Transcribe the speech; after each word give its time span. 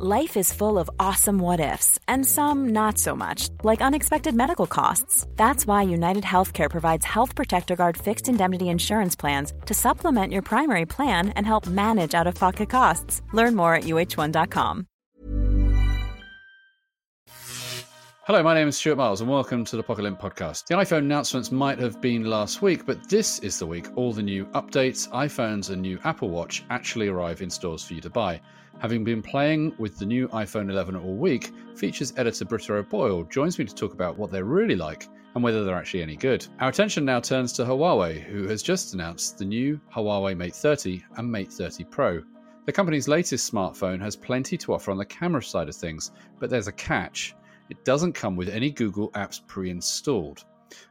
Life 0.00 0.36
is 0.36 0.52
full 0.52 0.78
of 0.78 0.88
awesome 1.00 1.40
what 1.40 1.58
ifs, 1.58 1.98
and 2.06 2.24
some 2.24 2.68
not 2.68 2.98
so 2.98 3.16
much, 3.16 3.48
like 3.64 3.80
unexpected 3.80 4.32
medical 4.32 4.68
costs. 4.68 5.26
That's 5.34 5.66
why 5.66 5.82
United 5.82 6.22
Healthcare 6.22 6.70
provides 6.70 7.04
Health 7.04 7.34
Protector 7.34 7.74
Guard 7.74 7.96
fixed 7.96 8.28
indemnity 8.28 8.68
insurance 8.68 9.16
plans 9.16 9.52
to 9.66 9.74
supplement 9.74 10.32
your 10.32 10.42
primary 10.42 10.86
plan 10.86 11.30
and 11.30 11.44
help 11.44 11.66
manage 11.66 12.14
out 12.14 12.28
of 12.28 12.36
pocket 12.36 12.70
costs. 12.70 13.22
Learn 13.32 13.56
more 13.56 13.74
at 13.74 13.84
uh1.com. 13.84 14.86
Hello, 18.28 18.42
my 18.44 18.54
name 18.54 18.68
is 18.68 18.76
Stuart 18.76 18.98
Miles, 18.98 19.20
and 19.20 19.28
welcome 19.28 19.64
to 19.64 19.76
the 19.76 19.82
Pocket 19.82 20.04
podcast. 20.20 20.66
The 20.66 20.76
iPhone 20.76 20.98
announcements 20.98 21.50
might 21.50 21.80
have 21.80 22.00
been 22.00 22.22
last 22.22 22.62
week, 22.62 22.86
but 22.86 23.08
this 23.08 23.40
is 23.40 23.58
the 23.58 23.66
week 23.66 23.88
all 23.96 24.12
the 24.12 24.22
new 24.22 24.44
updates, 24.54 25.10
iPhones, 25.10 25.70
and 25.70 25.82
new 25.82 25.98
Apple 26.04 26.28
Watch 26.28 26.62
actually 26.70 27.08
arrive 27.08 27.42
in 27.42 27.50
stores 27.50 27.82
for 27.82 27.94
you 27.94 28.00
to 28.02 28.10
buy. 28.10 28.40
Having 28.80 29.02
been 29.02 29.22
playing 29.22 29.74
with 29.78 29.98
the 29.98 30.06
new 30.06 30.28
iPhone 30.28 30.70
11 30.70 30.94
all 30.94 31.16
week, 31.16 31.50
features 31.74 32.12
editor 32.16 32.44
Britta 32.44 32.74
O'Boyle 32.74 33.24
joins 33.24 33.58
me 33.58 33.64
to 33.64 33.74
talk 33.74 33.92
about 33.92 34.16
what 34.16 34.30
they're 34.30 34.44
really 34.44 34.76
like 34.76 35.08
and 35.34 35.42
whether 35.42 35.64
they're 35.64 35.74
actually 35.74 36.02
any 36.02 36.14
good. 36.14 36.46
Our 36.60 36.68
attention 36.68 37.04
now 37.04 37.18
turns 37.18 37.52
to 37.54 37.64
Huawei, 37.64 38.22
who 38.22 38.46
has 38.46 38.62
just 38.62 38.94
announced 38.94 39.36
the 39.36 39.44
new 39.44 39.80
Huawei 39.92 40.36
Mate 40.36 40.54
30 40.54 41.02
and 41.16 41.30
Mate 41.30 41.52
30 41.52 41.84
Pro. 41.84 42.22
The 42.66 42.72
company's 42.72 43.08
latest 43.08 43.52
smartphone 43.52 44.00
has 44.00 44.14
plenty 44.14 44.56
to 44.58 44.74
offer 44.74 44.92
on 44.92 44.98
the 44.98 45.04
camera 45.04 45.42
side 45.42 45.68
of 45.68 45.74
things, 45.74 46.12
but 46.38 46.48
there's 46.48 46.68
a 46.68 46.72
catch. 46.72 47.34
It 47.70 47.84
doesn't 47.84 48.12
come 48.12 48.36
with 48.36 48.48
any 48.48 48.70
Google 48.70 49.10
apps 49.10 49.44
pre 49.44 49.70
installed. 49.70 50.44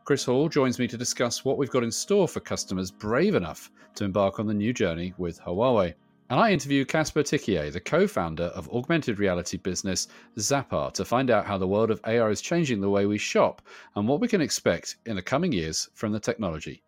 Chris 0.03 0.25
Hall 0.25 0.49
joins 0.49 0.77
me 0.77 0.87
to 0.87 0.97
discuss 0.97 1.45
what 1.45 1.57
we've 1.57 1.69
got 1.69 1.83
in 1.83 1.91
store 1.91 2.27
for 2.27 2.41
customers 2.41 2.91
brave 2.91 3.35
enough 3.35 3.71
to 3.95 4.03
embark 4.03 4.41
on 4.41 4.47
the 4.47 4.53
new 4.53 4.73
journey 4.73 5.13
with 5.17 5.39
Huawei. 5.39 5.93
And 6.29 6.39
I 6.41 6.51
interview 6.51 6.83
Caspar 6.83 7.23
Thykier, 7.23 7.71
the 7.71 7.79
co 7.79 8.05
founder 8.05 8.45
of 8.45 8.69
augmented 8.69 9.17
reality 9.17 9.57
business 9.57 10.09
Zappar, 10.37 10.93
to 10.93 11.05
find 11.05 11.29
out 11.29 11.45
how 11.45 11.57
the 11.57 11.67
world 11.67 11.89
of 11.89 12.01
AR 12.03 12.29
is 12.29 12.41
changing 12.41 12.81
the 12.81 12.89
way 12.89 13.05
we 13.05 13.17
shop 13.17 13.61
and 13.95 14.07
what 14.07 14.19
we 14.19 14.27
can 14.27 14.41
expect 14.41 14.97
in 15.05 15.15
the 15.15 15.21
coming 15.21 15.53
years 15.53 15.89
from 15.93 16.11
the 16.11 16.19
technology. 16.19 16.83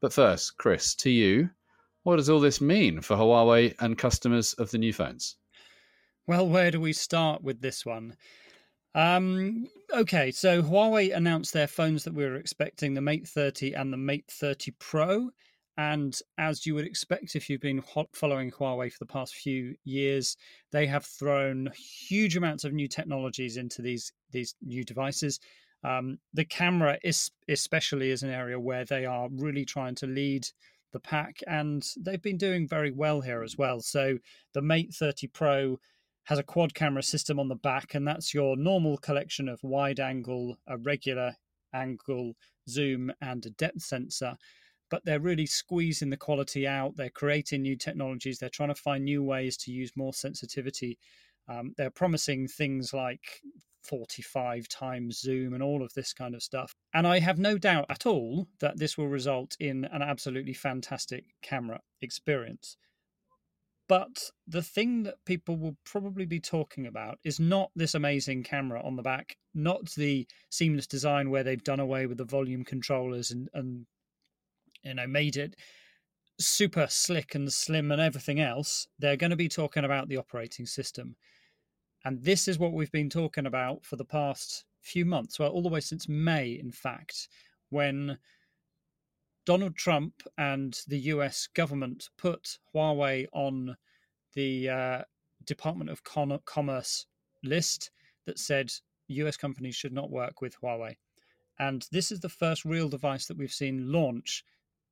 But 0.00 0.12
first, 0.12 0.58
Chris, 0.58 0.94
to 0.96 1.10
you, 1.10 1.48
what 2.02 2.16
does 2.16 2.28
all 2.28 2.40
this 2.40 2.60
mean 2.60 3.00
for 3.00 3.16
Huawei 3.16 3.74
and 3.80 3.96
customers 3.96 4.52
of 4.54 4.70
the 4.70 4.78
new 4.78 4.92
phones? 4.92 5.36
Well, 6.26 6.46
where 6.46 6.70
do 6.70 6.80
we 6.80 6.92
start 6.92 7.42
with 7.42 7.62
this 7.62 7.86
one? 7.86 8.16
Um, 8.94 9.68
okay, 9.94 10.30
so 10.32 10.62
Huawei 10.62 11.16
announced 11.16 11.54
their 11.54 11.66
phones 11.66 12.04
that 12.04 12.12
we 12.14 12.24
were 12.24 12.36
expecting 12.36 12.92
the 12.92 13.00
Mate 13.00 13.26
30 13.26 13.72
and 13.72 13.90
the 13.90 13.96
Mate 13.96 14.30
30 14.30 14.72
Pro. 14.78 15.30
And 15.78 16.18
as 16.36 16.66
you 16.66 16.74
would 16.74 16.86
expect 16.86 17.34
if 17.34 17.48
you've 17.48 17.60
been 17.60 17.82
following 18.12 18.50
Huawei 18.50 18.92
for 18.92 18.98
the 18.98 19.06
past 19.06 19.34
few 19.34 19.74
years, 19.84 20.36
they 20.70 20.86
have 20.86 21.04
thrown 21.04 21.70
huge 21.74 22.36
amounts 22.36 22.64
of 22.64 22.74
new 22.74 22.88
technologies 22.88 23.56
into 23.56 23.80
these 23.80 24.12
these 24.30 24.54
new 24.60 24.84
devices. 24.84 25.40
Um, 25.84 26.18
the 26.34 26.44
camera 26.44 26.98
is 27.02 27.30
especially 27.48 28.10
is 28.10 28.22
an 28.22 28.30
area 28.30 28.60
where 28.60 28.84
they 28.84 29.06
are 29.06 29.28
really 29.32 29.64
trying 29.64 29.94
to 29.96 30.06
lead 30.06 30.46
the 30.92 31.00
pack, 31.00 31.38
and 31.46 31.82
they've 31.98 32.22
been 32.22 32.36
doing 32.36 32.68
very 32.68 32.90
well 32.90 33.22
here 33.22 33.42
as 33.42 33.56
well. 33.56 33.80
So 33.80 34.18
the 34.52 34.62
Mate 34.62 34.92
30 34.92 35.26
Pro 35.28 35.80
has 36.24 36.38
a 36.38 36.44
quad 36.44 36.74
camera 36.74 37.02
system 37.02 37.40
on 37.40 37.48
the 37.48 37.56
back, 37.56 37.94
and 37.94 38.06
that's 38.06 38.34
your 38.34 38.56
normal 38.56 38.98
collection 38.98 39.48
of 39.48 39.58
wide 39.62 40.00
angle, 40.00 40.56
a 40.66 40.76
regular 40.76 41.34
angle, 41.74 42.34
zoom, 42.68 43.10
and 43.22 43.44
a 43.46 43.50
depth 43.50 43.80
sensor 43.80 44.36
but 44.92 45.06
they're 45.06 45.20
really 45.20 45.46
squeezing 45.46 46.10
the 46.10 46.18
quality 46.18 46.68
out. 46.68 46.94
They're 46.96 47.08
creating 47.08 47.62
new 47.62 47.76
technologies. 47.76 48.38
They're 48.38 48.50
trying 48.50 48.68
to 48.68 48.74
find 48.74 49.02
new 49.02 49.22
ways 49.22 49.56
to 49.58 49.72
use 49.72 49.90
more 49.96 50.12
sensitivity. 50.12 50.98
Um, 51.48 51.72
they're 51.78 51.90
promising 51.90 52.46
things 52.46 52.92
like 52.92 53.40
45 53.84 54.68
times 54.68 55.18
zoom 55.18 55.54
and 55.54 55.62
all 55.62 55.82
of 55.82 55.94
this 55.94 56.12
kind 56.12 56.34
of 56.34 56.42
stuff. 56.42 56.74
And 56.92 57.06
I 57.06 57.20
have 57.20 57.38
no 57.38 57.56
doubt 57.56 57.86
at 57.88 58.04
all 58.04 58.48
that 58.60 58.78
this 58.78 58.98
will 58.98 59.08
result 59.08 59.56
in 59.58 59.86
an 59.86 60.02
absolutely 60.02 60.52
fantastic 60.52 61.24
camera 61.40 61.80
experience. 62.02 62.76
But 63.88 64.28
the 64.46 64.62
thing 64.62 65.04
that 65.04 65.24
people 65.24 65.56
will 65.56 65.78
probably 65.86 66.26
be 66.26 66.38
talking 66.38 66.86
about 66.86 67.18
is 67.24 67.40
not 67.40 67.70
this 67.74 67.94
amazing 67.94 68.42
camera 68.42 68.82
on 68.84 68.96
the 68.96 69.02
back, 69.02 69.36
not 69.54 69.90
the 69.92 70.26
seamless 70.50 70.86
design 70.86 71.30
where 71.30 71.42
they've 71.42 71.64
done 71.64 71.80
away 71.80 72.04
with 72.04 72.18
the 72.18 72.26
volume 72.26 72.62
controllers 72.62 73.30
and, 73.30 73.48
and 73.54 73.86
you 74.82 74.94
know 74.94 75.06
made 75.06 75.36
it 75.36 75.56
super 76.38 76.86
slick 76.88 77.34
and 77.34 77.52
slim 77.52 77.92
and 77.92 78.00
everything 78.00 78.40
else 78.40 78.88
they're 78.98 79.16
going 79.16 79.30
to 79.30 79.36
be 79.36 79.48
talking 79.48 79.84
about 79.84 80.08
the 80.08 80.16
operating 80.16 80.66
system. 80.66 81.14
And 82.04 82.20
this 82.20 82.48
is 82.48 82.58
what 82.58 82.72
we've 82.72 82.90
been 82.90 83.10
talking 83.10 83.46
about 83.46 83.84
for 83.84 83.96
the 83.96 84.04
past 84.04 84.64
few 84.80 85.04
months 85.04 85.38
well 85.38 85.50
all 85.50 85.62
the 85.62 85.68
way 85.68 85.80
since 85.80 86.08
may 86.08 86.58
in 86.60 86.72
fact 86.72 87.28
when 87.68 88.18
donald 89.46 89.76
trump 89.76 90.12
and 90.38 90.80
the 90.88 90.98
us 90.98 91.46
government 91.54 92.08
put 92.18 92.58
huawei 92.74 93.24
on 93.32 93.76
the 94.34 94.68
uh, 94.68 95.02
department 95.44 95.90
of 95.90 96.02
Con- 96.04 96.40
commerce 96.44 97.06
list 97.42 97.90
that 98.26 98.38
said 98.38 98.72
us 99.08 99.36
companies 99.36 99.76
should 99.76 99.92
not 99.92 100.10
work 100.10 100.40
with 100.40 100.58
huawei. 100.60 100.96
And 101.58 101.86
this 101.92 102.10
is 102.10 102.20
the 102.20 102.28
first 102.28 102.64
real 102.64 102.88
device 102.88 103.26
that 103.26 103.36
we've 103.36 103.52
seen 103.52 103.92
launch 103.92 104.44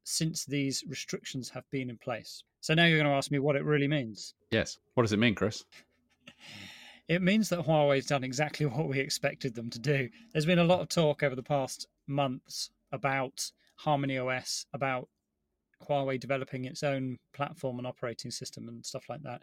since 0.04 0.44
these 0.44 0.84
restrictions 0.86 1.48
have 1.50 1.68
been 1.70 1.90
in 1.90 1.98
place. 1.98 2.42
So 2.60 2.74
now 2.74 2.84
you're 2.84 2.98
going 2.98 3.10
to 3.10 3.16
ask 3.16 3.30
me 3.30 3.38
what 3.38 3.56
it 3.56 3.64
really 3.64 3.88
means. 3.88 4.34
Yes. 4.50 4.78
What 4.94 5.04
does 5.04 5.12
it 5.12 5.18
mean, 5.18 5.34
Chris? 5.34 5.64
It 7.08 7.22
means 7.22 7.48
that 7.48 7.66
Huawei's 7.66 8.06
done 8.06 8.24
exactly 8.24 8.66
what 8.66 8.88
we 8.88 9.00
expected 9.00 9.54
them 9.54 9.70
to 9.70 9.78
do. 9.78 10.08
There's 10.32 10.46
been 10.46 10.58
a 10.58 10.64
lot 10.64 10.80
of 10.80 10.88
talk 10.88 11.22
over 11.22 11.34
the 11.34 11.42
past 11.42 11.86
months 12.06 12.70
about 12.92 13.50
Harmony 13.76 14.18
OS, 14.18 14.66
about 14.72 15.08
Huawei 15.88 16.20
developing 16.20 16.64
its 16.64 16.82
own 16.82 17.18
platform 17.32 17.78
and 17.78 17.86
operating 17.86 18.30
system 18.30 18.68
and 18.68 18.84
stuff 18.84 19.08
like 19.08 19.22
that. 19.22 19.42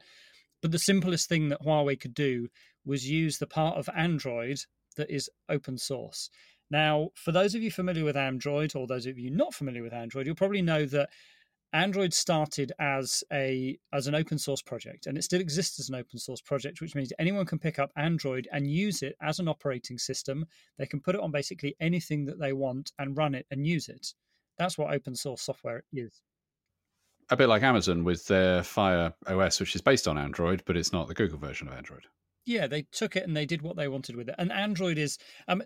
But 0.61 0.71
the 0.71 0.79
simplest 0.79 1.29
thing 1.29 1.49
that 1.49 1.61
Huawei 1.61 1.99
could 1.99 2.13
do 2.13 2.47
was 2.85 3.09
use 3.09 3.37
the 3.37 3.47
part 3.47 3.77
of 3.77 3.89
Android 3.95 4.59
that 4.95 5.09
is 5.09 5.29
open 5.49 5.77
source. 5.77 6.29
Now, 6.69 7.09
for 7.15 7.31
those 7.31 7.55
of 7.55 7.61
you 7.61 7.71
familiar 7.71 8.03
with 8.03 8.17
Android, 8.17 8.75
or 8.75 8.87
those 8.87 9.05
of 9.05 9.17
you 9.17 9.31
not 9.31 9.53
familiar 9.53 9.83
with 9.83 9.93
Android, 9.93 10.25
you'll 10.25 10.35
probably 10.35 10.61
know 10.61 10.85
that 10.85 11.09
Android 11.73 12.13
started 12.13 12.71
as 12.79 13.23
a 13.31 13.77
as 13.91 14.07
an 14.07 14.15
open 14.15 14.37
source 14.37 14.61
project, 14.61 15.05
and 15.05 15.17
it 15.17 15.23
still 15.23 15.41
exists 15.41 15.79
as 15.79 15.89
an 15.89 15.95
open 15.95 16.17
source 16.17 16.41
project, 16.41 16.81
which 16.81 16.95
means 16.95 17.11
anyone 17.19 17.45
can 17.45 17.59
pick 17.59 17.77
up 17.77 17.91
Android 17.97 18.47
and 18.51 18.69
use 18.69 19.03
it 19.03 19.15
as 19.21 19.39
an 19.39 19.47
operating 19.47 19.97
system. 19.97 20.45
They 20.77 20.85
can 20.85 21.01
put 21.01 21.15
it 21.15 21.21
on 21.21 21.31
basically 21.31 21.75
anything 21.79 22.25
that 22.25 22.39
they 22.39 22.53
want 22.53 22.91
and 22.99 23.17
run 23.17 23.35
it 23.35 23.45
and 23.51 23.67
use 23.67 23.89
it. 23.89 24.13
That's 24.57 24.77
what 24.77 24.93
open 24.93 25.15
source 25.15 25.41
software 25.41 25.83
is. 25.93 26.21
A 27.29 27.35
bit 27.35 27.49
like 27.49 27.63
Amazon 27.63 28.05
with 28.05 28.25
their 28.27 28.63
Fire 28.63 29.13
OS, 29.27 29.59
which 29.59 29.75
is 29.75 29.81
based 29.81 30.07
on 30.07 30.17
Android, 30.17 30.63
but 30.65 30.77
it's 30.77 30.93
not 30.93 31.07
the 31.09 31.13
Google 31.13 31.37
version 31.37 31.67
of 31.67 31.73
Android. 31.73 32.05
Yeah, 32.45 32.67
they 32.67 32.83
took 32.93 33.17
it 33.17 33.23
and 33.23 33.35
they 33.35 33.45
did 33.45 33.61
what 33.61 33.75
they 33.75 33.89
wanted 33.89 34.15
with 34.15 34.29
it. 34.29 34.35
And 34.37 34.53
Android 34.53 34.97
is, 34.97 35.17
um, 35.49 35.61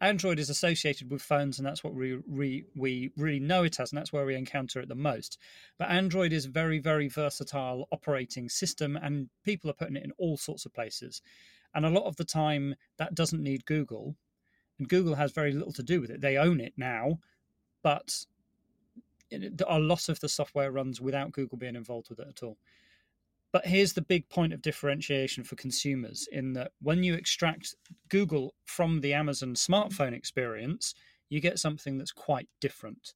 Android 0.00 0.38
is 0.38 0.50
associated 0.50 1.10
with 1.10 1.22
phones, 1.22 1.58
and 1.58 1.66
that's 1.66 1.82
what 1.82 1.94
we, 1.94 2.18
we 2.28 2.64
we 2.74 3.10
really 3.16 3.40
know 3.40 3.64
it 3.64 3.80
as, 3.80 3.92
and 3.92 3.98
that's 3.98 4.12
where 4.12 4.26
we 4.26 4.34
encounter 4.34 4.80
it 4.80 4.88
the 4.88 4.94
most. 4.94 5.38
But 5.78 5.90
Android 5.90 6.32
is 6.32 6.44
a 6.44 6.50
very 6.50 6.78
very 6.78 7.08
versatile 7.08 7.88
operating 7.90 8.48
system, 8.48 8.96
and 8.96 9.30
people 9.44 9.70
are 9.70 9.74
putting 9.74 9.96
it 9.96 10.04
in 10.04 10.12
all 10.18 10.36
sorts 10.36 10.66
of 10.66 10.74
places. 10.74 11.22
And 11.74 11.84
a 11.84 11.90
lot 11.90 12.04
of 12.04 12.16
the 12.16 12.24
time, 12.24 12.74
that 12.98 13.14
doesn't 13.14 13.42
need 13.42 13.64
Google, 13.64 14.16
and 14.78 14.88
Google 14.88 15.14
has 15.14 15.32
very 15.32 15.52
little 15.52 15.72
to 15.72 15.82
do 15.82 16.00
with 16.00 16.10
it. 16.10 16.20
They 16.20 16.36
own 16.36 16.60
it 16.60 16.74
now, 16.76 17.20
but 17.82 18.26
a 19.32 19.78
lot 19.78 20.08
of 20.08 20.20
the 20.20 20.28
software 20.28 20.70
runs 20.70 21.00
without 21.00 21.32
Google 21.32 21.58
being 21.58 21.74
involved 21.74 22.10
with 22.10 22.20
it 22.20 22.28
at 22.28 22.42
all. 22.42 22.58
But 23.56 23.68
here's 23.68 23.94
the 23.94 24.02
big 24.02 24.28
point 24.28 24.52
of 24.52 24.60
differentiation 24.60 25.42
for 25.42 25.56
consumers 25.56 26.28
in 26.30 26.52
that 26.52 26.72
when 26.82 27.02
you 27.02 27.14
extract 27.14 27.74
Google 28.10 28.52
from 28.66 29.00
the 29.00 29.14
Amazon 29.14 29.54
smartphone 29.54 30.12
experience, 30.12 30.94
you 31.30 31.40
get 31.40 31.58
something 31.58 31.96
that's 31.96 32.12
quite 32.12 32.50
different. 32.60 33.14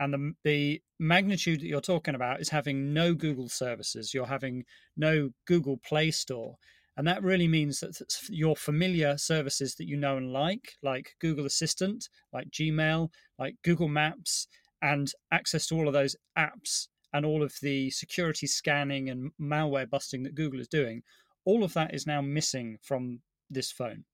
And 0.00 0.12
the, 0.12 0.32
the 0.42 0.82
magnitude 0.98 1.60
that 1.60 1.68
you're 1.68 1.80
talking 1.80 2.16
about 2.16 2.40
is 2.40 2.48
having 2.48 2.92
no 2.92 3.14
Google 3.14 3.48
services, 3.48 4.12
you're 4.12 4.26
having 4.26 4.64
no 4.96 5.30
Google 5.46 5.76
Play 5.76 6.10
Store. 6.10 6.56
And 6.96 7.06
that 7.06 7.22
really 7.22 7.46
means 7.46 7.78
that 7.78 7.96
your 8.28 8.56
familiar 8.56 9.16
services 9.18 9.76
that 9.76 9.86
you 9.86 9.96
know 9.96 10.16
and 10.16 10.32
like, 10.32 10.72
like 10.82 11.14
Google 11.20 11.46
Assistant, 11.46 12.08
like 12.32 12.50
Gmail, 12.50 13.10
like 13.38 13.54
Google 13.62 13.86
Maps, 13.86 14.48
and 14.82 15.12
access 15.30 15.68
to 15.68 15.76
all 15.76 15.86
of 15.86 15.94
those 15.94 16.16
apps 16.36 16.88
and 17.16 17.24
all 17.24 17.42
of 17.42 17.54
the 17.62 17.90
security 17.90 18.46
scanning 18.46 19.08
and 19.08 19.30
malware 19.40 19.88
busting 19.88 20.22
that 20.22 20.34
Google 20.34 20.60
is 20.60 20.68
doing, 20.68 21.02
all 21.46 21.64
of 21.64 21.72
that 21.72 21.94
is 21.94 22.06
now 22.06 22.20
missing 22.20 22.76
from 22.82 23.20
this 23.48 23.72
phone. 23.72 24.04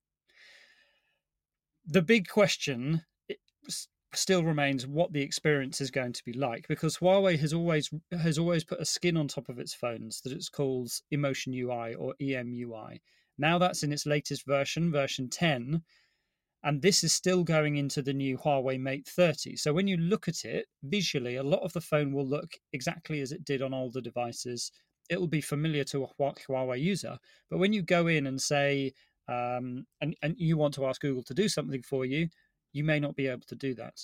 The 1.84 2.00
big 2.02 2.28
question 2.28 3.02
still 4.14 4.44
remains 4.44 4.86
what 4.86 5.12
the 5.12 5.22
experience 5.22 5.80
is 5.80 5.90
going 5.90 6.12
to 6.12 6.24
be 6.24 6.32
like 6.32 6.68
because 6.68 6.98
Huawei 6.98 7.36
has 7.40 7.52
always 7.52 7.90
has 8.12 8.38
always 8.38 8.62
put 8.62 8.80
a 8.80 8.84
skin 8.84 9.16
on 9.16 9.26
top 9.26 9.48
of 9.48 9.58
its 9.58 9.74
phones 9.74 10.20
that 10.20 10.32
it's 10.32 10.48
called 10.48 10.92
Emotion 11.10 11.52
UI 11.52 11.94
or 11.94 12.14
EMUI. 12.20 13.00
Now 13.36 13.58
that's 13.58 13.82
in 13.82 13.92
its 13.92 14.06
latest 14.06 14.46
version, 14.46 14.92
version 14.92 15.28
10, 15.28 15.82
and 16.64 16.80
this 16.80 17.02
is 17.02 17.12
still 17.12 17.42
going 17.42 17.76
into 17.76 18.02
the 18.02 18.12
new 18.12 18.38
Huawei 18.38 18.78
Mate 18.78 19.06
30. 19.06 19.56
So 19.56 19.72
when 19.72 19.86
you 19.88 19.96
look 19.96 20.28
at 20.28 20.44
it 20.44 20.66
visually, 20.84 21.36
a 21.36 21.42
lot 21.42 21.62
of 21.62 21.72
the 21.72 21.80
phone 21.80 22.12
will 22.12 22.26
look 22.26 22.52
exactly 22.72 23.20
as 23.20 23.32
it 23.32 23.44
did 23.44 23.62
on 23.62 23.74
older 23.74 24.00
devices. 24.00 24.70
It 25.10 25.18
will 25.18 25.28
be 25.28 25.40
familiar 25.40 25.84
to 25.84 26.04
a 26.04 26.08
Huawei 26.08 26.80
user, 26.80 27.18
but 27.50 27.58
when 27.58 27.72
you 27.72 27.82
go 27.82 28.06
in 28.06 28.26
and 28.26 28.40
say 28.40 28.92
um, 29.28 29.86
and, 30.00 30.16
and 30.22 30.34
you 30.38 30.56
want 30.56 30.74
to 30.74 30.86
ask 30.86 31.00
Google 31.00 31.22
to 31.24 31.34
do 31.34 31.48
something 31.48 31.82
for 31.82 32.04
you, 32.04 32.28
you 32.72 32.84
may 32.84 33.00
not 33.00 33.16
be 33.16 33.28
able 33.28 33.46
to 33.48 33.54
do 33.54 33.74
that. 33.74 33.94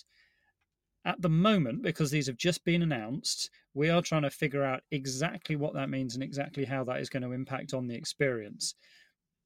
At 1.04 1.22
the 1.22 1.28
moment, 1.28 1.82
because 1.82 2.10
these 2.10 2.26
have 2.26 2.36
just 2.36 2.64
been 2.64 2.82
announced, 2.82 3.50
we 3.74 3.88
are 3.88 4.02
trying 4.02 4.22
to 4.22 4.30
figure 4.30 4.64
out 4.64 4.82
exactly 4.90 5.56
what 5.56 5.74
that 5.74 5.90
means 5.90 6.14
and 6.14 6.22
exactly 6.22 6.64
how 6.64 6.84
that 6.84 7.00
is 7.00 7.08
going 7.08 7.22
to 7.22 7.32
impact 7.32 7.72
on 7.72 7.86
the 7.86 7.94
experience. 7.94 8.74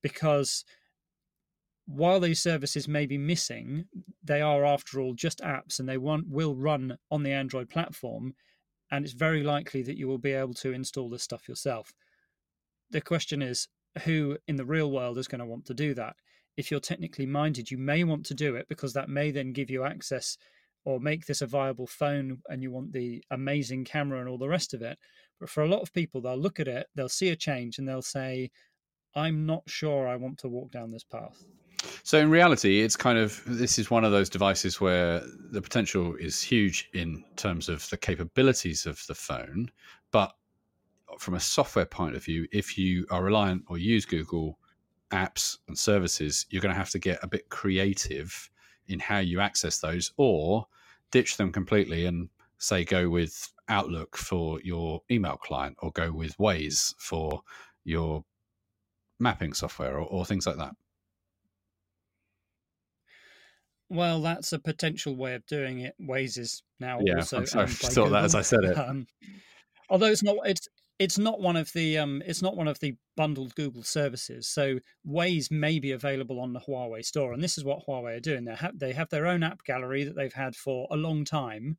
Because 0.02 0.64
while 1.86 2.20
these 2.20 2.40
services 2.40 2.88
may 2.88 3.06
be 3.06 3.18
missing, 3.18 3.84
they 4.22 4.40
are, 4.40 4.64
after 4.64 5.00
all, 5.00 5.14
just 5.14 5.40
apps 5.40 5.80
and 5.80 5.88
they 5.88 5.98
want, 5.98 6.28
will 6.28 6.54
run 6.54 6.96
on 7.10 7.22
the 7.22 7.32
Android 7.32 7.68
platform. 7.68 8.34
And 8.90 9.04
it's 9.04 9.14
very 9.14 9.42
likely 9.42 9.82
that 9.82 9.96
you 9.96 10.06
will 10.06 10.18
be 10.18 10.32
able 10.32 10.54
to 10.54 10.72
install 10.72 11.08
this 11.10 11.22
stuff 11.22 11.48
yourself. 11.48 11.92
The 12.90 13.00
question 13.00 13.42
is 13.42 13.68
who 14.04 14.38
in 14.46 14.56
the 14.56 14.64
real 14.64 14.90
world 14.90 15.18
is 15.18 15.28
going 15.28 15.40
to 15.40 15.46
want 15.46 15.64
to 15.66 15.74
do 15.74 15.94
that? 15.94 16.16
if 16.56 16.70
you're 16.70 16.80
technically 16.80 17.26
minded, 17.26 17.70
you 17.70 17.78
may 17.78 18.04
want 18.04 18.26
to 18.26 18.34
do 18.34 18.56
it 18.56 18.66
because 18.68 18.92
that 18.92 19.08
may 19.08 19.30
then 19.30 19.52
give 19.52 19.70
you 19.70 19.84
access 19.84 20.36
or 20.84 21.00
make 21.00 21.26
this 21.26 21.40
a 21.40 21.46
viable 21.46 21.86
phone 21.86 22.38
and 22.48 22.62
you 22.62 22.70
want 22.70 22.92
the 22.92 23.22
amazing 23.30 23.84
camera 23.84 24.20
and 24.20 24.28
all 24.28 24.38
the 24.38 24.48
rest 24.48 24.74
of 24.74 24.82
it. 24.82 24.98
But 25.40 25.48
for 25.48 25.62
a 25.62 25.68
lot 25.68 25.80
of 25.80 25.92
people, 25.92 26.20
they'll 26.20 26.36
look 26.36 26.60
at 26.60 26.68
it, 26.68 26.86
they'll 26.94 27.08
see 27.08 27.30
a 27.30 27.36
change, 27.36 27.78
and 27.78 27.88
they'll 27.88 28.02
say, 28.02 28.50
I'm 29.14 29.46
not 29.46 29.62
sure 29.66 30.06
I 30.06 30.16
want 30.16 30.38
to 30.38 30.48
walk 30.48 30.70
down 30.70 30.90
this 30.90 31.04
path. 31.04 31.44
So 32.02 32.18
in 32.18 32.30
reality, 32.30 32.80
it's 32.80 32.96
kind 32.96 33.18
of 33.18 33.42
this 33.46 33.78
is 33.78 33.90
one 33.90 34.04
of 34.04 34.12
those 34.12 34.28
devices 34.28 34.80
where 34.80 35.22
the 35.50 35.62
potential 35.62 36.14
is 36.16 36.42
huge 36.42 36.88
in 36.94 37.24
terms 37.36 37.68
of 37.68 37.88
the 37.90 37.96
capabilities 37.96 38.86
of 38.86 39.04
the 39.06 39.14
phone, 39.14 39.70
but 40.10 40.32
from 41.18 41.34
a 41.34 41.40
software 41.40 41.86
point 41.86 42.16
of 42.16 42.24
view, 42.24 42.46
if 42.52 42.78
you 42.78 43.06
are 43.10 43.22
reliant 43.22 43.64
or 43.68 43.78
use 43.78 44.04
Google 44.04 44.58
apps 45.10 45.58
and 45.68 45.78
services, 45.78 46.46
you're 46.50 46.62
going 46.62 46.72
to 46.72 46.78
have 46.78 46.90
to 46.90 46.98
get 46.98 47.18
a 47.22 47.28
bit 47.28 47.48
creative 47.48 48.50
in 48.88 48.98
how 48.98 49.18
you 49.18 49.40
access 49.40 49.78
those 49.78 50.12
or 50.16 50.66
ditch 51.10 51.36
them 51.36 51.52
completely 51.52 52.06
and 52.06 52.28
say 52.58 52.84
go 52.84 53.08
with 53.08 53.52
Outlook 53.68 54.16
for 54.16 54.60
your 54.62 55.02
email 55.10 55.36
client 55.36 55.76
or 55.80 55.90
go 55.92 56.12
with 56.12 56.36
Waze 56.38 56.94
for 56.98 57.42
your 57.84 58.24
mapping 59.18 59.52
software 59.52 59.98
or, 59.98 60.06
or 60.06 60.24
things 60.24 60.46
like 60.46 60.56
that. 60.56 60.74
Well, 63.92 64.22
that's 64.22 64.54
a 64.54 64.58
potential 64.58 65.14
way 65.14 65.34
of 65.34 65.44
doing 65.44 65.80
it. 65.80 65.94
Waze 66.00 66.38
is 66.38 66.62
now 66.80 66.98
yeah, 67.04 67.16
also. 67.16 67.38
I 67.42 67.66
thought 67.66 67.94
Google. 67.94 68.10
that 68.10 68.24
as 68.24 68.34
I 68.34 68.40
said 68.40 68.64
it. 68.64 68.78
Um, 68.78 69.06
although 69.90 70.06
it's 70.06 70.22
not, 70.22 70.36
it's 70.44 70.66
it's 70.98 71.18
not 71.18 71.40
one 71.40 71.56
of 71.56 71.70
the 71.74 71.98
um, 71.98 72.22
it's 72.24 72.40
not 72.40 72.56
one 72.56 72.68
of 72.68 72.78
the 72.80 72.96
bundled 73.18 73.54
Google 73.54 73.82
services. 73.82 74.48
So 74.48 74.78
Waze 75.06 75.50
may 75.50 75.78
be 75.78 75.92
available 75.92 76.40
on 76.40 76.54
the 76.54 76.60
Huawei 76.60 77.04
store, 77.04 77.34
and 77.34 77.42
this 77.42 77.58
is 77.58 77.64
what 77.64 77.86
Huawei 77.86 78.16
are 78.16 78.20
doing. 78.20 78.46
They 78.46 78.54
have 78.54 78.78
they 78.78 78.94
have 78.94 79.10
their 79.10 79.26
own 79.26 79.42
app 79.42 79.62
gallery 79.64 80.04
that 80.04 80.16
they've 80.16 80.32
had 80.32 80.56
for 80.56 80.88
a 80.90 80.96
long 80.96 81.26
time. 81.26 81.76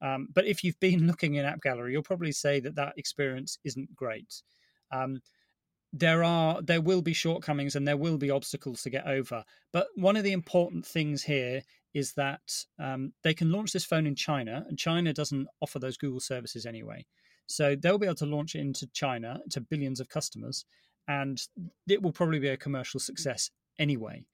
Um, 0.00 0.28
but 0.32 0.46
if 0.46 0.62
you've 0.62 0.78
been 0.78 1.06
looking 1.08 1.34
in 1.34 1.44
App 1.44 1.62
Gallery, 1.62 1.92
you'll 1.92 2.02
probably 2.02 2.32
say 2.32 2.60
that 2.60 2.74
that 2.74 2.94
experience 2.96 3.58
isn't 3.64 3.94
great. 3.94 4.42
Um, 4.90 5.20
there 5.92 6.24
are 6.24 6.62
there 6.62 6.80
will 6.80 7.02
be 7.02 7.12
shortcomings 7.12 7.76
and 7.76 7.86
there 7.86 7.96
will 7.96 8.16
be 8.16 8.30
obstacles 8.30 8.82
to 8.82 8.90
get 8.90 9.06
over. 9.06 9.44
But 9.72 9.88
one 9.94 10.16
of 10.16 10.24
the 10.24 10.32
important 10.32 10.86
things 10.86 11.22
here 11.22 11.62
is 11.94 12.14
that 12.14 12.64
um, 12.78 13.12
they 13.22 13.34
can 13.34 13.52
launch 13.52 13.72
this 13.72 13.84
phone 13.84 14.06
in 14.06 14.14
China, 14.14 14.64
and 14.68 14.78
China 14.78 15.12
doesn't 15.12 15.46
offer 15.60 15.78
those 15.78 15.98
Google 15.98 16.20
services 16.20 16.64
anyway. 16.64 17.04
So 17.46 17.76
they'll 17.76 17.98
be 17.98 18.06
able 18.06 18.14
to 18.16 18.26
launch 18.26 18.54
it 18.54 18.60
into 18.60 18.86
China 18.94 19.40
to 19.50 19.60
billions 19.60 20.00
of 20.00 20.08
customers, 20.08 20.64
and 21.06 21.40
it 21.86 22.02
will 22.02 22.12
probably 22.12 22.38
be 22.38 22.48
a 22.48 22.56
commercial 22.56 22.98
success 22.98 23.50
anyway. 23.78 24.24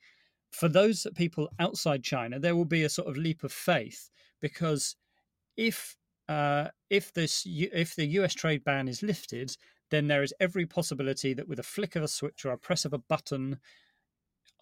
For 0.53 0.69
those 0.69 1.07
people 1.17 1.49
outside 1.59 2.05
China, 2.05 2.39
there 2.39 2.55
will 2.55 2.65
be 2.65 2.85
a 2.85 2.89
sort 2.89 3.09
of 3.09 3.17
leap 3.17 3.43
of 3.43 3.53
faith 3.53 4.11
because 4.41 4.95
if 5.57 5.97
uh, 6.29 6.69
if 6.91 7.13
this 7.13 7.43
if 7.47 7.97
the 7.97 8.07
U.S. 8.07 8.35
trade 8.35 8.63
ban 8.63 8.87
is 8.87 9.03
lifted, 9.03 9.57
then 9.91 10.09
there 10.09 10.23
is 10.23 10.35
every 10.41 10.67
possibility 10.67 11.35
that 11.35 11.49
with 11.49 11.59
a 11.59 11.65
flick 11.65 11.97
of 11.97 12.03
a 12.03 12.09
switch 12.09 12.45
or 12.45 12.53
a 12.53 12.59
press 12.59 12.85
of 12.85 12.93
a 12.93 12.99
button, 12.99 13.59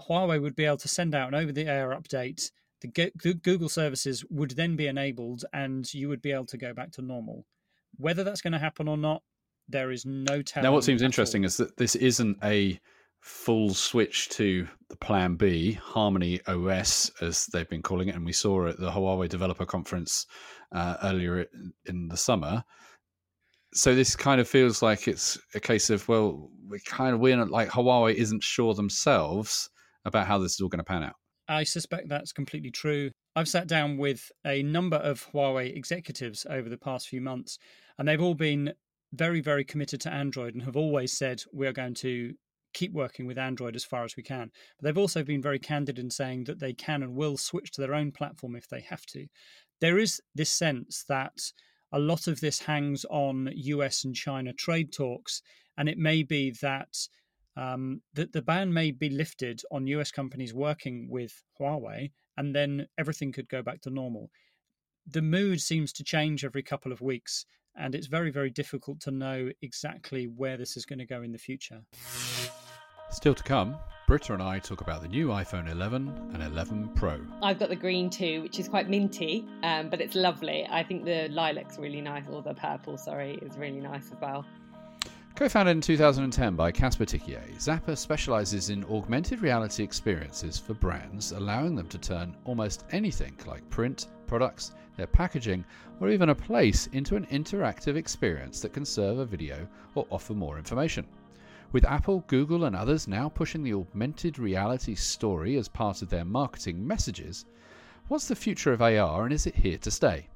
Huawei 0.08 0.40
would 0.40 0.56
be 0.56 0.64
able 0.64 0.76
to 0.78 0.88
send 0.88 1.14
out 1.14 1.28
an 1.28 1.34
over-the-air 1.34 1.90
update. 1.90 2.50
The 2.80 3.10
Google 3.42 3.68
services 3.68 4.24
would 4.30 4.52
then 4.52 4.76
be 4.76 4.86
enabled, 4.86 5.44
and 5.52 5.92
you 5.92 6.08
would 6.08 6.22
be 6.22 6.32
able 6.32 6.46
to 6.46 6.58
go 6.58 6.74
back 6.74 6.92
to 6.92 7.02
normal. 7.02 7.46
Whether 7.96 8.22
that's 8.22 8.42
going 8.42 8.52
to 8.52 8.58
happen 8.58 8.86
or 8.86 8.98
not, 8.98 9.22
there 9.68 9.90
is 9.90 10.04
no 10.04 10.42
telling. 10.42 10.64
Now, 10.64 10.72
what 10.72 10.84
seems 10.84 11.02
interesting 11.02 11.42
all. 11.42 11.46
is 11.46 11.56
that 11.56 11.76
this 11.76 11.96
isn't 11.96 12.38
a 12.44 12.78
full 13.20 13.74
switch 13.74 14.28
to 14.28 14.68
the 14.88 14.96
Plan 14.96 15.34
B, 15.34 15.72
Harmony 15.72 16.40
OS, 16.46 17.10
as 17.20 17.46
they've 17.46 17.68
been 17.68 17.82
calling 17.82 18.08
it, 18.08 18.14
and 18.14 18.24
we 18.24 18.32
saw 18.32 18.68
at 18.68 18.78
the 18.78 18.90
Huawei 18.90 19.28
Developer 19.28 19.66
Conference 19.66 20.26
uh, 20.72 20.96
earlier 21.02 21.46
in 21.86 22.08
the 22.08 22.16
summer. 22.16 22.62
So 23.72 23.94
this 23.94 24.16
kind 24.16 24.40
of 24.40 24.48
feels 24.48 24.80
like 24.82 25.06
it's 25.08 25.38
a 25.54 25.60
case 25.60 25.90
of 25.90 26.08
well, 26.08 26.50
we 26.68 26.80
kind 26.80 27.14
of 27.14 27.20
we're 27.20 27.36
not, 27.36 27.50
like 27.50 27.68
Huawei 27.68 28.14
isn't 28.14 28.42
sure 28.42 28.74
themselves 28.74 29.68
about 30.04 30.26
how 30.26 30.38
this 30.38 30.54
is 30.54 30.60
all 30.60 30.68
going 30.68 30.78
to 30.78 30.84
pan 30.84 31.02
out. 31.02 31.16
I 31.48 31.64
suspect 31.64 32.08
that's 32.08 32.32
completely 32.32 32.70
true. 32.70 33.10
I've 33.36 33.48
sat 33.48 33.68
down 33.68 33.98
with 33.98 34.30
a 34.46 34.62
number 34.62 34.96
of 34.96 35.26
Huawei 35.32 35.76
executives 35.76 36.46
over 36.48 36.68
the 36.68 36.78
past 36.78 37.08
few 37.08 37.20
months, 37.20 37.58
and 37.98 38.08
they've 38.08 38.22
all 38.22 38.34
been 38.34 38.72
very, 39.12 39.40
very 39.40 39.64
committed 39.64 40.00
to 40.02 40.12
Android 40.12 40.54
and 40.54 40.62
have 40.62 40.76
always 40.76 41.16
said 41.16 41.42
we're 41.52 41.72
going 41.72 41.94
to 41.94 42.34
keep 42.74 42.92
working 42.92 43.26
with 43.26 43.38
Android 43.38 43.76
as 43.76 43.84
far 43.84 44.04
as 44.04 44.16
we 44.16 44.22
can. 44.22 44.50
But 44.78 44.84
they've 44.84 44.98
also 44.98 45.22
been 45.22 45.40
very 45.40 45.58
candid 45.58 45.98
in 45.98 46.10
saying 46.10 46.44
that 46.44 46.60
they 46.60 46.72
can 46.72 47.02
and 47.02 47.14
will 47.14 47.36
switch 47.36 47.70
to 47.72 47.80
their 47.80 47.94
own 47.94 48.12
platform 48.12 48.56
if 48.56 48.68
they 48.68 48.80
have 48.80 49.06
to. 49.06 49.26
There 49.80 49.98
is 49.98 50.20
this 50.34 50.50
sense 50.50 51.04
that 51.08 51.32
a 51.92 51.98
lot 51.98 52.26
of 52.26 52.40
this 52.40 52.60
hangs 52.60 53.04
on 53.10 53.50
US 53.54 54.04
and 54.04 54.14
China 54.14 54.52
trade 54.52 54.92
talks, 54.92 55.42
and 55.76 55.88
it 55.88 55.98
may 55.98 56.22
be 56.22 56.50
that 56.62 56.96
um, 57.56 58.02
that 58.12 58.32
the 58.32 58.42
ban 58.42 58.72
may 58.72 58.90
be 58.90 59.08
lifted 59.08 59.62
on 59.70 59.86
US 59.86 60.10
companies 60.10 60.52
working 60.52 61.08
with 61.08 61.42
Huawei, 61.58 62.10
and 62.36 62.54
then 62.54 62.86
everything 62.98 63.32
could 63.32 63.48
go 63.48 63.62
back 63.62 63.80
to 63.82 63.90
normal. 63.90 64.30
The 65.06 65.22
mood 65.22 65.60
seems 65.60 65.92
to 65.94 66.04
change 66.04 66.44
every 66.44 66.62
couple 66.62 66.92
of 66.92 67.00
weeks, 67.00 67.46
and 67.76 67.94
it's 67.94 68.08
very, 68.08 68.30
very 68.30 68.50
difficult 68.50 69.00
to 69.00 69.10
know 69.10 69.50
exactly 69.62 70.26
where 70.26 70.56
this 70.56 70.76
is 70.76 70.84
going 70.84 70.98
to 70.98 71.06
go 71.06 71.22
in 71.22 71.32
the 71.32 71.38
future. 71.38 71.82
Still 73.10 73.34
to 73.34 73.42
come, 73.42 73.76
Britta 74.06 74.34
and 74.34 74.42
I 74.42 74.58
talk 74.58 74.80
about 74.80 75.00
the 75.00 75.08
new 75.08 75.28
iPhone 75.28 75.70
11 75.70 76.30
and 76.34 76.42
11 76.42 76.90
Pro. 76.94 77.20
I've 77.42 77.58
got 77.58 77.68
the 77.68 77.76
green 77.76 78.10
too, 78.10 78.42
which 78.42 78.58
is 78.58 78.68
quite 78.68 78.88
minty, 78.88 79.46
um, 79.62 79.88
but 79.88 80.00
it's 80.00 80.14
lovely. 80.14 80.66
I 80.70 80.82
think 80.82 81.04
the 81.04 81.28
lilac's 81.30 81.78
really 81.78 82.00
nice, 82.00 82.24
or 82.28 82.42
the 82.42 82.54
purple, 82.54 82.96
sorry, 82.98 83.38
is 83.42 83.56
really 83.56 83.80
nice 83.80 84.10
as 84.12 84.20
well. 84.20 84.44
Co 85.34 85.48
founded 85.48 85.76
in 85.76 85.80
2010 85.80 86.56
by 86.56 86.72
Caspar 86.72 87.04
Thykier, 87.04 87.42
Zappar 87.56 87.96
specializes 87.96 88.70
in 88.70 88.84
augmented 88.84 89.42
reality 89.42 89.82
experiences 89.82 90.58
for 90.58 90.74
brands, 90.74 91.32
allowing 91.32 91.74
them 91.74 91.88
to 91.88 91.98
turn 91.98 92.34
almost 92.44 92.84
anything 92.90 93.36
like 93.46 93.68
print, 93.68 94.06
products, 94.26 94.72
their 94.96 95.06
packaging, 95.06 95.64
or 96.00 96.08
even 96.08 96.30
a 96.30 96.34
place 96.34 96.88
into 96.88 97.16
an 97.16 97.26
interactive 97.26 97.96
experience 97.96 98.60
that 98.60 98.72
can 98.72 98.84
serve 98.84 99.18
a 99.18 99.26
video 99.26 99.66
or 99.94 100.06
offer 100.10 100.32
more 100.32 100.58
information. 100.58 101.06
With 101.76 101.84
Apple, 101.84 102.24
Google, 102.26 102.64
and 102.64 102.74
others 102.74 103.06
now 103.06 103.28
pushing 103.28 103.62
the 103.62 103.74
augmented 103.74 104.38
reality 104.38 104.94
story 104.94 105.58
as 105.58 105.68
part 105.68 106.00
of 106.00 106.08
their 106.08 106.24
marketing 106.24 106.86
messages, 106.86 107.44
what's 108.08 108.28
the 108.28 108.34
future 108.34 108.72
of 108.72 108.80
AR 108.80 109.24
and 109.24 109.32
is 109.34 109.46
it 109.46 109.54
here 109.54 109.76
to 109.76 109.90
stay? 109.90 110.28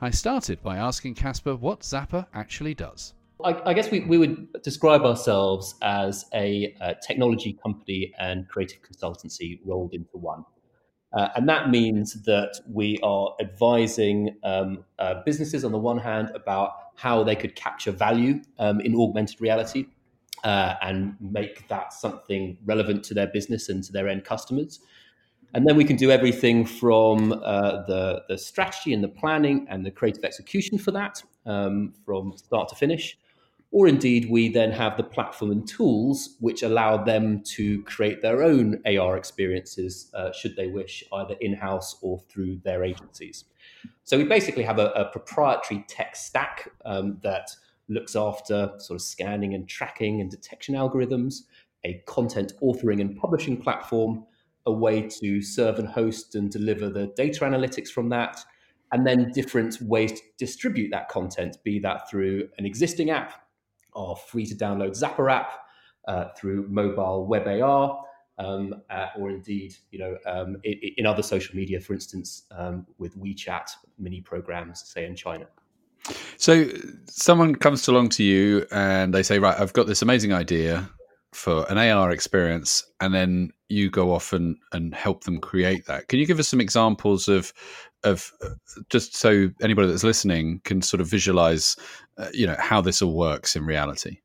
I 0.00 0.08
started 0.08 0.62
by 0.62 0.78
asking 0.78 1.16
Caspar 1.16 1.56
what 1.56 1.80
Zappar 1.80 2.24
actually 2.32 2.72
does. 2.72 3.12
I, 3.44 3.60
I 3.66 3.74
guess 3.74 3.90
we, 3.90 4.00
we 4.00 4.16
would 4.16 4.62
describe 4.62 5.02
ourselves 5.02 5.74
as 5.82 6.24
a, 6.32 6.74
a, 6.80 6.94
technology 7.06 7.58
company 7.62 8.14
and 8.18 8.48
creative 8.48 8.80
consultancy 8.80 9.60
rolled 9.66 9.92
into 9.92 10.16
one. 10.16 10.42
Uh, 11.12 11.28
and 11.36 11.46
that 11.50 11.68
means 11.68 12.14
that 12.22 12.60
we 12.66 12.98
are 13.02 13.34
advising 13.42 14.38
um, 14.42 14.86
uh, 14.98 15.16
businesses 15.26 15.66
on 15.66 15.72
the 15.72 15.78
one 15.78 15.98
hand 15.98 16.30
about 16.34 16.72
how 16.96 17.22
they 17.22 17.36
could 17.36 17.54
capture 17.54 17.92
value 17.92 18.40
um, 18.58 18.80
in 18.80 18.96
augmented 18.96 19.38
reality 19.38 19.86
uh, 20.44 20.74
and 20.82 21.16
make 21.20 21.68
that 21.68 21.92
something 21.92 22.56
relevant 22.64 23.04
to 23.04 23.14
their 23.14 23.26
business 23.26 23.68
and 23.68 23.82
to 23.84 23.92
their 23.92 24.08
end 24.08 24.24
customers. 24.24 24.80
And 25.54 25.66
then 25.66 25.76
we 25.76 25.84
can 25.84 25.96
do 25.96 26.10
everything 26.10 26.66
from 26.66 27.32
uh, 27.32 27.82
the, 27.86 28.22
the 28.28 28.36
strategy 28.36 28.92
and 28.92 29.02
the 29.02 29.08
planning 29.08 29.66
and 29.70 29.84
the 29.84 29.90
creative 29.90 30.24
execution 30.24 30.78
for 30.78 30.90
that 30.90 31.22
um, 31.46 31.94
from 32.04 32.36
start 32.36 32.68
to 32.68 32.74
finish. 32.74 33.18
Or 33.70 33.86
indeed, 33.86 34.30
we 34.30 34.48
then 34.48 34.72
have 34.72 34.96
the 34.96 35.02
platform 35.02 35.50
and 35.50 35.68
tools 35.68 36.36
which 36.40 36.62
allow 36.62 37.02
them 37.04 37.42
to 37.56 37.82
create 37.82 38.22
their 38.22 38.42
own 38.42 38.80
AR 38.86 39.16
experiences, 39.16 40.10
uh, 40.14 40.32
should 40.32 40.56
they 40.56 40.68
wish, 40.68 41.04
either 41.12 41.34
in 41.40 41.52
house 41.54 41.98
or 42.00 42.18
through 42.30 42.60
their 42.64 42.82
agencies. 42.82 43.44
So 44.04 44.16
we 44.16 44.24
basically 44.24 44.62
have 44.62 44.78
a, 44.78 44.88
a 44.92 45.04
proprietary 45.06 45.84
tech 45.86 46.16
stack 46.16 46.70
um, 46.86 47.18
that 47.22 47.50
looks 47.88 48.14
after 48.16 48.72
sort 48.78 48.96
of 48.96 49.02
scanning 49.02 49.54
and 49.54 49.68
tracking 49.68 50.20
and 50.20 50.30
detection 50.30 50.74
algorithms, 50.74 51.42
a 51.84 52.02
content 52.06 52.52
authoring 52.62 53.00
and 53.00 53.16
publishing 53.16 53.56
platform, 53.56 54.24
a 54.66 54.72
way 54.72 55.02
to 55.02 55.40
serve 55.40 55.78
and 55.78 55.88
host 55.88 56.34
and 56.34 56.50
deliver 56.50 56.90
the 56.90 57.06
data 57.16 57.40
analytics 57.44 57.88
from 57.88 58.08
that, 58.10 58.44
and 58.92 59.06
then 59.06 59.30
different 59.32 59.80
ways 59.82 60.12
to 60.12 60.20
distribute 60.38 60.90
that 60.90 61.08
content, 61.08 61.56
be 61.64 61.78
that 61.78 62.08
through 62.10 62.48
an 62.58 62.66
existing 62.66 63.10
app, 63.10 63.46
our 63.94 64.16
free 64.16 64.46
to 64.46 64.54
download 64.54 64.90
Zappar 64.90 65.32
app, 65.32 65.52
uh, 66.06 66.28
through 66.36 66.66
mobile 66.68 67.26
web 67.26 67.46
AR, 67.46 68.02
um, 68.38 68.74
uh, 68.88 69.08
or 69.18 69.30
indeed, 69.30 69.74
you 69.90 69.98
know, 69.98 70.16
um, 70.26 70.56
in, 70.64 70.78
in, 70.96 71.06
other 71.06 71.22
social 71.22 71.56
media, 71.56 71.80
for 71.80 71.92
instance, 71.92 72.44
um, 72.56 72.86
with 72.98 73.18
WeChat 73.18 73.68
mini 73.98 74.20
programs, 74.20 74.88
say 74.88 75.04
in 75.04 75.16
China. 75.16 75.46
So, 76.36 76.66
someone 77.06 77.54
comes 77.54 77.88
along 77.88 78.10
to 78.10 78.22
you 78.22 78.66
and 78.70 79.12
they 79.12 79.22
say, 79.22 79.38
"Right, 79.38 79.58
I've 79.58 79.72
got 79.72 79.86
this 79.86 80.02
amazing 80.02 80.32
idea 80.32 80.88
for 81.32 81.66
an 81.70 81.78
AR 81.78 82.10
experience," 82.10 82.84
and 83.00 83.14
then 83.14 83.50
you 83.68 83.90
go 83.90 84.12
off 84.12 84.32
and, 84.32 84.56
and 84.72 84.94
help 84.94 85.24
them 85.24 85.40
create 85.40 85.86
that. 85.86 86.08
Can 86.08 86.18
you 86.18 86.26
give 86.26 86.38
us 86.38 86.48
some 86.48 86.60
examples 86.60 87.28
of 87.28 87.52
of 88.04 88.32
just 88.90 89.16
so 89.16 89.48
anybody 89.60 89.88
that's 89.88 90.04
listening 90.04 90.60
can 90.64 90.80
sort 90.82 91.00
of 91.00 91.08
visualize, 91.08 91.76
uh, 92.16 92.28
you 92.32 92.46
know, 92.46 92.56
how 92.58 92.80
this 92.80 93.02
all 93.02 93.14
works 93.14 93.56
in 93.56 93.64
reality? 93.66 94.18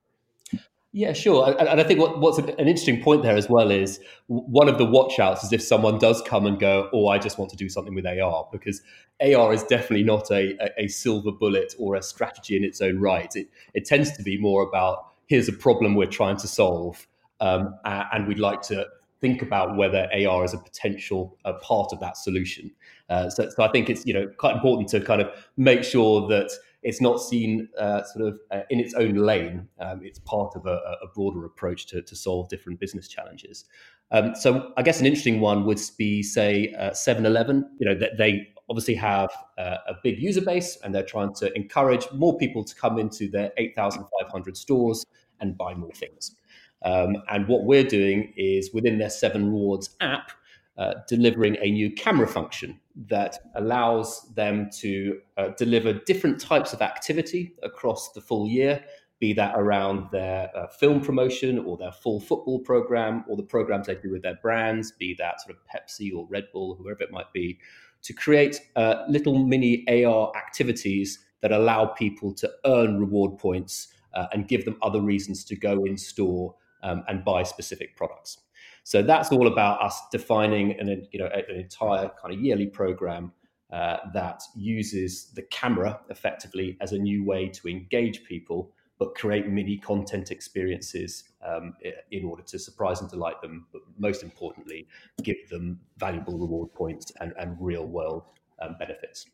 Yeah, 0.95 1.13
sure. 1.13 1.55
And, 1.59 1.81
I 1.81 1.83
think 1.83 1.99
what, 1.99 2.19
what's 2.19 2.37
an 2.37 2.49
interesting 2.59 3.01
point 3.01 3.23
there 3.23 3.35
as 3.35 3.49
well 3.49 3.71
is 3.71 3.99
one 4.27 4.69
of 4.69 4.77
the 4.77 4.85
watchouts 4.85 5.43
is 5.43 5.51
if 5.51 5.61
someone 5.61 5.97
does 5.97 6.21
come 6.21 6.45
and 6.45 6.59
go, 6.59 6.87
oh, 6.93 7.07
I 7.07 7.17
just 7.17 7.39
want 7.39 7.49
to 7.49 7.57
do 7.57 7.67
something 7.67 7.95
with 7.95 8.05
AR, 8.05 8.47
because 8.51 8.79
AR 9.19 9.51
is 9.51 9.63
definitely 9.63 10.03
not 10.03 10.29
a, 10.29 10.55
a, 10.77 10.87
silver 10.87 11.31
bullet 11.31 11.73
or 11.79 11.95
a 11.95 12.03
strategy 12.03 12.55
in 12.55 12.63
its 12.63 12.79
own 12.79 12.99
right. 12.99 13.35
It, 13.35 13.49
it 13.73 13.85
tends 13.85 14.15
to 14.17 14.21
be 14.23 14.37
more 14.37 14.61
about 14.61 15.07
here's 15.25 15.49
a 15.49 15.53
problem 15.53 15.95
we're 15.95 16.05
trying 16.05 16.37
to 16.37 16.47
solve, 16.47 17.07
um, 17.39 17.73
and 17.85 18.27
we'd 18.27 18.37
like 18.37 18.61
to 18.63 18.85
think 19.19 19.41
about 19.41 19.75
whether 19.75 20.07
AR 20.13 20.45
is 20.45 20.53
a 20.53 20.59
potential 20.59 21.35
uh, 21.43 21.53
part 21.53 21.91
of 21.91 21.99
that 22.01 22.17
solution. 22.17 22.69
Uh, 23.09 23.31
so, 23.31 23.49
so 23.49 23.63
I 23.63 23.71
think 23.71 23.89
it's 23.89 24.05
you 24.05 24.13
know 24.13 24.27
quite 24.37 24.53
important 24.53 24.89
to 24.89 25.01
kind 25.01 25.21
of 25.21 25.31
make 25.57 25.83
sure 25.83 26.27
that 26.27 26.51
it's 26.83 27.01
not 27.01 27.21
seen 27.21 27.69
uh, 27.79 28.03
sort 28.03 28.27
of 28.27 28.39
uh, 28.51 28.61
in 28.69 28.79
its 28.79 28.93
own 28.93 29.15
lane. 29.15 29.67
Um, 29.79 30.01
it's 30.03 30.19
part 30.19 30.55
of 30.55 30.65
a, 30.65 30.79
a 31.01 31.07
broader 31.13 31.45
approach 31.45 31.87
to, 31.87 32.01
to, 32.01 32.15
solve 32.15 32.49
different 32.49 32.79
business 32.79 33.07
challenges. 33.07 33.65
Um, 34.11 34.35
so 34.35 34.71
I 34.77 34.83
guess 34.83 34.99
an 34.99 35.05
interesting 35.05 35.39
one 35.39 35.65
would 35.65 35.79
be, 35.97 36.21
say, 36.21 36.73
uh, 36.77 36.91
7-Eleven. 36.91 37.77
You 37.79 37.89
know, 37.89 37.95
that 37.95 38.17
they 38.17 38.47
obviously 38.69 38.95
have 38.95 39.29
uh, 39.57 39.77
a 39.87 39.95
big 40.03 40.19
user 40.19 40.41
base, 40.41 40.77
and 40.83 40.93
they're 40.93 41.03
trying 41.03 41.33
to 41.35 41.55
encourage 41.55 42.05
more 42.11 42.37
people 42.37 42.63
to 42.63 42.75
come 42.75 42.99
into 42.99 43.29
their 43.29 43.51
8,500 43.57 44.57
stores 44.57 45.05
and 45.39 45.57
buy 45.57 45.73
more 45.73 45.91
things. 45.91 46.35
Um, 46.83 47.15
and 47.29 47.47
what 47.47 47.63
we're 47.63 47.83
doing 47.83 48.33
is 48.35 48.71
within 48.73 48.97
their 48.97 49.09
Seven 49.09 49.45
Rewards 49.47 49.95
app, 50.01 50.31
uh, 50.77 50.93
delivering 51.07 51.57
a 51.61 51.71
new 51.71 51.91
camera 51.91 52.27
function 52.27 52.79
that 52.95 53.37
allows 53.55 54.27
them 54.35 54.69
to 54.71 55.19
uh, 55.37 55.49
deliver 55.57 55.93
different 55.93 56.39
types 56.39 56.73
of 56.73 56.81
activity 56.81 57.53
across 57.63 58.11
the 58.13 58.21
full 58.21 58.47
year, 58.47 58.83
be 59.19 59.33
that 59.33 59.53
around 59.55 60.09
their 60.11 60.49
uh, 60.55 60.67
film 60.67 60.99
promotion 60.99 61.59
or 61.59 61.77
their 61.77 61.91
full 61.91 62.19
football 62.19 62.59
program 62.59 63.23
or 63.27 63.37
the 63.37 63.43
programs 63.43 63.87
they 63.87 63.95
do 63.95 64.11
with 64.11 64.21
their 64.21 64.37
brands, 64.41 64.91
be 64.91 65.15
that 65.17 65.39
sort 65.41 65.55
of 65.55 65.61
Pepsi 65.63 66.13
or 66.13 66.27
Red 66.27 66.45
Bull, 66.51 66.75
whoever 66.75 67.03
it 67.03 67.11
might 67.11 67.31
be, 67.33 67.59
to 68.01 68.13
create 68.13 68.59
uh, 68.75 69.03
little 69.07 69.45
mini 69.45 69.85
AR 70.05 70.31
activities 70.35 71.19
that 71.41 71.51
allow 71.51 71.85
people 71.85 72.33
to 72.33 72.51
earn 72.65 72.99
reward 72.99 73.37
points 73.37 73.89
uh, 74.13 74.27
and 74.33 74.47
give 74.47 74.65
them 74.65 74.77
other 74.81 75.01
reasons 75.01 75.43
to 75.45 75.55
go 75.55 75.85
in 75.85 75.97
store 75.97 76.55
um, 76.83 77.03
and 77.07 77.23
buy 77.23 77.43
specific 77.43 77.95
products. 77.95 78.39
So 78.83 79.01
that's 79.01 79.31
all 79.31 79.47
about 79.47 79.81
us 79.81 80.01
defining 80.11 80.79
an, 80.79 81.07
you 81.11 81.19
know, 81.19 81.27
an 81.27 81.55
entire 81.55 82.11
kind 82.21 82.33
of 82.33 82.39
yearly 82.39 82.67
program 82.67 83.31
uh, 83.71 83.97
that 84.13 84.43
uses 84.55 85.31
the 85.33 85.41
camera 85.43 85.99
effectively 86.09 86.77
as 86.79 86.91
a 86.91 86.97
new 86.97 87.25
way 87.25 87.47
to 87.47 87.67
engage 87.67 88.23
people, 88.23 88.71
but 88.99 89.15
create 89.15 89.47
mini 89.47 89.77
content 89.77 90.31
experiences 90.31 91.23
um, 91.43 91.73
in 92.11 92.23
order 92.23 92.43
to 92.43 92.59
surprise 92.59 93.01
and 93.01 93.09
delight 93.09 93.41
them, 93.41 93.65
but 93.71 93.81
most 93.97 94.21
importantly, 94.21 94.87
give 95.23 95.37
them 95.49 95.79
valuable 95.97 96.37
reward 96.37 96.71
points 96.73 97.11
and, 97.19 97.33
and 97.39 97.57
real 97.59 97.85
world 97.85 98.23
um, 98.61 98.75
benefits. 98.77 99.25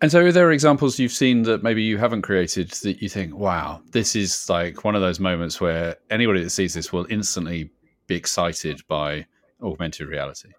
And 0.00 0.12
so, 0.12 0.24
are 0.24 0.30
there 0.30 0.52
examples 0.52 0.98
you've 1.00 1.10
seen 1.10 1.42
that 1.42 1.64
maybe 1.64 1.82
you 1.82 1.98
haven't 1.98 2.22
created 2.22 2.70
that 2.70 3.02
you 3.02 3.08
think, 3.08 3.34
wow, 3.34 3.80
this 3.90 4.14
is 4.14 4.48
like 4.48 4.84
one 4.84 4.94
of 4.94 5.00
those 5.00 5.18
moments 5.18 5.60
where 5.60 5.96
anybody 6.08 6.44
that 6.44 6.50
sees 6.50 6.74
this 6.74 6.92
will 6.92 7.06
instantly 7.10 7.70
be 8.06 8.16
excited 8.16 8.82
by 8.88 9.26
augmented 9.62 10.08
reality? 10.08 10.50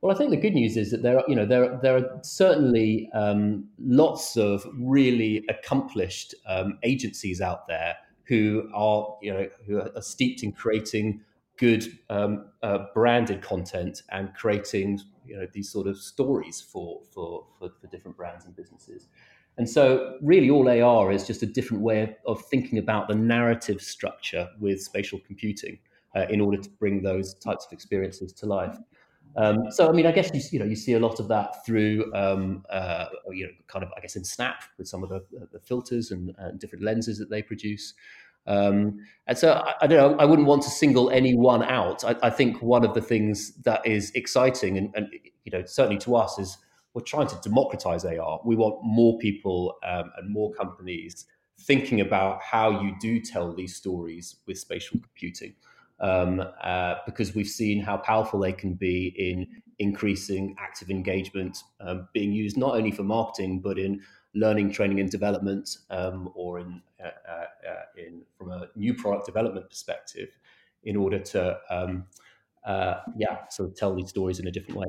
Well, 0.00 0.14
I 0.14 0.18
think 0.18 0.30
the 0.30 0.36
good 0.36 0.54
news 0.54 0.76
is 0.76 0.90
that 0.90 1.02
there 1.02 1.18
are, 1.18 1.24
you 1.26 1.34
know, 1.34 1.46
there 1.46 1.78
there 1.82 1.96
are 1.96 2.18
certainly 2.22 3.10
um, 3.14 3.64
lots 3.78 4.36
of 4.36 4.66
really 4.78 5.44
accomplished 5.48 6.34
um, 6.46 6.78
agencies 6.82 7.40
out 7.40 7.66
there 7.66 7.96
who 8.24 8.68
are, 8.74 9.16
you 9.22 9.32
know, 9.32 9.48
who 9.66 9.80
are 9.80 10.02
steeped 10.02 10.42
in 10.42 10.52
creating 10.52 11.22
good 11.56 11.98
um, 12.10 12.46
uh, 12.62 12.84
branded 12.92 13.40
content 13.40 14.02
and 14.10 14.34
creating, 14.34 15.00
you 15.24 15.38
know, 15.38 15.46
these 15.52 15.70
sort 15.70 15.86
of 15.86 15.96
stories 15.96 16.60
for, 16.60 17.00
for 17.10 17.46
for 17.58 17.70
for 17.80 17.86
different 17.86 18.16
brands 18.16 18.44
and 18.44 18.54
businesses. 18.54 19.08
And 19.58 19.68
so, 19.68 20.18
really, 20.20 20.50
all 20.50 20.68
AR 20.68 21.10
is 21.10 21.26
just 21.26 21.42
a 21.42 21.46
different 21.46 21.82
way 21.82 22.02
of, 22.02 22.10
of 22.26 22.44
thinking 22.44 22.78
about 22.78 23.08
the 23.08 23.14
narrative 23.14 23.80
structure 23.80 24.48
with 24.60 24.82
spatial 24.82 25.18
computing 25.26 25.78
uh, 26.16 26.26
in 26.30 26.40
order 26.40 26.56
to 26.56 26.70
bring 26.70 27.02
those 27.02 27.34
types 27.34 27.66
of 27.66 27.72
experiences 27.72 28.32
to 28.32 28.46
life. 28.46 28.76
Um, 29.36 29.70
so, 29.70 29.86
I 29.88 29.92
mean, 29.92 30.06
I 30.06 30.12
guess 30.12 30.30
you, 30.32 30.40
you 30.50 30.58
know 30.58 30.64
you 30.64 30.76
see 30.76 30.94
a 30.94 30.98
lot 30.98 31.20
of 31.20 31.28
that 31.28 31.64
through 31.66 32.10
um, 32.14 32.64
uh, 32.70 33.06
you 33.30 33.44
know 33.44 33.52
kind 33.66 33.84
of 33.84 33.90
I 33.96 34.00
guess 34.00 34.16
in 34.16 34.24
Snap 34.24 34.62
with 34.78 34.88
some 34.88 35.02
of 35.02 35.10
the, 35.10 35.22
the 35.52 35.60
filters 35.60 36.10
and, 36.10 36.34
and, 36.38 36.58
different 36.58 36.84
lenses 36.84 37.18
that 37.18 37.28
they 37.28 37.42
produce. 37.42 37.92
Um, 38.46 39.00
and 39.26 39.36
so 39.36 39.52
I, 39.52 39.74
I, 39.82 39.86
don't 39.86 40.12
know. 40.12 40.18
I 40.18 40.24
wouldn't 40.24 40.48
want 40.48 40.62
to 40.62 40.70
single 40.70 41.10
any 41.10 41.34
one 41.34 41.62
out. 41.64 42.04
I, 42.04 42.16
I 42.22 42.30
think 42.30 42.62
one 42.62 42.84
of 42.84 42.94
the 42.94 43.02
things 43.02 43.52
that 43.64 43.84
is 43.84 44.10
exciting 44.14 44.78
and, 44.78 44.90
and, 44.94 45.08
you 45.44 45.52
know 45.52 45.64
certainly 45.66 45.98
to 45.98 46.16
us 46.16 46.38
is 46.38 46.56
we're 46.94 47.02
trying 47.02 47.26
to 47.26 47.38
democratize 47.42 48.04
AR. 48.06 48.40
We 48.44 48.56
want 48.56 48.78
more 48.82 49.18
people 49.18 49.76
um, 49.86 50.10
and 50.16 50.30
more 50.30 50.52
companies 50.54 51.26
thinking 51.60 52.00
about 52.00 52.40
how 52.40 52.80
you 52.80 52.94
do 53.00 53.20
tell 53.20 53.52
these 53.52 53.76
stories 53.76 54.36
with 54.46 54.58
spatial 54.58 54.98
computing 55.00 55.54
um, 56.00 56.42
uh, 56.62 56.94
because 57.06 57.34
we've 57.34 57.48
seen 57.48 57.80
how 57.80 57.96
powerful 57.96 58.40
they 58.40 58.52
can 58.52 58.74
be 58.74 59.14
in 59.16 59.46
increasing 59.78 60.54
active 60.58 60.90
engagement, 60.90 61.58
um, 61.80 62.08
being 62.12 62.32
used 62.32 62.56
not 62.56 62.74
only 62.74 62.90
for 62.90 63.02
marketing 63.02 63.60
but 63.60 63.78
in 63.78 64.00
learning, 64.34 64.70
training, 64.70 65.00
and 65.00 65.10
development, 65.10 65.78
um, 65.90 66.30
or 66.34 66.60
in, 66.60 66.82
uh, 67.02 67.08
uh, 67.28 67.44
uh 67.70 67.82
in 67.96 68.20
from 68.36 68.50
a 68.50 68.68
new 68.76 68.92
product 68.94 69.26
development 69.26 69.68
perspective, 69.68 70.28
in 70.84 70.96
order 70.96 71.18
to 71.18 71.58
um, 71.70 72.04
uh, 72.66 73.00
yeah, 73.16 73.46
sort 73.48 73.70
of 73.70 73.76
tell 73.76 73.94
these 73.94 74.10
stories 74.10 74.38
in 74.38 74.46
a 74.46 74.50
different 74.50 74.78
way. 74.78 74.88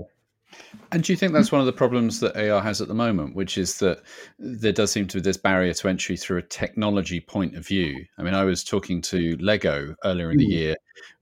And 0.92 1.04
do 1.04 1.12
you 1.12 1.18
think 1.18 1.34
that's 1.34 1.52
one 1.52 1.60
of 1.60 1.68
the 1.68 1.74
problems 1.74 2.20
that 2.22 2.38
AR 2.38 2.62
has 2.62 2.82
at 2.82 2.88
the 2.88 2.94
moment, 2.94 3.36
which 3.36 3.58
is 3.58 3.80
that 3.80 4.02
there 4.40 4.72
does 4.72 4.92
seem 4.92 5.08
to 5.08 5.18
be 5.18 5.22
this 5.22 5.38
barrier 5.38 5.74
to 5.74 5.88
entry 5.90 6.16
through 6.16 6.38
a 6.38 6.44
technology 6.44 7.20
point 7.20 7.56
of 7.56 7.68
view? 7.68 8.06
I 8.18 8.24
mean, 8.24 8.34
I 8.34 8.44
was 8.46 8.64
talking 8.64 9.02
to 9.04 9.36
Lego 9.40 9.96
earlier 10.06 10.32
in 10.32 10.38
the 10.38 10.46
hmm. 10.46 10.52
year 10.52 10.76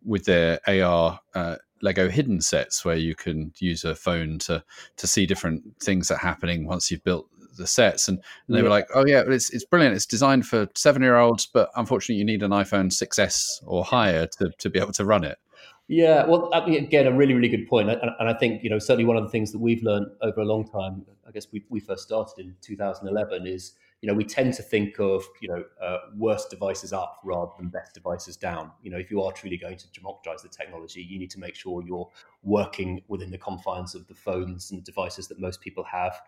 with 0.04 0.26
their 0.26 0.60
AR 0.68 1.20
uh, 1.34 1.56
Lego 1.82 2.10
hidden 2.10 2.42
sets, 2.42 2.86
where 2.86 2.96
you 2.96 3.16
can 3.16 3.52
use 3.60 3.84
a 3.84 3.96
phone 3.96 4.40
to 4.40 4.64
to 4.98 5.08
see 5.08 5.26
different 5.26 5.64
things 5.82 6.08
that 6.08 6.16
are 6.16 6.28
happening 6.28 6.66
once 6.66 6.92
you've 6.92 7.04
built 7.04 7.28
the 7.58 7.68
sets, 7.68 8.08
and, 8.08 8.18
and 8.48 8.56
they 8.56 8.60
yeah. 8.60 8.64
were 8.64 8.70
like, 8.70 8.88
"Oh 8.94 9.06
yeah, 9.06 9.24
it's 9.26 9.50
it's 9.52 9.66
brilliant. 9.66 9.96
It's 9.96 10.06
designed 10.06 10.46
for 10.46 10.68
seven 10.76 11.02
year 11.02 11.18
olds, 11.18 11.46
but 11.46 11.70
unfortunately, 11.76 12.16
you 12.16 12.26
need 12.26 12.44
an 12.44 12.52
iPhone 12.52 12.92
6s 12.92 13.64
or 13.66 13.84
higher 13.84 14.28
to 14.38 14.52
to 14.58 14.70
be 14.70 14.80
able 14.80 14.94
to 14.94 15.06
run 15.06 15.24
it." 15.24 15.38
Yeah, 15.88 16.26
well, 16.26 16.50
I 16.52 16.66
mean, 16.66 16.84
again, 16.84 17.06
a 17.06 17.12
really, 17.12 17.36
really 17.36 17.48
good 17.48 17.68
point. 17.68 17.90
And, 17.92 18.02
and, 18.20 18.28
I 18.28 18.34
think, 18.34 18.64
you 18.64 18.72
know, 18.72 18.80
certainly 18.80 19.06
one 19.06 19.18
of 19.18 19.24
the 19.24 19.30
things 19.30 19.52
that 19.52 19.60
we've 19.60 19.84
learned 19.84 20.08
over 20.22 20.42
a 20.42 20.46
long 20.46 20.68
time, 20.68 21.06
I 21.28 21.32
guess 21.32 21.48
we, 21.52 21.64
we 21.70 21.80
first 21.80 22.04
started 22.04 22.40
in 22.40 22.56
2011, 22.62 23.46
is, 23.46 23.74
you 24.02 24.08
know, 24.08 24.16
we 24.16 24.24
tend 24.24 24.56
to 24.56 24.64
think 24.64 25.00
of, 25.00 25.24
you 25.42 25.48
know, 25.48 25.64
uh, 25.80 25.98
worst 26.18 26.50
devices 26.50 26.92
up 26.92 27.20
rather 27.24 27.52
than 27.60 27.70
best 27.70 27.94
devices 27.94 28.36
down. 28.36 28.72
You 28.82 28.90
know, 28.90 28.98
if 28.98 29.12
you 29.12 29.22
are 29.22 29.32
truly 29.32 29.58
going 29.58 29.78
to 29.78 29.92
democratize 29.92 30.42
the 30.42 30.50
technology, 30.50 31.04
you 31.04 31.20
need 31.20 31.30
to 31.32 31.40
make 31.40 31.54
sure 31.54 31.84
you're 31.86 32.10
working 32.42 33.04
within 33.08 33.30
the 33.30 33.38
confines 33.38 33.94
of 33.94 34.08
the 34.08 34.16
phones 34.16 34.72
and 34.72 34.84
devices 34.84 35.28
that 35.28 35.40
most 35.40 35.62
people 35.62 35.84
have 35.84 36.20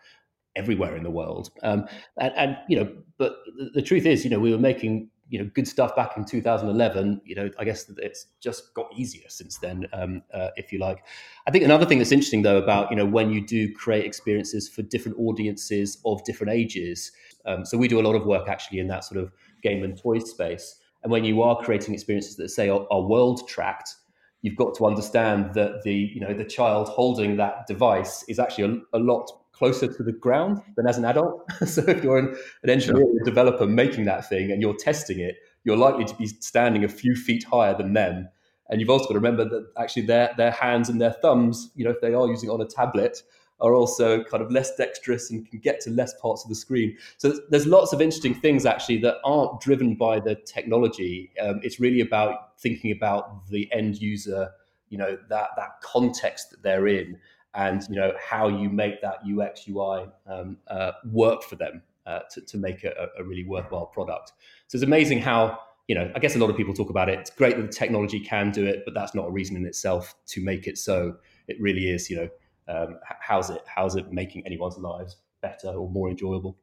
everywhere 0.56 0.96
in 0.96 1.04
the 1.04 1.12
world. 1.12 1.50
Um, 1.64 1.88
and, 2.18 2.34
and, 2.36 2.58
you 2.70 2.78
know, 2.78 2.96
but 3.18 3.38
the, 3.58 3.72
the 3.76 3.82
truth 3.82 4.06
is, 4.06 4.24
you 4.24 4.30
know, 4.30 4.40
we 4.40 4.52
were 4.52 4.60
making 4.60 5.10
you 5.30 5.40
know 5.40 5.50
good 5.54 5.68
stuff 5.68 5.96
back 5.96 6.16
in 6.18 6.24
2011 6.24 7.22
you 7.26 7.36
know 7.36 7.50
i 7.60 7.64
guess 7.64 7.92
it's 7.98 8.28
just 8.40 8.74
got 8.74 8.88
easier 8.96 9.28
since 9.28 9.58
then 9.58 9.86
um, 9.94 10.22
uh, 10.34 10.50
if 10.56 10.72
you 10.72 10.80
like. 10.80 11.04
I 11.48 11.52
think 11.52 11.64
another 11.64 11.86
thing 11.86 11.98
that's 11.98 12.12
interesting 12.12 12.42
though 12.42 12.58
about 12.58 12.90
you 12.90 12.96
know 12.96 13.06
when 13.06 13.32
you 13.32 13.46
do 13.46 13.74
create 13.74 14.06
experiences 14.06 14.70
for 14.70 14.82
different 14.84 15.18
audiences 15.20 16.00
of 16.06 16.24
different 16.24 16.54
ages 16.54 17.12
um, 17.46 17.66
so 17.66 17.78
we 17.78 17.88
do 17.88 18.00
a 18.00 18.06
lot 18.08 18.16
of 18.16 18.26
work 18.26 18.48
actually 18.48 18.80
in 18.80 18.88
that 18.88 19.04
sort 19.04 19.20
of 19.20 19.32
game 19.62 19.84
and 19.84 20.02
toy 20.02 20.20
space 20.20 20.80
and 21.04 21.12
when 21.12 21.24
you 21.24 21.42
are 21.42 21.58
creating 21.58 21.94
experiences 21.94 22.36
that 22.36 22.50
say 22.50 22.70
are, 22.70 22.86
are 22.92 23.02
world 23.02 23.48
tracked 23.48 23.96
you've 24.42 24.56
got 24.56 24.76
to 24.76 24.86
understand 24.86 25.54
that 25.54 25.84
the 25.84 25.94
you 25.94 26.20
know 26.20 26.34
the 26.34 26.46
child 26.46 26.88
holding 26.88 27.38
that 27.38 27.66
device 27.68 28.24
is 28.28 28.40
actually 28.40 28.82
a, 28.94 28.98
a 28.98 29.00
lot 29.00 29.30
closer 29.58 29.92
to 29.92 30.04
the 30.04 30.12
ground 30.12 30.62
than 30.76 30.88
as 30.88 30.98
an 30.98 31.06
adult. 31.06 31.44
so 31.66 31.82
if 31.88 32.04
you're 32.04 32.18
an, 32.18 32.36
an 32.64 32.70
engineer 32.70 33.04
or 33.04 33.22
a 33.22 33.26
developer 33.26 33.66
making 33.66 34.06
that 34.06 34.28
thing 34.30 34.52
and 34.52 34.62
you're 34.62 34.76
testing 34.76 35.20
it, 35.20 35.38
you're 35.64 35.78
likely 35.78 36.06
to 36.06 36.16
be 36.16 36.28
standing 36.28 36.84
a 36.84 36.88
few 36.88 37.16
feet 37.16 37.44
higher 37.44 37.76
than 37.76 37.94
them. 37.94 38.30
And 38.70 38.80
you've 38.80 38.90
also 38.90 39.06
got 39.06 39.14
to 39.14 39.20
remember 39.20 39.46
that 39.46 39.68
actually 39.78 40.06
their 40.06 40.34
their 40.38 40.52
hands 40.52 40.90
and 40.90 41.00
their 41.00 41.14
thumbs, 41.14 41.72
you 41.76 41.86
know, 41.86 41.92
if 41.92 42.02
they 42.02 42.14
are 42.14 42.28
using 42.28 42.50
it 42.50 42.54
on 42.54 42.62
a 42.62 42.66
tablet, 42.66 43.22
are 43.60 43.74
also 43.74 44.24
kind 44.26 44.44
of 44.44 44.52
less 44.52 44.76
dexterous 44.76 45.32
and 45.32 45.50
can 45.50 45.60
get 45.60 45.80
to 45.82 45.90
less 45.90 46.14
parts 46.22 46.44
of 46.44 46.50
the 46.50 46.56
screen. 46.56 46.96
So 47.18 47.40
there's 47.50 47.66
lots 47.66 47.92
of 47.92 48.02
interesting 48.02 48.36
things 48.36 48.66
actually 48.66 49.00
that 49.00 49.16
aren't 49.26 49.62
driven 49.62 49.96
by 49.96 50.20
the 50.20 50.36
technology. 50.36 51.32
Um, 51.42 51.60
it's 51.64 51.80
really 51.80 52.02
about 52.02 52.60
thinking 52.60 52.92
about 52.92 53.48
the 53.48 53.72
end 53.72 54.00
user, 54.00 54.50
you 54.90 54.98
know, 54.98 55.18
that 55.30 55.50
that 55.56 55.82
context 55.82 56.52
that 56.52 56.62
they're 56.62 56.88
in 56.88 57.18
and 57.58 57.82
you 57.90 57.96
know 57.96 58.14
how 58.24 58.48
you 58.48 58.70
make 58.70 59.02
that 59.02 59.18
UX 59.26 59.68
UI 59.68 60.06
um, 60.28 60.58
uh, 60.68 60.92
work 61.12 61.44
for 61.44 61.56
them 61.56 61.82
uh, 62.06 62.20
to, 62.32 62.42
to 62.42 62.58
make 62.58 62.84
a, 62.86 63.10
a, 63.20 63.24
really 63.24 63.44
worthwhile 63.44 63.88
product. 63.88 64.32
So 64.68 64.78
it's 64.78 64.84
amazing 64.84 65.20
how 65.20 65.60
you 65.88 65.96
know 65.96 66.10
I 66.16 66.20
guess 66.20 66.36
a 66.36 66.40
lot 66.40 66.50
of 66.50 66.56
people 66.56 66.74
talk 66.74 66.90
about 66.90 67.10
it. 67.10 67.20
It's 67.20 67.32
great 67.32 67.58
that 67.58 67.64
the 67.64 67.74
technology 67.74 68.20
can 68.20 68.52
do 68.52 68.66
it, 68.66 68.84
but 68.86 68.94
that's 68.94 69.14
not 69.14 69.28
a 69.28 69.32
reason 69.32 69.58
in 69.58 69.66
itself 69.66 70.16
to 70.28 70.42
make 70.42 70.68
it 70.68 70.78
so. 70.78 71.18
It 71.48 71.60
really 71.60 71.90
is 71.90 72.10
you 72.10 72.18
know 72.18 72.30
um, 72.70 73.00
how's 73.20 73.50
it 73.50 73.64
how's 73.66 73.96
it 73.96 74.14
making 74.14 74.46
anyone's 74.46 74.78
lives 74.78 75.18
better 75.42 75.70
or 75.70 75.90
more 75.90 76.10
enjoyable. 76.10 76.58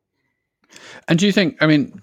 And 1.08 1.18
do 1.18 1.26
you 1.26 1.32
think? 1.32 1.56
I 1.60 1.66
mean, 1.66 2.00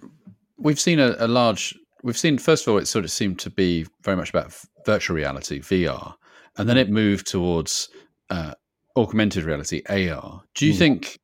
we've 0.57 0.79
seen 0.79 0.99
a, 0.99 1.15
a 1.17 1.27
large. 1.27 1.73
We've 2.03 2.17
seen 2.17 2.37
first 2.37 2.67
of 2.67 2.73
all, 2.73 2.79
it 2.79 2.87
sort 2.87 3.05
of 3.05 3.11
seemed 3.11 3.39
to 3.39 3.49
be 3.49 3.85
very 4.03 4.17
much 4.17 4.29
about 4.29 4.53
virtual 4.85 5.15
reality 5.15 5.61
(VR), 5.61 6.13
and 6.57 6.67
then 6.67 6.77
it 6.77 6.89
moved 6.89 7.27
towards 7.27 7.89
uh, 8.29 8.53
augmented 8.97 9.43
reality 9.43 9.81
AR. 9.89 10.43
Do 10.55 10.65
you 10.65 10.73
mm. 10.73 10.77
think 10.77 11.19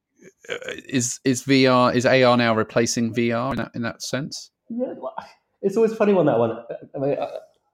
uh, 0.49 0.55
is 0.87 1.19
is 1.23 1.43
VR 1.43 1.93
is 1.93 2.05
AR 2.05 2.37
now 2.37 2.55
replacing 2.55 3.13
VR 3.13 3.51
in 3.51 3.57
that 3.57 3.71
in 3.75 3.81
that 3.83 4.01
sense? 4.01 4.51
Yeah, 4.69 4.93
it's 5.61 5.77
always 5.77 5.93
funny 5.93 6.13
on 6.13 6.25
that 6.25 6.39
one. 6.39 6.51
I 6.95 6.99
mean, 6.99 7.17
I, 7.19 7.25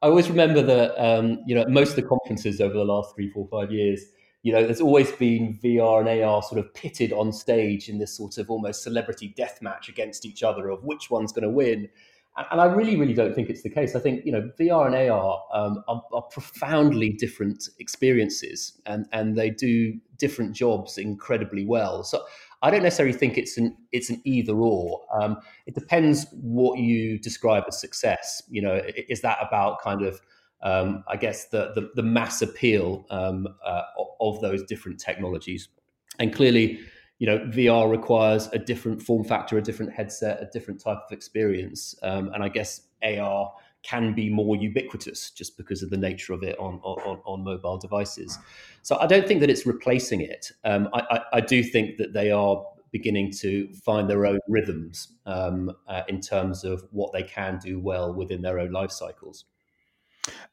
I 0.01 0.07
always 0.07 0.29
remember 0.29 0.61
that 0.61 1.01
um, 1.03 1.39
you 1.45 1.55
know 1.55 1.65
most 1.67 1.91
of 1.91 1.95
the 1.95 2.03
conferences 2.03 2.61
over 2.61 2.73
the 2.73 2.85
last 2.85 3.15
three, 3.15 3.29
four, 3.29 3.47
five 3.49 3.71
years. 3.71 4.01
You 4.45 4.51
know, 4.51 4.63
there's 4.65 4.81
always 4.81 5.09
been 5.13 5.57
VR 5.63 6.01
and 6.01 6.21
AR 6.21 6.43
sort 6.43 6.59
of 6.59 6.73
pitted 6.73 7.13
on 7.13 7.31
stage 7.31 7.87
in 7.87 7.97
this 7.97 8.17
sort 8.17 8.37
of 8.37 8.49
almost 8.49 8.83
celebrity 8.83 9.33
death 9.37 9.61
match 9.61 9.87
against 9.87 10.25
each 10.25 10.43
other 10.43 10.67
of 10.67 10.83
which 10.83 11.09
one's 11.09 11.31
going 11.31 11.43
to 11.43 11.49
win. 11.49 11.87
And 12.35 12.59
I 12.59 12.65
really, 12.65 12.95
really 12.95 13.13
don't 13.13 13.35
think 13.35 13.49
it's 13.49 13.61
the 13.61 13.69
case. 13.69 13.95
I 13.95 13.99
think 13.99 14.25
you 14.25 14.31
know 14.31 14.49
VR 14.59 14.87
and 14.87 14.95
AR 14.95 15.39
um, 15.53 15.83
are, 15.87 16.01
are, 16.11 16.23
profoundly 16.23 17.09
different 17.09 17.69
experiences, 17.77 18.81
and 18.87 19.05
and 19.11 19.35
they 19.37 19.51
do 19.51 19.93
different 20.17 20.55
jobs 20.55 20.97
incredibly 20.97 21.63
well. 21.63 22.03
So 22.03 22.23
I 22.63 22.71
don't 22.71 22.81
necessarily 22.81 23.15
think 23.15 23.37
it's 23.37 23.57
an 23.57 23.77
it's 23.91 24.09
an 24.09 24.19
either 24.23 24.53
or. 24.53 25.01
Um, 25.13 25.37
it 25.67 25.75
depends 25.75 26.25
what 26.31 26.79
you 26.79 27.19
describe 27.19 27.65
as 27.67 27.79
success. 27.79 28.41
You 28.49 28.63
know, 28.63 28.81
is 29.09 29.21
that 29.21 29.37
about 29.39 29.81
kind 29.83 30.01
of 30.01 30.19
um, 30.63 31.03
I 31.07 31.17
guess 31.17 31.49
the 31.49 31.71
the, 31.75 31.91
the 31.93 32.03
mass 32.03 32.41
appeal 32.41 33.05
um, 33.11 33.47
uh, 33.63 33.83
of 34.19 34.41
those 34.41 34.63
different 34.63 34.99
technologies, 34.99 35.69
and 36.17 36.33
clearly 36.33 36.79
you 37.23 37.29
know, 37.29 37.39
VR 37.45 37.89
requires 37.89 38.49
a 38.51 38.59
different 38.59 39.01
form 39.01 39.23
factor, 39.23 39.57
a 39.57 39.61
different 39.61 39.93
headset, 39.93 40.41
a 40.41 40.49
different 40.51 40.81
type 40.81 40.97
of 40.97 41.11
experience. 41.13 41.95
Um, 42.03 42.29
and 42.33 42.43
I 42.43 42.49
guess 42.49 42.81
AR 43.01 43.49
can 43.81 44.13
be 44.13 44.29
more 44.29 44.57
ubiquitous 44.57 45.31
just 45.31 45.55
because 45.55 45.81
of 45.81 45.89
the 45.89 45.95
nature 45.95 46.33
of 46.33 46.43
it 46.43 46.59
on, 46.59 46.81
on, 46.83 47.21
on 47.23 47.41
mobile 47.41 47.77
devices. 47.77 48.37
So 48.81 48.97
I 48.97 49.07
don't 49.07 49.25
think 49.25 49.39
that 49.39 49.49
it's 49.49 49.65
replacing 49.65 50.19
it. 50.19 50.51
Um, 50.65 50.89
I, 50.93 50.99
I, 51.11 51.19
I, 51.37 51.39
do 51.39 51.63
think 51.63 51.95
that 51.95 52.11
they 52.11 52.29
are 52.29 52.61
beginning 52.91 53.31
to 53.39 53.71
find 53.73 54.09
their 54.09 54.25
own 54.25 54.39
rhythms 54.49 55.13
um, 55.25 55.71
uh, 55.87 56.01
in 56.09 56.19
terms 56.19 56.65
of 56.65 56.83
what 56.91 57.13
they 57.13 57.23
can 57.23 57.57
do 57.57 57.79
well 57.79 58.13
within 58.13 58.41
their 58.41 58.59
own 58.59 58.73
life 58.73 58.91
cycles. 58.91 59.45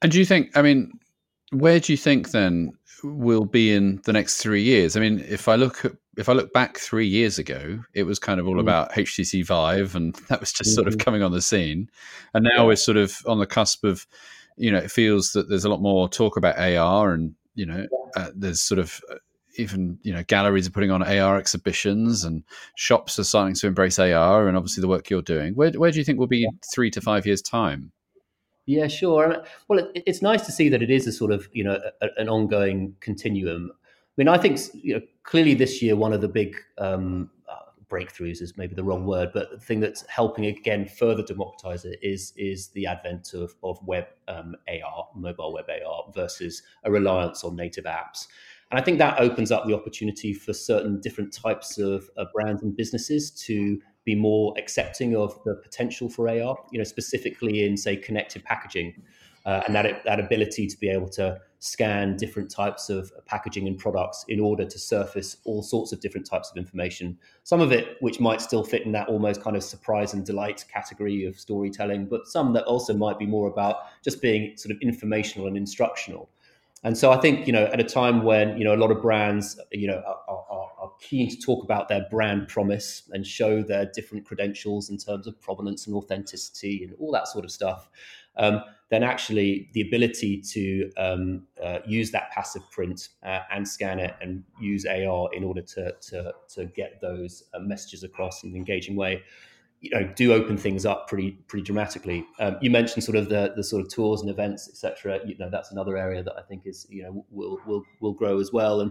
And 0.03 0.13
do 0.13 0.21
you 0.21 0.25
think, 0.25 0.57
I 0.57 0.63
mean, 0.63 0.93
where 1.51 1.81
do 1.81 1.93
you 1.93 1.97
think 1.97 2.31
then 2.31 2.73
we'll 3.03 3.45
be 3.45 3.73
in 3.73 4.01
the 4.05 4.13
next 4.13 4.39
three 4.39 4.63
years? 4.63 4.97
I 4.97 5.01
mean, 5.01 5.21
if 5.29 5.49
I 5.49 5.57
look 5.57 5.85
at 5.85 5.93
if 6.17 6.29
I 6.29 6.33
look 6.33 6.53
back 6.53 6.79
three 6.79 7.07
years 7.07 7.39
ago, 7.39 7.83
it 7.95 8.03
was 8.03 8.19
kind 8.19 8.41
of 8.41 8.47
all 8.47 8.57
mm. 8.57 8.61
about 8.61 8.93
HTC 8.93 9.45
Vive, 9.45 9.95
and 9.95 10.15
that 10.29 10.41
was 10.41 10.53
just 10.53 10.71
mm-hmm. 10.71 10.75
sort 10.75 10.89
of 10.89 10.95
mm-hmm. 10.95 11.05
coming 11.05 11.23
on 11.23 11.33
the 11.33 11.43
scene. 11.43 11.91
And 12.35 12.45
now 12.45 12.63
yeah. 12.63 12.65
we're 12.65 12.77
sort 12.77 12.97
of 12.97 13.17
on 13.27 13.39
the 13.39 13.47
cusp 13.47 13.85
of, 13.85 14.07
you 14.57 14.71
know, 14.71 14.79
it 14.79 14.91
feels 14.91 15.33
that 15.33 15.49
there's 15.49 15.65
a 15.65 15.69
lot 15.69 15.81
more 15.81 16.09
talk 16.09 16.37
about 16.37 16.59
AR, 16.59 17.13
and 17.13 17.35
you 17.55 17.67
know, 17.67 17.87
uh, 18.17 18.31
there's 18.35 18.61
sort 18.61 18.79
of 18.79 19.01
uh, 19.11 19.17
even 19.57 19.99
you 20.03 20.13
know 20.13 20.23
galleries 20.25 20.67
are 20.67 20.73
putting 20.73 20.91
on 20.91 21.03
AR 21.03 21.39
exhibitions, 21.39 22.25
and 22.25 22.45
shops 22.77 23.19
are 23.19 23.25
starting 23.25 23.55
to 23.55 23.67
embrace 23.67 23.99
AR, 23.99 24.47
and 24.47 24.57
obviously 24.57 24.81
the 24.81 24.89
work 24.89 25.11
you're 25.11 25.23
doing. 25.23 25.55
Where 25.55 25.71
where 25.73 25.91
do 25.91 25.99
you 25.99 26.05
think 26.05 26.19
we'll 26.19 26.29
be 26.29 26.49
three 26.73 26.91
to 26.91 27.01
five 27.01 27.27
years 27.27 27.43
time? 27.43 27.93
Yeah, 28.71 28.87
sure. 28.87 29.45
Well, 29.69 29.81
it, 29.81 30.03
it's 30.07 30.23
nice 30.23 30.47
to 30.47 30.53
see 30.53 30.69
that 30.69 30.81
it 30.83 30.91
is 30.91 31.07
a 31.07 31.13
sort 31.13 31.33
of 31.33 31.49
you 31.53 31.65
know 31.65 31.81
a, 32.01 32.09
an 32.17 32.29
ongoing 32.29 32.95
continuum 33.01 33.73
I 33.73 34.13
mean, 34.17 34.29
I 34.29 34.39
think 34.39 34.61
you 34.75 34.95
know, 34.95 35.01
clearly 35.23 35.55
this 35.55 35.81
year 35.81 35.97
one 35.97 36.13
of 36.13 36.21
the 36.21 36.29
big 36.29 36.57
um, 36.79 37.31
uh, 37.49 37.71
breakthroughs 37.89 38.43
is 38.43 38.57
maybe 38.57 38.75
the 38.75 38.85
wrong 38.85 39.07
word, 39.07 39.31
but 39.33 39.51
the 39.51 39.59
thing 39.59 39.81
that's 39.81 40.05
helping 40.09 40.47
again 40.47 40.87
further 40.87 41.23
democratize 41.23 41.85
it 41.85 41.99
is 42.03 42.33
is 42.37 42.69
the 42.69 42.87
advent 42.87 43.33
of 43.35 43.55
of 43.63 43.79
web 43.87 44.07
um, 44.29 44.55
AR, 44.69 45.09
mobile 45.15 45.53
web 45.53 45.67
AR, 45.69 46.05
versus 46.15 46.63
a 46.85 46.91
reliance 46.91 47.45
on 47.45 47.57
native 47.57 47.85
apps. 47.85 48.27
And 48.71 48.79
I 48.79 48.83
think 48.85 48.99
that 48.99 49.19
opens 49.19 49.51
up 49.51 49.67
the 49.67 49.75
opportunity 49.75 50.33
for 50.33 50.53
certain 50.53 51.01
different 51.01 51.33
types 51.33 51.79
of, 51.79 52.09
of 52.17 52.29
brands 52.33 52.63
and 52.63 52.77
businesses 52.77 53.31
to 53.47 53.81
be 54.05 54.15
more 54.15 54.55
accepting 54.57 55.17
of 55.17 55.39
the 55.45 55.55
potential 55.57 56.09
for 56.09 56.29
AR. 56.29 56.59
You 56.71 56.79
know, 56.79 56.85
specifically 56.85 57.65
in 57.65 57.77
say 57.77 57.97
connected 57.97 58.45
packaging 58.45 59.03
uh, 59.47 59.63
and 59.67 59.75
that 59.75 60.05
that 60.05 60.21
ability 60.21 60.67
to 60.67 60.79
be 60.79 60.89
able 60.89 61.09
to 61.09 61.41
scan 61.61 62.17
different 62.17 62.51
types 62.51 62.89
of 62.89 63.13
packaging 63.27 63.67
and 63.67 63.79
products 63.79 64.25
in 64.29 64.41
order 64.41 64.65
to 64.65 64.79
surface 64.79 65.37
all 65.45 65.63
sorts 65.63 65.93
of 65.93 66.01
different 66.01 66.27
types 66.27 66.51
of 66.51 66.57
information. 66.57 67.19
Some 67.45 67.61
of 67.61 67.71
it 67.71 67.97
which 68.01 68.19
might 68.19 68.41
still 68.41 68.65
fit 68.65 68.83
in 68.83 68.93
that 68.93 69.09
almost 69.09 69.43
kind 69.43 69.57
of 69.57 69.63
surprise 69.63 70.15
and 70.15 70.25
delight 70.25 70.65
category 70.73 71.27
of 71.27 71.39
storytelling, 71.39 72.07
but 72.07 72.27
some 72.27 72.53
that 72.55 72.65
also 72.65 72.95
might 72.95 73.19
be 73.19 73.27
more 73.27 73.47
about 73.47 73.77
just 74.03 74.23
being 74.23 74.57
sort 74.57 74.75
of 74.75 74.81
informational 74.81 75.49
and 75.49 75.57
instructional. 75.57 76.31
And 76.83 76.97
so 76.97 77.13
I 77.13 77.19
think 77.19 77.47
you 77.47 77.53
know 77.53 77.65
at 77.65 77.81
a 77.81 77.85
time 77.85 78.23
when 78.23 78.57
you 78.57 78.65
know 78.65 78.75
a 78.75 78.81
lot 78.81 78.91
of 78.91 79.03
brands 79.03 79.59
you 79.71 79.87
know 79.87 80.03
are, 80.07 80.21
are, 80.29 80.45
are, 80.51 80.60
keen 81.01 81.31
to 81.31 81.37
talk 81.37 81.65
about 81.65 81.89
their 81.89 82.07
brand 82.11 82.49
promise 82.49 83.09
and 83.13 83.27
show 83.27 83.63
their 83.63 83.91
different 83.95 84.25
credentials 84.27 84.91
in 84.91 84.99
terms 84.99 85.27
of 85.27 85.41
provenance 85.41 85.87
and 85.87 85.97
authenticity 85.97 86.85
and 86.85 86.95
all 86.99 87.11
that 87.11 87.27
sort 87.27 87.45
of 87.45 87.51
stuff 87.51 87.89
um, 88.37 88.63
then 88.91 89.03
actually 89.03 89.71
the 89.73 89.83
ability 89.83 90.41
to 90.41 90.91
um, 90.97 91.47
uh, 91.63 91.79
use 91.87 92.11
that 92.11 92.31
passive 92.33 92.63
print 92.71 93.09
uh, 93.23 93.41
and 93.53 93.67
scan 93.67 93.99
it 93.99 94.15
and 94.21 94.43
use 94.61 94.85
AR 94.85 95.29
in 95.33 95.45
order 95.45 95.63
to 95.63 95.95
to, 96.01 96.33
to 96.55 96.65
get 96.67 97.01
those 97.01 97.45
uh, 97.55 97.61
messages 97.61 98.03
across 98.03 98.43
in 98.43 98.51
an 98.51 98.57
engaging 98.57 98.97
way, 98.97 99.23
you 99.81 99.91
know, 99.91 100.11
do 100.17 100.33
open 100.33 100.57
things 100.57 100.85
up 100.85 101.07
pretty 101.09 101.33
pretty 101.47 101.65
dramatically. 101.65 102.27
Um, 102.41 102.57
you 102.61 102.71
mentioned 102.71 103.05
sort 103.05 103.17
of 103.17 103.29
the 103.29 103.53
the 103.55 103.63
sort 103.63 103.83
of 103.83 103.89
tours 103.89 104.23
and 104.23 104.31
events, 104.31 104.69
etc. 104.69 105.21
You 105.25 105.37
know, 105.39 105.51
that's 105.51 105.71
another 105.71 105.97
area 105.97 106.23
that 106.23 106.35
I 106.37 106.43
think 106.43 106.63
is 106.67 106.87
you 106.91 107.03
know 107.05 107.25
will 107.31 107.59
will 107.67 107.85
will 108.01 108.13
grow 108.13 108.41
as 108.41 108.53
well. 108.53 108.81
And 108.81 108.91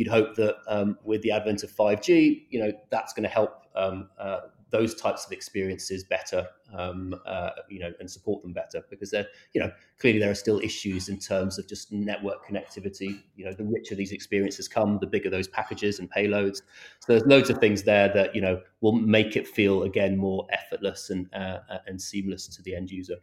you'd 0.00 0.08
hope 0.08 0.34
that 0.34 0.56
um, 0.66 0.98
with 1.04 1.20
the 1.20 1.30
advent 1.30 1.62
of 1.62 1.70
5G, 1.70 2.46
you 2.48 2.58
know, 2.58 2.72
that's 2.88 3.12
going 3.12 3.22
to 3.24 3.28
help 3.28 3.66
um, 3.76 4.08
uh, 4.18 4.40
those 4.70 4.94
types 4.94 5.26
of 5.26 5.32
experiences 5.32 6.04
better 6.04 6.48
um, 6.76 7.14
uh, 7.26 7.50
you 7.68 7.80
know, 7.80 7.92
and 8.00 8.10
support 8.10 8.42
them 8.42 8.52
better 8.52 8.82
because 8.90 9.10
they're, 9.10 9.26
you 9.52 9.60
know, 9.60 9.70
clearly 9.98 10.18
there 10.18 10.30
are 10.30 10.34
still 10.34 10.60
issues 10.60 11.08
in 11.08 11.18
terms 11.18 11.58
of 11.58 11.68
just 11.68 11.92
network 11.92 12.46
connectivity. 12.46 13.22
You 13.36 13.46
know, 13.46 13.52
the 13.52 13.64
richer 13.64 13.94
these 13.94 14.12
experiences 14.12 14.68
come, 14.68 14.98
the 15.00 15.06
bigger 15.06 15.30
those 15.30 15.48
packages 15.48 15.98
and 15.98 16.10
payloads. 16.10 16.62
So 17.00 17.12
there's 17.12 17.26
loads 17.26 17.50
of 17.50 17.58
things 17.58 17.82
there 17.82 18.12
that 18.14 18.34
you 18.34 18.40
know 18.40 18.60
will 18.80 18.92
make 18.92 19.36
it 19.36 19.46
feel 19.46 19.82
again 19.82 20.16
more 20.16 20.46
effortless 20.50 21.10
and 21.10 21.28
uh, 21.34 21.58
uh 21.70 21.78
and 21.86 22.00
seamless 22.00 22.46
to 22.48 22.62
the 22.62 22.74
end 22.74 22.90
user. 22.90 23.16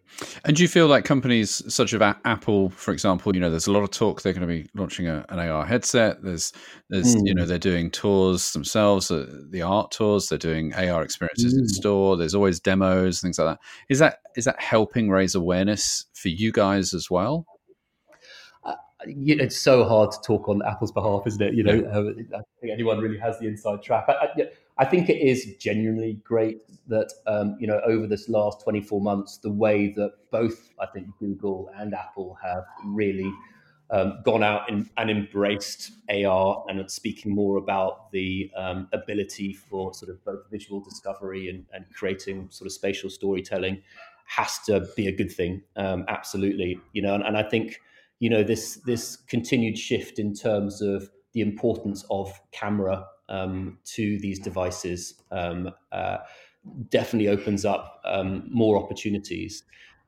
And 0.46 0.56
do 0.56 0.62
you 0.62 0.70
feel 0.70 0.88
like 0.88 1.06
companies 1.06 1.62
such 1.74 1.94
as 1.94 2.02
Apple, 2.02 2.70
for 2.70 2.92
example, 2.92 3.36
you 3.36 3.42
know, 3.42 3.50
there's 3.50 3.68
a 3.68 3.72
lot 3.72 3.84
of 3.84 3.92
talk 3.92 4.22
they're 4.22 4.34
going 4.34 4.48
to 4.48 4.48
be 4.48 4.70
launching 4.74 5.08
a, 5.08 5.26
an 5.30 5.40
AR 5.40 5.66
headset. 5.66 6.22
There's, 6.22 6.54
there's, 6.90 7.16
mm. 7.16 7.22
you 7.26 7.36
know, 7.36 7.44
hmm. 7.44 7.50
they're 7.50 7.58
doing 7.58 7.92
tours 7.92 8.54
themselves, 8.54 9.12
uh, 9.12 9.26
the 9.50 9.62
art 9.62 9.92
tours. 9.92 10.30
They're 10.30 10.38
doing 10.38 10.74
AR 10.74 11.04
experiences 11.04 11.56
mm. 11.56 11.60
in 11.60 11.68
store. 11.68 12.18
There's 12.18 12.36
always 12.36 12.60
demos, 12.60 13.22
things 13.22 13.37
like 13.38 13.56
that. 13.56 13.60
Is 13.89 14.00
that 14.00 14.19
is 14.36 14.45
that 14.45 14.60
helping 14.62 15.10
raise 15.10 15.36
awareness 15.36 16.06
for 16.13 16.30
you 16.30 16.52
guys 16.52 16.93
as 16.93 17.10
well? 17.10 17.45
Uh, 18.63 18.76
it's 19.06 19.58
so 19.58 19.84
hard 19.84 20.12
to 20.12 20.17
talk 20.21 20.47
on 20.50 20.62
Apple's 20.65 20.91
behalf, 20.91 21.23
isn't 21.26 21.41
it? 21.41 21.54
You 21.54 21.63
know, 21.63 21.73
yeah. 21.73 21.97
Uh, 21.97 22.39
I 22.39 22.41
think 22.62 22.73
anyone 22.73 23.00
really 23.00 23.19
has 23.19 23.39
the 23.39 23.47
inside 23.47 23.84
track. 23.84 24.06
I, 24.08 24.13
I, 24.13 24.30
I 24.80 24.86
think 24.86 25.10
it 25.10 25.17
is 25.17 25.56
genuinely 25.60 26.19
great 26.23 26.62
that 26.88 27.12
um, 27.26 27.58
you 27.60 27.67
know 27.67 27.82
over 27.86 28.08
this 28.08 28.30
last 28.30 28.63
24 28.63 29.02
months, 29.02 29.38
the 29.38 29.52
way 29.52 29.93
that 29.95 30.12
both 30.32 30.69
I 30.80 30.86
think 30.88 31.08
Google 31.19 31.71
and 31.76 31.93
Apple 31.93 32.38
have 32.43 32.63
really 32.86 33.32
um, 33.89 34.19
gone 34.23 34.43
out 34.43 34.69
and, 34.69 34.89
and, 34.97 35.10
embraced 35.10 35.91
AR 36.10 36.65
and 36.67 36.91
speaking 36.91 37.34
more 37.34 37.58
about 37.58 38.12
the 38.12 38.52
um, 38.58 38.89
ability 38.91 39.54
for 39.54 39.93
sort 39.93 40.12
of 40.12 40.23
both 40.26 40.50
visual 40.52 40.82
discovery 40.82 41.50
and, 41.50 41.65
and, 41.73 41.86
creating 41.93 42.50
sort 42.52 42.65
of 42.65 42.73
spatial 42.73 43.10
storytelling 43.10 43.82
has 44.26 44.60
to 44.65 44.86
be 44.97 45.08
a 45.08 45.12
good 45.12 45.32
thing. 45.32 45.62
Um, 45.78 46.04
absolutely, 46.10 46.80
you 46.91 47.02
know, 47.02 47.15
and, 47.15 47.23
and, 47.23 47.38
I 47.38 47.43
think 47.43 47.80
you 48.19 48.30
know 48.30 48.43
this 48.43 48.76
this 48.86 49.15
continued 49.15 49.78
shift 49.78 50.19
in 50.19 50.34
terms 50.34 50.82
of 50.82 51.10
the 51.34 51.41
importance 51.41 52.04
of 52.10 52.38
camera 52.52 53.06
um, 53.30 53.78
to 53.86 54.19
these 54.19 54.39
devices 54.39 55.13
um, 55.32 55.71
uh, 55.91 56.17
definitely 56.89 57.30
opens 57.30 57.65
up 57.65 58.02
um, 58.06 58.47
more 58.50 58.78
opportunities. 58.78 59.63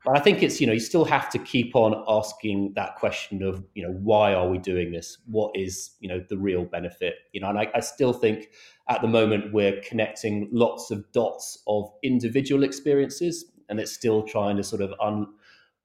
But 0.05 0.17
I 0.17 0.21
think 0.21 0.41
it's 0.41 0.61
you 0.61 0.67
know 0.67 0.73
you 0.73 0.79
still 0.79 1.05
have 1.05 1.29
to 1.31 1.39
keep 1.39 1.75
on 1.75 2.03
asking 2.07 2.73
that 2.75 2.95
question 2.95 3.43
of 3.43 3.63
you 3.75 3.83
know 3.83 3.91
why 3.91 4.33
are 4.33 4.47
we 4.47 4.57
doing 4.57 4.91
this? 4.91 5.17
What 5.25 5.51
is 5.55 5.91
you 5.99 6.07
know 6.07 6.23
the 6.29 6.37
real 6.37 6.63
benefit? 6.63 7.15
You 7.33 7.41
know, 7.41 7.49
and 7.49 7.59
I, 7.59 7.67
I 7.75 7.81
still 7.81 8.13
think 8.13 8.49
at 8.87 9.01
the 9.01 9.07
moment 9.07 9.53
we're 9.53 9.81
connecting 9.81 10.47
lots 10.51 10.89
of 10.89 11.11
dots 11.11 11.61
of 11.67 11.91
individual 12.01 12.63
experiences, 12.63 13.45
and 13.67 13.79
it's 13.79 13.91
still 13.91 14.23
trying 14.23 14.55
to 14.57 14.63
sort 14.63 14.81
of 14.81 14.93
un, 15.01 15.27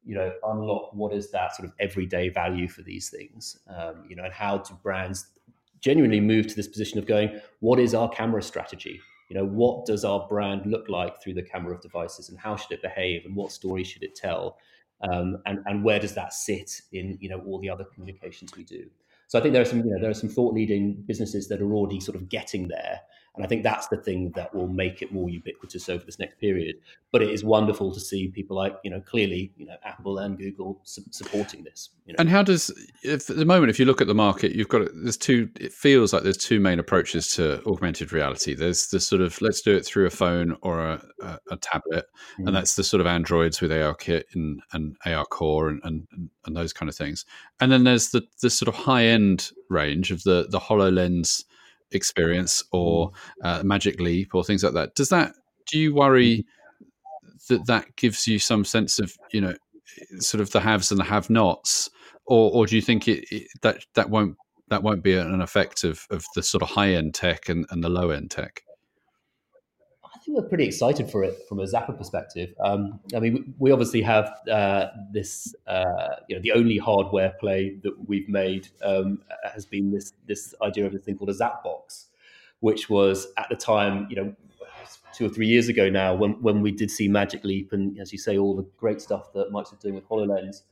you 0.04 0.14
know 0.14 0.32
unlock 0.44 0.94
what 0.94 1.12
is 1.12 1.32
that 1.32 1.56
sort 1.56 1.68
of 1.68 1.74
everyday 1.80 2.28
value 2.28 2.68
for 2.68 2.82
these 2.82 3.10
things. 3.10 3.58
Um, 3.68 4.04
you 4.08 4.14
know, 4.14 4.24
and 4.24 4.32
how 4.32 4.58
do 4.58 4.74
brands 4.82 5.26
genuinely 5.80 6.20
move 6.20 6.46
to 6.46 6.54
this 6.54 6.66
position 6.68 6.98
of 6.98 7.04
going, 7.04 7.38
what 7.60 7.78
is 7.78 7.94
our 7.94 8.08
camera 8.08 8.42
strategy? 8.42 9.00
You 9.28 9.36
know, 9.36 9.46
what 9.46 9.86
does 9.86 10.04
our 10.04 10.26
brand 10.28 10.66
look 10.66 10.88
like 10.88 11.22
through 11.22 11.34
the 11.34 11.42
camera 11.42 11.74
of 11.74 11.80
devices, 11.80 12.28
and 12.28 12.38
how 12.38 12.56
should 12.56 12.72
it 12.72 12.82
behave, 12.82 13.24
and 13.24 13.34
what 13.34 13.52
story 13.52 13.84
should 13.84 14.02
it 14.02 14.14
tell, 14.14 14.58
um, 15.00 15.38
and 15.46 15.60
and 15.66 15.82
where 15.82 15.98
does 15.98 16.14
that 16.14 16.32
sit 16.32 16.80
in 16.92 17.18
you 17.20 17.28
know 17.28 17.40
all 17.40 17.58
the 17.60 17.70
other 17.70 17.84
communications 17.84 18.54
we 18.56 18.64
do? 18.64 18.88
So 19.28 19.38
I 19.38 19.42
think 19.42 19.52
there 19.52 19.62
are 19.62 19.66
some 19.66 19.78
you 19.78 19.90
know 19.90 20.00
there 20.00 20.10
are 20.10 20.14
some 20.14 20.28
thought 20.28 20.54
leading 20.54 21.02
businesses 21.06 21.48
that 21.48 21.60
are 21.60 21.72
already 21.72 22.00
sort 22.00 22.16
of 22.16 22.28
getting 22.28 22.68
there, 22.68 23.00
and 23.36 23.44
I 23.44 23.48
think 23.48 23.64
that's 23.64 23.88
the 23.88 23.96
thing 23.96 24.32
that 24.36 24.54
will 24.54 24.68
make 24.68 25.02
it 25.02 25.12
more 25.12 25.28
ubiquitous 25.28 25.88
over 25.88 26.04
this 26.04 26.20
next 26.20 26.38
period. 26.38 26.76
But 27.10 27.22
it 27.22 27.30
is 27.30 27.42
wonderful 27.42 27.92
to 27.92 27.98
see 27.98 28.28
people 28.28 28.56
like, 28.56 28.76
you 28.84 28.90
know, 28.90 29.00
clearly, 29.00 29.52
you 29.56 29.66
know, 29.66 29.74
Apple 29.84 30.18
and 30.18 30.38
Google 30.38 30.80
su- 30.84 31.02
supporting 31.10 31.64
this. 31.64 31.90
You 32.06 32.12
know. 32.12 32.16
And 32.20 32.28
how 32.28 32.44
does, 32.44 32.70
if, 33.02 33.28
at 33.28 33.36
the 33.36 33.44
moment, 33.44 33.70
if 33.70 33.78
you 33.80 33.86
look 33.86 34.00
at 34.00 34.06
the 34.06 34.14
market, 34.14 34.52
you've 34.52 34.68
got, 34.68 34.88
there's 34.94 35.16
two, 35.16 35.48
it 35.58 35.72
feels 35.72 36.12
like 36.12 36.22
there's 36.22 36.36
two 36.36 36.60
main 36.60 36.78
approaches 36.78 37.32
to 37.32 37.60
augmented 37.66 38.12
reality. 38.12 38.54
There's 38.54 38.88
the 38.88 39.00
sort 39.00 39.20
of, 39.20 39.40
let's 39.40 39.62
do 39.62 39.74
it 39.74 39.84
through 39.84 40.06
a 40.06 40.10
phone 40.10 40.56
or 40.62 40.80
a, 40.80 41.04
a, 41.20 41.38
a 41.50 41.56
tablet. 41.56 42.06
Mm. 42.38 42.46
And 42.46 42.56
that's 42.56 42.76
the 42.76 42.84
sort 42.84 43.00
of 43.00 43.06
Androids 43.08 43.60
with 43.60 43.72
ARKit 43.72 44.24
and, 44.34 44.60
and 44.72 44.96
ARCore 45.06 45.70
and, 45.70 45.80
and, 45.82 46.06
and 46.46 46.56
those 46.56 46.72
kind 46.72 46.88
of 46.88 46.94
things. 46.94 47.24
And 47.60 47.72
then 47.72 47.82
there's 47.82 48.10
the, 48.10 48.22
the 48.42 48.50
sort 48.50 48.68
of 48.68 48.76
high 48.76 49.06
end 49.06 49.50
range 49.70 50.12
of 50.12 50.22
the, 50.22 50.46
the 50.50 50.60
HoloLens 50.60 51.44
experience 51.94 52.62
or 52.72 53.10
mm. 53.10 53.14
uh, 53.42 53.62
Magic 53.62 54.00
Leap 54.00 54.34
or 54.34 54.44
things 54.44 54.62
like 54.62 54.74
that. 54.74 54.94
Does 54.94 55.08
that 55.10 55.34
do 55.66 55.78
you 55.78 55.94
worry 55.94 56.44
that 57.48 57.66
that 57.66 57.96
gives 57.96 58.26
you 58.26 58.38
some 58.38 58.64
sense 58.64 58.98
of 58.98 59.16
you 59.32 59.40
know 59.40 59.54
sort 60.18 60.40
of 60.40 60.50
the 60.50 60.60
haves 60.60 60.90
and 60.90 61.00
the 61.00 61.04
have-nots, 61.04 61.90
or 62.26 62.50
or 62.52 62.66
do 62.66 62.76
you 62.76 62.82
think 62.82 63.08
it, 63.08 63.24
it 63.30 63.48
that 63.62 63.84
that 63.94 64.10
won't 64.10 64.36
that 64.68 64.82
won't 64.82 65.02
be 65.02 65.14
an 65.14 65.40
effect 65.40 65.84
of 65.84 66.06
of 66.10 66.24
the 66.34 66.42
sort 66.42 66.62
of 66.62 66.70
high 66.70 66.92
end 66.92 67.14
tech 67.14 67.48
and, 67.48 67.66
and 67.70 67.82
the 67.82 67.88
low 67.88 68.10
end 68.10 68.30
tech? 68.30 68.62
Think 70.24 70.38
we're 70.38 70.48
pretty 70.48 70.64
excited 70.64 71.10
for 71.10 71.22
it 71.22 71.46
from 71.46 71.60
a 71.60 71.64
Zappar 71.64 71.98
perspective. 71.98 72.54
Um, 72.64 72.98
I 73.14 73.20
mean, 73.20 73.34
we, 73.34 73.44
we 73.58 73.70
obviously 73.72 74.00
have 74.00 74.32
uh, 74.50 74.86
this, 75.12 75.54
uh, 75.66 76.16
you 76.28 76.36
know, 76.36 76.40
the 76.40 76.52
only 76.52 76.78
hardware 76.78 77.34
play 77.38 77.76
that 77.82 77.92
we've 78.08 78.28
made 78.28 78.68
um, 78.82 79.20
has 79.52 79.66
been 79.66 79.90
this 79.90 80.14
this 80.26 80.54
idea 80.62 80.86
of 80.86 80.92
this 80.92 81.02
thing 81.02 81.18
called 81.18 81.28
a 81.28 81.34
Zapbox, 81.34 82.06
which 82.60 82.88
was 82.88 83.26
at 83.36 83.48
the 83.50 83.56
time, 83.56 84.06
you 84.08 84.16
know, 84.16 84.34
two 85.12 85.26
or 85.26 85.28
three 85.28 85.46
years 85.46 85.68
ago 85.68 85.90
now, 85.90 86.14
when 86.14 86.40
when 86.40 86.62
we 86.62 86.72
did 86.72 86.90
see 86.90 87.06
Magic 87.06 87.44
Leap 87.44 87.72
and, 87.72 88.00
as 88.00 88.10
you 88.10 88.18
say, 88.18 88.38
all 88.38 88.56
the 88.56 88.66
great 88.78 89.02
stuff 89.02 89.30
that 89.34 89.52
Mike's 89.52 89.72
doing 89.72 89.94
with 89.94 90.08
Hololens 90.08 90.62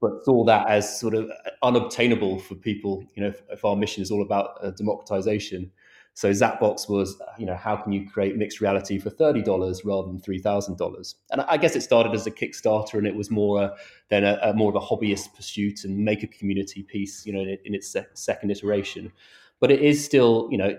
but 0.00 0.24
saw 0.24 0.44
that 0.44 0.68
as 0.68 1.00
sort 1.00 1.14
of 1.14 1.30
unobtainable 1.62 2.38
for 2.38 2.54
people. 2.54 3.04
You 3.14 3.22
know, 3.22 3.28
if, 3.30 3.42
if 3.50 3.64
our 3.64 3.74
mission 3.74 4.02
is 4.02 4.10
all 4.10 4.22
about 4.22 4.58
uh, 4.62 4.70
democratization, 4.70 5.70
so 6.18 6.32
Zapbox 6.32 6.88
was, 6.88 7.16
you 7.38 7.46
know, 7.46 7.54
how 7.54 7.76
can 7.76 7.92
you 7.92 8.04
create 8.10 8.34
mixed 8.34 8.60
reality 8.60 8.98
for 8.98 9.08
thirty 9.08 9.40
dollars 9.40 9.84
rather 9.84 10.08
than 10.08 10.18
three 10.18 10.40
thousand 10.40 10.76
dollars? 10.76 11.14
And 11.30 11.42
I 11.42 11.56
guess 11.56 11.76
it 11.76 11.82
started 11.82 12.12
as 12.12 12.26
a 12.26 12.32
Kickstarter, 12.32 12.94
and 12.94 13.06
it 13.06 13.14
was 13.14 13.30
more 13.30 13.72
than 14.08 14.24
a, 14.24 14.36
a, 14.42 14.52
more 14.52 14.68
of 14.68 14.74
a 14.74 14.84
hobbyist 14.84 15.32
pursuit 15.36 15.84
and 15.84 15.96
make 15.96 16.24
a 16.24 16.26
community 16.26 16.82
piece, 16.82 17.24
you 17.24 17.32
know, 17.32 17.38
in, 17.38 17.56
in 17.64 17.72
its 17.72 17.92
se- 17.92 18.08
second 18.14 18.50
iteration. 18.50 19.12
But 19.60 19.70
it 19.70 19.80
is 19.80 20.04
still, 20.04 20.48
you 20.50 20.58
know, 20.58 20.76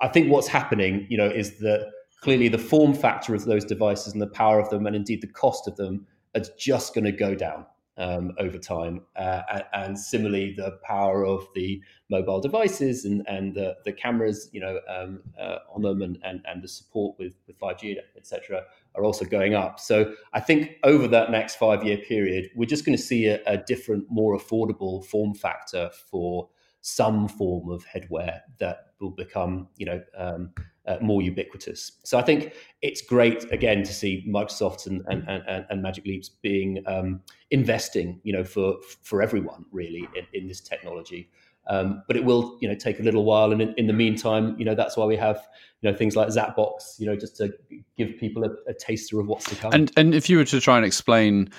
I 0.00 0.08
think 0.08 0.32
what's 0.32 0.48
happening, 0.48 1.06
you 1.10 1.18
know, 1.18 1.28
is 1.28 1.58
that 1.58 1.90
clearly 2.22 2.48
the 2.48 2.56
form 2.56 2.94
factor 2.94 3.34
of 3.34 3.44
those 3.44 3.66
devices 3.66 4.14
and 4.14 4.22
the 4.22 4.28
power 4.28 4.58
of 4.58 4.70
them, 4.70 4.86
and 4.86 4.96
indeed 4.96 5.20
the 5.20 5.26
cost 5.26 5.68
of 5.68 5.76
them, 5.76 6.06
is 6.34 6.48
just 6.58 6.94
going 6.94 7.04
to 7.04 7.12
go 7.12 7.34
down 7.34 7.66
um, 7.98 8.32
over 8.38 8.58
time. 8.58 9.02
Uh, 9.16 9.42
and 9.72 9.98
similarly, 9.98 10.54
the 10.56 10.78
power 10.82 11.26
of 11.26 11.46
the 11.54 11.82
mobile 12.08 12.40
devices 12.40 13.04
and, 13.04 13.22
and 13.26 13.54
the, 13.54 13.76
the 13.84 13.92
cameras, 13.92 14.48
you 14.52 14.60
know, 14.60 14.80
um, 14.88 15.20
uh, 15.38 15.58
on 15.74 15.82
them 15.82 16.00
and, 16.00 16.18
and, 16.22 16.40
and 16.46 16.62
the 16.62 16.68
support 16.68 17.18
with, 17.18 17.34
with 17.46 17.58
5G, 17.58 17.96
etc., 18.16 18.62
are 18.94 19.04
also 19.04 19.24
going 19.24 19.54
up. 19.54 19.78
So 19.80 20.14
I 20.32 20.40
think 20.40 20.76
over 20.84 21.08
that 21.08 21.30
next 21.30 21.56
five 21.56 21.84
year 21.84 21.98
period, 21.98 22.50
we're 22.54 22.66
just 22.66 22.84
going 22.84 22.96
to 22.96 23.02
see 23.02 23.26
a, 23.26 23.40
a 23.46 23.58
different, 23.58 24.06
more 24.08 24.38
affordable 24.38 25.04
form 25.04 25.34
factor 25.34 25.90
for 26.10 26.48
some 26.80 27.28
form 27.28 27.68
of 27.68 27.84
headwear 27.84 28.40
that 28.58 28.86
will 29.00 29.10
become, 29.10 29.68
you 29.76 29.86
know, 29.86 30.00
um, 30.16 30.52
uh, 30.88 30.96
more 31.00 31.22
ubiquitous. 31.22 31.92
So 32.04 32.18
I 32.18 32.22
think 32.22 32.54
it's 32.82 33.02
great 33.02 33.50
again 33.52 33.82
to 33.84 33.92
see 33.92 34.24
Microsoft 34.26 34.86
and 34.86 35.04
and, 35.08 35.22
and, 35.28 35.66
and 35.68 35.82
Magic 35.82 36.04
Leaps 36.06 36.30
being 36.30 36.82
um, 36.86 37.20
investing, 37.50 38.20
you 38.24 38.32
know, 38.32 38.42
for 38.42 38.76
for 39.02 39.22
everyone 39.22 39.66
really 39.70 40.08
in, 40.16 40.26
in 40.32 40.48
this 40.48 40.60
technology. 40.60 41.30
Um, 41.70 42.02
but 42.06 42.16
it 42.16 42.24
will, 42.24 42.56
you 42.62 42.68
know, 42.68 42.74
take 42.74 42.98
a 42.98 43.02
little 43.02 43.24
while, 43.24 43.52
and 43.52 43.60
in, 43.60 43.74
in, 43.76 43.86
the 43.86 43.92
meantime, 43.92 44.56
you 44.58 44.64
know, 44.64 44.74
that's 44.74 44.96
why 44.96 45.04
we 45.04 45.16
have, 45.16 45.46
you 45.82 45.90
know, 45.90 45.94
things 45.94 46.16
like 46.16 46.28
Zapbox, 46.28 46.98
you 46.98 47.04
know, 47.04 47.14
just 47.14 47.36
to 47.36 47.52
give 47.98 48.16
people 48.16 48.42
a, 48.42 48.70
a 48.70 48.72
taster 48.72 49.20
of 49.20 49.26
what's 49.26 49.44
to 49.50 49.54
come. 49.54 49.72
And 49.74 49.92
and 49.98 50.14
if 50.14 50.30
you 50.30 50.38
were 50.38 50.46
to 50.46 50.60
try 50.62 50.78
and 50.78 50.86
explain 50.86 51.50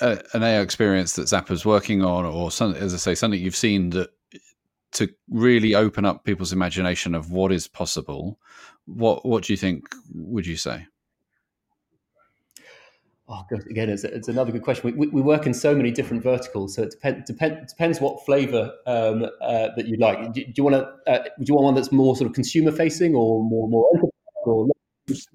uh, 0.00 0.16
an 0.32 0.44
AR 0.44 0.62
experience 0.62 1.14
that 1.14 1.22
Zappar's 1.22 1.66
working 1.66 2.04
on, 2.04 2.24
or 2.24 2.52
some, 2.52 2.74
as 2.74 2.94
I 2.94 2.98
say, 2.98 3.16
something 3.16 3.40
you've 3.40 3.56
seen 3.56 3.90
that 3.90 4.10
to 4.98 5.12
really 5.30 5.74
open 5.74 6.04
up 6.04 6.24
people's 6.24 6.52
imagination 6.52 7.14
of 7.14 7.30
what 7.30 7.52
is 7.52 7.66
possible, 7.66 8.38
what 8.86 9.24
what 9.24 9.44
do 9.44 9.52
you 9.52 9.56
think? 9.56 9.84
Would 10.14 10.46
you 10.46 10.56
say? 10.56 10.86
Oh, 13.30 13.44
God, 13.50 13.60
again, 13.68 13.90
it's, 13.90 14.04
it's 14.04 14.28
another 14.28 14.50
good 14.52 14.62
question. 14.62 14.96
We, 14.96 15.06
we, 15.08 15.20
work 15.20 15.44
in 15.44 15.52
so 15.52 15.74
many 15.74 15.90
different 15.90 16.22
verticals, 16.22 16.76
so 16.76 16.84
it 16.84 16.92
depend, 16.92 17.26
depend, 17.26 17.66
depends 17.66 18.00
what 18.00 18.24
flavour 18.24 18.72
um, 18.86 19.26
uh, 19.42 19.68
that 19.76 19.86
you 19.86 19.98
like. 19.98 20.32
Do, 20.32 20.42
do 20.42 20.52
you 20.56 20.64
want 20.64 20.76
to? 20.76 21.12
Uh, 21.12 21.24
do 21.24 21.44
you 21.46 21.54
want 21.54 21.64
one 21.64 21.74
that's 21.74 21.92
more 21.92 22.16
sort 22.16 22.30
of 22.30 22.34
consumer 22.34 22.72
facing, 22.72 23.14
or 23.14 23.44
more 23.44 23.68
more? 23.68 24.10
Or 24.46 24.68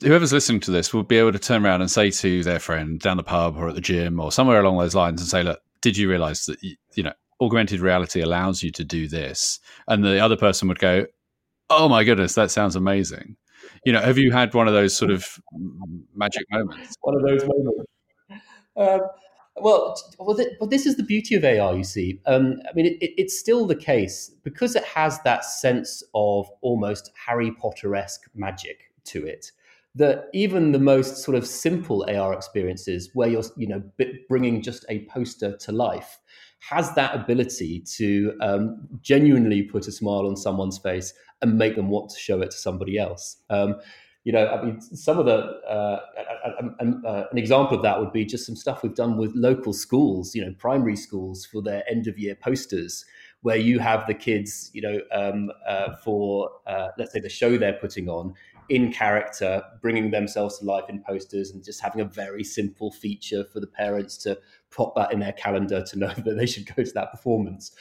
Whoever's 0.02 0.34
listening 0.34 0.60
to 0.62 0.72
this 0.72 0.92
will 0.92 1.04
be 1.04 1.18
able 1.18 1.34
to 1.34 1.40
turn 1.40 1.64
around 1.64 1.82
and 1.82 1.92
say 1.92 2.10
to 2.10 2.44
their 2.44 2.60
friend 2.60 3.00
down 3.00 3.18
the 3.18 3.24
pub 3.24 3.58
or 3.58 3.70
at 3.70 3.76
the 3.76 3.82
gym 3.82 4.20
or 4.20 4.32
somewhere 4.32 4.60
along 4.60 4.80
those 4.80 4.96
lines 4.96 5.22
and 5.22 5.30
say, 5.30 5.44
"Look, 5.44 5.62
did 5.82 5.96
you 5.96 6.10
realise 6.10 6.48
that 6.48 6.64
you, 6.64 6.76
you 6.96 7.04
know 7.04 7.14
augmented 7.44 7.80
reality 7.80 8.22
allows 8.22 8.64
you 8.64 8.72
to 8.72 8.84
do 8.84 9.08
this. 9.08 9.60
And 9.88 10.04
the 10.04 10.20
other 10.20 10.38
person 10.38 10.68
would 10.68 10.80
go, 10.80 11.06
Oh 11.70 11.90
my 11.90 12.04
goodness, 12.04 12.36
that 12.36 12.52
sounds 12.52 12.76
amazing. 12.76 13.36
you 13.86 13.92
know, 13.94 14.02
have 14.02 14.18
you 14.18 14.32
had 14.32 14.54
one 14.54 14.68
of 14.68 14.74
those 14.74 14.96
sort 14.96 15.12
of 15.12 15.40
magic 16.16 16.46
moments? 16.52 16.96
One 17.02 17.16
of 17.16 17.24
those 17.24 17.44
moments. 17.46 17.84
Um, 18.76 19.02
well, 19.58 19.96
well, 20.18 20.38
well, 20.60 20.70
this 20.70 20.86
is 20.86 20.98
the 20.98 21.04
beauty 21.04 21.36
of 21.36 21.44
AR. 21.44 21.76
You 21.76 21.84
see, 21.84 22.20
um, 22.26 22.60
I 22.68 22.74
mean, 22.74 22.88
it, 22.88 22.98
it, 23.02 23.14
it's 23.18 23.38
still 23.38 23.68
the 23.68 23.76
case 23.76 24.32
because 24.44 24.76
it 24.76 24.84
has 24.84 25.20
that 25.24 25.46
sense 25.46 26.04
of 26.16 26.50
almost 26.62 27.12
Harry 27.28 27.52
Potter 27.52 27.96
esque 27.96 28.30
magic 28.34 28.92
to 29.06 29.26
it. 29.26 29.52
That 29.96 30.26
even 30.34 30.72
the 30.72 30.80
most 30.80 31.18
sort 31.18 31.38
of 31.38 31.46
simple 31.46 32.04
AR 32.10 32.34
experiences, 32.34 33.12
where 33.14 33.30
you're, 33.30 33.44
you 33.56 33.68
know, 33.68 33.84
bringing 34.28 34.64
just 34.64 34.86
a 34.90 35.06
poster 35.06 35.56
to 35.56 35.72
life, 35.72 36.20
has 36.70 36.94
that 36.96 37.14
ability 37.14 37.82
to 37.82 38.34
um, 38.42 38.88
genuinely 39.02 39.64
put 39.64 39.88
a 39.88 39.92
smile 39.92 40.26
on 40.26 40.38
someone's 40.38 40.78
face 40.78 41.14
and 41.42 41.58
make 41.58 41.76
them 41.76 41.90
want 41.90 42.10
to 42.10 42.18
show 42.18 42.42
it 42.42 42.52
to 42.52 42.58
somebody 42.58 42.98
else. 42.98 43.38
Um, 43.50 43.76
you 44.24 44.32
know, 44.32 44.48
I 44.48 44.64
mean, 44.64 44.80
some 44.80 45.20
of 45.20 45.26
the 45.26 45.60
uh, 45.68 46.00
uh, 46.46 47.24
an 47.30 47.38
example 47.38 47.76
of 47.76 47.84
that 47.84 48.00
would 48.00 48.14
be 48.14 48.24
just 48.24 48.46
some 48.46 48.56
stuff 48.56 48.82
we've 48.82 48.96
done 48.96 49.18
with 49.18 49.34
local 49.36 49.74
schools, 49.74 50.34
you 50.34 50.46
know, 50.46 50.54
primary 50.58 50.96
schools 50.96 51.46
for 51.46 51.62
their 51.62 51.84
end 51.90 52.08
of 52.08 52.18
year 52.18 52.36
posters, 52.36 53.04
where 53.42 53.58
you 53.58 53.80
have 53.80 54.08
the 54.08 54.14
kids, 54.14 54.72
you 54.74 54.82
know, 54.82 55.02
um, 55.12 55.52
uh, 55.68 55.96
for 55.98 56.50
uh, 56.66 56.90
let's 56.98 57.12
say 57.12 57.20
the 57.20 57.28
show 57.28 57.58
they're 57.58 57.74
putting 57.74 58.08
on 58.08 58.34
in 58.70 58.94
character, 58.94 59.62
bringing 59.82 60.12
themselves 60.12 60.60
to 60.60 60.66
life 60.66 60.86
in 60.88 61.04
posters, 61.04 61.52
and 61.52 61.62
just 61.62 61.82
having 61.82 62.00
a 62.00 62.06
very 62.06 62.46
simple 62.46 62.94
feature 62.94 63.44
for 63.44 63.60
the 63.60 63.68
parents 63.68 64.16
to 64.16 64.40
prop 64.74 64.96
that 64.96 65.14
in 65.14 65.20
their 65.20 65.32
calendar 65.34 65.84
to 65.84 66.00
know 66.00 66.14
that 66.26 66.36
they 66.38 66.46
should 66.46 66.66
go 66.76 66.84
to 66.84 66.92
that 66.94 67.12
performance. 67.12 67.72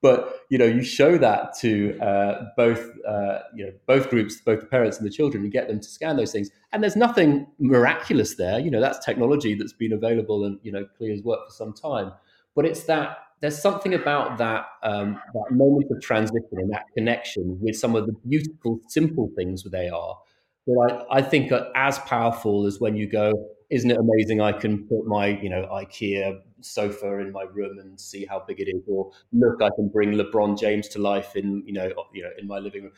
But 0.00 0.42
you 0.48 0.58
know 0.58 0.64
you 0.64 0.82
show 0.82 1.18
that 1.18 1.58
to 1.58 1.98
uh, 2.00 2.46
both 2.56 2.88
uh, 3.06 3.40
you 3.54 3.66
know 3.66 3.72
both 3.86 4.10
groups 4.10 4.40
both 4.40 4.60
the 4.60 4.66
parents 4.66 4.96
and 4.96 5.06
the 5.06 5.10
children 5.10 5.42
and 5.42 5.52
get 5.52 5.66
them 5.66 5.80
to 5.80 5.88
scan 5.88 6.16
those 6.16 6.30
things 6.30 6.50
and 6.72 6.82
there's 6.82 6.94
nothing 6.94 7.48
miraculous 7.58 8.36
there. 8.36 8.60
You 8.60 8.70
know 8.70 8.80
that's 8.80 9.04
technology 9.04 9.54
that's 9.54 9.72
been 9.72 9.92
available 9.92 10.44
and 10.44 10.58
you 10.62 10.70
know 10.70 10.86
clear's 10.96 11.22
worked 11.22 11.50
for 11.50 11.54
some 11.54 11.72
time. 11.72 12.12
But 12.54 12.64
it's 12.64 12.84
that 12.84 13.18
there's 13.40 13.60
something 13.60 13.94
about 13.94 14.38
that 14.38 14.66
um, 14.84 15.20
that 15.34 15.50
moment 15.50 15.90
of 15.90 16.00
transition 16.00 16.48
and 16.52 16.72
that 16.72 16.84
connection 16.96 17.58
with 17.60 17.76
some 17.76 17.96
of 17.96 18.06
the 18.06 18.12
beautiful 18.28 18.80
simple 18.86 19.30
things 19.36 19.64
with 19.64 19.74
AR 19.74 20.16
that 20.66 21.06
I, 21.10 21.18
I 21.18 21.22
think 21.22 21.50
are 21.50 21.72
as 21.74 21.98
powerful 22.00 22.66
as 22.66 22.78
when 22.78 22.94
you 22.94 23.08
go 23.08 23.32
isn't 23.70 23.90
it 23.90 23.98
amazing 23.98 24.40
I 24.40 24.52
can 24.52 24.86
put 24.86 25.06
my, 25.06 25.26
you 25.26 25.50
know, 25.50 25.66
IKEA 25.70 26.40
sofa 26.60 27.18
in 27.18 27.32
my 27.32 27.42
room 27.42 27.78
and 27.78 28.00
see 28.00 28.24
how 28.24 28.42
big 28.46 28.60
it 28.60 28.68
is, 28.68 28.82
or 28.86 29.10
look, 29.32 29.60
I 29.62 29.68
can 29.76 29.88
bring 29.88 30.12
LeBron 30.12 30.58
James 30.58 30.88
to 30.88 30.98
life 30.98 31.36
in, 31.36 31.62
you 31.66 31.72
know, 31.72 31.92
you 32.12 32.22
know, 32.22 32.30
in 32.38 32.46
my 32.46 32.58
living 32.58 32.84
room. 32.84 32.92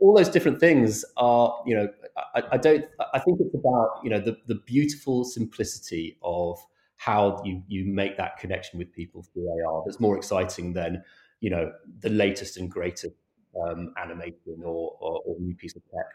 All 0.00 0.16
those 0.16 0.28
different 0.28 0.60
things 0.60 1.04
are, 1.16 1.62
you 1.66 1.74
know, 1.76 1.88
I, 2.34 2.42
I 2.52 2.56
don't. 2.56 2.84
I 3.14 3.18
think 3.18 3.38
it's 3.40 3.54
about, 3.54 4.00
you 4.04 4.10
know, 4.10 4.20
the 4.20 4.36
the 4.46 4.56
beautiful 4.66 5.24
simplicity 5.24 6.18
of 6.22 6.58
how 6.96 7.40
you 7.44 7.62
you 7.68 7.84
make 7.84 8.16
that 8.16 8.38
connection 8.38 8.78
with 8.78 8.92
people 8.92 9.22
through 9.22 9.48
AR. 9.66 9.82
That's 9.86 10.00
more 10.00 10.16
exciting 10.16 10.72
than, 10.72 11.02
you 11.40 11.50
know, 11.50 11.72
the 12.00 12.10
latest 12.10 12.56
and 12.56 12.70
greatest 12.70 13.14
um, 13.60 13.92
animation 13.96 14.62
or, 14.64 14.96
or, 15.00 15.20
or 15.26 15.36
new 15.40 15.54
piece 15.54 15.74
of 15.76 15.82
tech. 15.90 16.06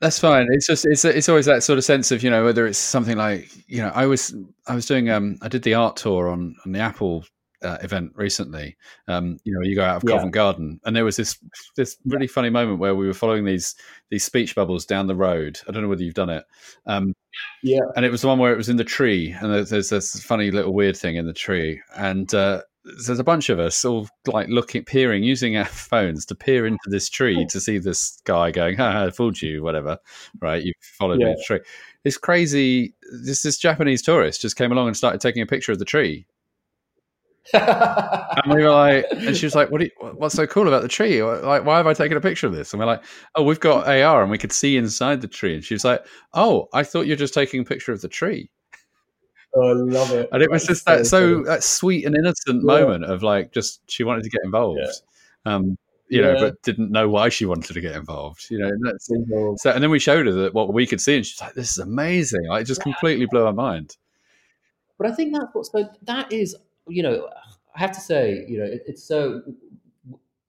That's 0.00 0.18
fine. 0.18 0.46
It's 0.50 0.66
just 0.66 0.86
it's 0.86 1.04
it's 1.04 1.28
always 1.28 1.46
that 1.46 1.64
sort 1.64 1.78
of 1.78 1.84
sense 1.84 2.12
of 2.12 2.22
you 2.22 2.30
know 2.30 2.44
whether 2.44 2.66
it's 2.66 2.78
something 2.78 3.16
like 3.16 3.50
you 3.66 3.82
know 3.82 3.90
I 3.94 4.06
was 4.06 4.34
I 4.68 4.74
was 4.74 4.86
doing 4.86 5.10
um 5.10 5.38
I 5.42 5.48
did 5.48 5.62
the 5.62 5.74
art 5.74 5.96
tour 5.96 6.28
on 6.28 6.54
on 6.64 6.72
the 6.72 6.78
Apple 6.78 7.24
uh, 7.62 7.78
event 7.82 8.12
recently. 8.14 8.76
Um, 9.08 9.38
you 9.44 9.52
know, 9.52 9.60
you 9.62 9.74
go 9.74 9.84
out 9.84 9.96
of 9.96 10.08
yeah. 10.08 10.16
Covent 10.16 10.32
Garden, 10.32 10.80
and 10.84 10.94
there 10.94 11.04
was 11.04 11.16
this 11.16 11.38
this 11.76 11.96
really 12.06 12.26
yeah. 12.26 12.32
funny 12.32 12.50
moment 12.50 12.78
where 12.78 12.94
we 12.94 13.06
were 13.06 13.14
following 13.14 13.44
these 13.44 13.74
these 14.10 14.24
speech 14.24 14.54
bubbles 14.54 14.86
down 14.86 15.06
the 15.06 15.16
road. 15.16 15.58
I 15.68 15.72
don't 15.72 15.82
know 15.82 15.88
whether 15.88 16.02
you've 16.02 16.14
done 16.14 16.30
it. 16.30 16.44
Um, 16.86 17.14
yeah, 17.62 17.80
and 17.96 18.04
it 18.04 18.10
was 18.10 18.22
the 18.22 18.28
one 18.28 18.38
where 18.38 18.52
it 18.52 18.56
was 18.56 18.68
in 18.68 18.76
the 18.76 18.84
tree, 18.84 19.32
and 19.32 19.52
there's, 19.52 19.70
there's 19.70 19.90
this 19.90 20.22
funny 20.22 20.50
little 20.50 20.74
weird 20.74 20.96
thing 20.96 21.16
in 21.16 21.26
the 21.26 21.32
tree, 21.32 21.80
and 21.96 22.32
uh, 22.34 22.62
there's 22.84 23.18
a 23.18 23.24
bunch 23.24 23.48
of 23.48 23.58
us 23.58 23.84
all 23.84 24.08
like 24.26 24.48
looking, 24.48 24.84
peering, 24.84 25.22
using 25.22 25.56
our 25.56 25.64
phones 25.90 26.24
to 26.26 26.34
peer 26.34 26.66
into 26.66 26.78
this 26.88 27.08
tree 27.08 27.46
to 27.50 27.60
see 27.60 27.78
this 27.78 28.20
guy 28.24 28.50
going, 28.50 28.76
"Ha, 28.76 29.04
I 29.04 29.10
fooled 29.10 29.40
you," 29.40 29.62
whatever. 29.62 29.98
Right? 30.40 30.62
You 30.62 30.72
followed 30.80 31.20
yeah. 31.20 31.28
me 31.28 31.34
the 31.34 31.44
tree. 31.44 31.60
This 32.04 32.16
crazy. 32.16 32.94
This 33.22 33.42
this 33.42 33.58
Japanese 33.58 34.02
tourist 34.02 34.40
just 34.40 34.56
came 34.56 34.72
along 34.72 34.88
and 34.88 34.96
started 34.96 35.20
taking 35.20 35.42
a 35.42 35.46
picture 35.46 35.72
of 35.72 35.78
the 35.78 35.84
tree. 35.84 36.26
and 37.54 38.52
we 38.52 38.62
were 38.62 38.70
like, 38.70 39.06
and 39.10 39.34
she 39.34 39.46
was 39.46 39.54
like, 39.54 39.70
"What? 39.70 39.80
You, 39.80 39.90
what's 40.16 40.34
so 40.34 40.46
cool 40.46 40.68
about 40.68 40.82
the 40.82 40.88
tree? 40.88 41.22
Like, 41.22 41.64
why 41.64 41.78
have 41.78 41.86
I 41.86 41.94
taken 41.94 42.16
a 42.16 42.20
picture 42.20 42.46
of 42.46 42.52
this?" 42.54 42.72
And 42.72 42.80
we're 42.80 42.86
like, 42.86 43.02
"Oh, 43.36 43.42
we've 43.42 43.60
got 43.60 43.88
AR, 43.88 44.22
and 44.22 44.30
we 44.30 44.38
could 44.38 44.52
see 44.52 44.76
inside 44.76 45.22
the 45.22 45.28
tree." 45.28 45.54
And 45.54 45.64
she 45.64 45.74
was 45.74 45.84
like, 45.84 46.04
"Oh, 46.34 46.68
I 46.74 46.82
thought 46.82 47.06
you're 47.06 47.16
just 47.16 47.34
taking 47.34 47.60
a 47.60 47.64
picture 47.64 47.92
of 47.92 48.02
the 48.02 48.08
tree." 48.08 48.50
Oh, 49.54 49.68
I 49.68 49.72
love 49.72 50.12
it. 50.12 50.28
And 50.32 50.42
it 50.42 50.50
was 50.50 50.66
just 50.66 50.84
that 50.86 51.06
so, 51.06 51.42
that 51.44 51.64
sweet 51.64 52.04
and 52.04 52.14
innocent 52.14 52.62
yeah. 52.62 52.80
moment 52.80 53.04
of 53.04 53.22
like 53.22 53.52
just 53.52 53.80
she 53.90 54.04
wanted 54.04 54.24
to 54.24 54.30
get 54.30 54.40
involved. 54.44 54.80
Yeah. 54.80 55.54
Um, 55.54 55.78
you 56.08 56.22
yeah. 56.22 56.32
know, 56.32 56.40
but 56.40 56.62
didn't 56.62 56.90
know 56.90 57.08
why 57.08 57.28
she 57.28 57.44
wanted 57.44 57.72
to 57.74 57.80
get 57.80 57.94
involved. 57.94 58.46
You 58.50 58.58
know, 58.58 58.68
and 58.68 59.58
so 59.60 59.70
and 59.70 59.82
then 59.82 59.90
we 59.90 59.98
showed 59.98 60.26
her 60.26 60.32
that 60.32 60.54
what 60.54 60.72
we 60.72 60.86
could 60.86 61.00
see, 61.00 61.16
and 61.16 61.26
she's 61.26 61.40
like, 61.40 61.54
"This 61.54 61.70
is 61.70 61.78
amazing!" 61.78 62.46
Like, 62.48 62.62
it 62.62 62.64
just 62.64 62.82
completely 62.82 63.26
blew 63.26 63.44
her 63.44 63.52
mind. 63.52 63.96
But 64.96 65.06
I 65.06 65.12
think 65.12 65.34
that's 65.34 65.54
what. 65.54 65.66
So 65.66 65.88
that 66.02 66.32
is, 66.32 66.56
you 66.88 67.02
know, 67.02 67.28
I 67.74 67.78
have 67.78 67.92
to 67.92 68.00
say, 68.00 68.44
you 68.48 68.58
know, 68.58 68.64
it, 68.64 68.82
it's 68.86 69.04
so 69.04 69.42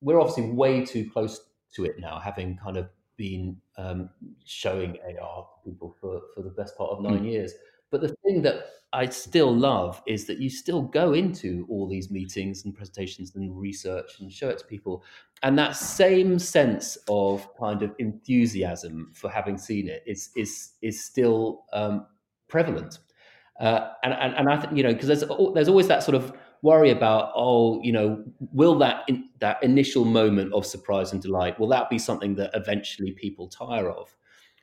we're 0.02 0.20
obviously 0.20 0.50
way 0.52 0.86
too 0.86 1.10
close 1.12 1.42
to 1.76 1.86
it 1.86 2.00
now, 2.00 2.20
having 2.20 2.58
kind 2.58 2.78
of 2.78 2.90
been 3.18 3.58
um, 3.78 4.10
showing 4.46 4.98
AR 5.22 5.48
people 5.64 5.96
for 6.00 6.22
for 6.34 6.42
the 6.42 6.50
best 6.50 6.78
part 6.78 6.92
of 6.92 7.02
nine 7.02 7.24
mm. 7.24 7.32
years. 7.32 7.54
But 7.92 8.02
the 8.02 8.16
thing 8.24 8.42
that 8.44 8.66
I 8.92 9.08
still 9.08 9.56
love 9.56 10.02
is 10.08 10.26
that 10.26 10.40
you 10.40 10.50
still 10.50 10.82
go 10.82 11.14
into 11.14 11.66
all 11.70 11.88
these 11.88 12.10
meetings 12.10 12.66
and 12.66 12.74
presentations 12.74 13.36
and 13.36 13.56
research 13.56 14.20
and 14.20 14.32
show 14.32 14.50
it 14.50 14.58
to 14.60 14.66
people. 14.66 15.04
And 15.44 15.58
that 15.60 15.76
same 15.76 16.40
sense 16.40 16.98
of 17.08 17.48
kind 17.60 17.84
of 17.84 17.94
enthusiasm 18.00 19.12
for 19.14 19.30
having 19.30 19.58
seen 19.58 19.88
it 19.88 20.04
is 20.06 20.30
is 20.36 20.72
is 20.82 21.04
still 21.04 21.66
um, 21.72 22.08
prevalent. 22.48 23.00
Uh, 23.60 23.92
and, 24.04 24.14
and 24.14 24.34
and 24.36 24.50
I 24.50 24.58
think 24.58 24.76
you 24.76 24.84
know 24.84 24.94
because 24.94 25.08
there's 25.08 25.24
there's 25.54 25.70
always 25.70 25.88
that 25.88 26.04
sort 26.04 26.16
of 26.16 26.34
worry 26.62 26.90
about 26.90 27.32
oh 27.36 27.82
you 27.84 27.92
know 27.92 28.24
will 28.52 28.78
that 28.80 29.04
in, 29.08 29.30
that 29.40 29.62
initial 29.64 30.04
moment 30.04 30.52
of 30.54 30.66
surprise 30.66 31.14
and 31.14 31.22
delight 31.22 31.60
will 31.60 31.68
that 31.68 31.90
be 31.90 31.98
something 31.98 32.36
that 32.36 32.52
eventually 32.54 33.12
people 33.12 33.48
tire 33.48 33.90
of 33.90 34.16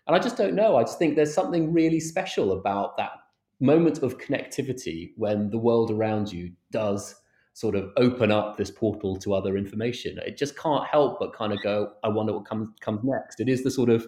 and 0.06 0.14
I 0.16 0.18
just 0.18 0.36
don't 0.36 0.54
know. 0.54 0.76
I 0.76 0.82
just 0.82 0.98
think 0.98 1.16
there's 1.16 1.34
something 1.34 1.72
really 1.72 2.00
special 2.00 2.52
about 2.52 2.96
that 2.96 3.12
moment 3.60 4.02
of 4.02 4.18
connectivity 4.18 5.12
when 5.16 5.50
the 5.50 5.58
world 5.58 5.90
around 5.90 6.32
you 6.32 6.52
does 6.70 7.14
sort 7.54 7.74
of 7.74 7.90
open 7.96 8.30
up 8.30 8.58
this 8.58 8.70
portal 8.70 9.16
to 9.16 9.34
other 9.34 9.56
information. 9.56 10.18
It 10.26 10.36
just 10.36 10.58
can't 10.58 10.86
help 10.86 11.18
but 11.18 11.32
kind 11.32 11.52
of 11.52 11.62
go, 11.62 11.92
I 12.04 12.08
wonder 12.08 12.34
what 12.34 12.44
comes 12.44 12.68
comes 12.80 13.00
next. 13.02 13.40
It 13.40 13.48
is 13.48 13.64
the 13.64 13.70
sort 13.70 13.88
of 13.88 14.06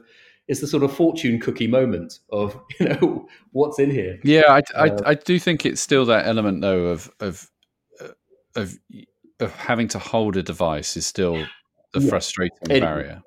it's 0.49 0.61
the 0.61 0.67
sort 0.67 0.83
of 0.83 0.95
fortune 0.95 1.41
cookie 1.41 1.67
moment 1.67 2.21
of 2.31 2.61
you 2.81 2.89
know 2.89 3.27
what's 3.53 3.79
in 3.79 3.91
here. 3.91 4.19
Yeah, 4.23 4.43
I, 4.49 4.63
I, 4.77 4.89
uh, 4.91 4.99
I 5.07 5.15
do 5.15 5.39
think 5.39 5.65
it's 5.65 5.81
still 5.81 6.05
that 6.07 6.27
element 6.27 6.61
though 6.61 6.87
of 6.87 7.11
of 7.21 7.51
uh, 8.01 8.09
of 8.55 8.79
of 9.41 9.53
having 9.55 9.89
to 9.89 9.99
hold 9.99 10.37
a 10.37 10.43
device 10.43 10.97
is 10.97 11.07
still 11.07 11.47
the 11.95 12.01
yeah, 12.01 12.11
frustrating 12.11 12.71
it, 12.71 12.81
barrier. 12.81 13.23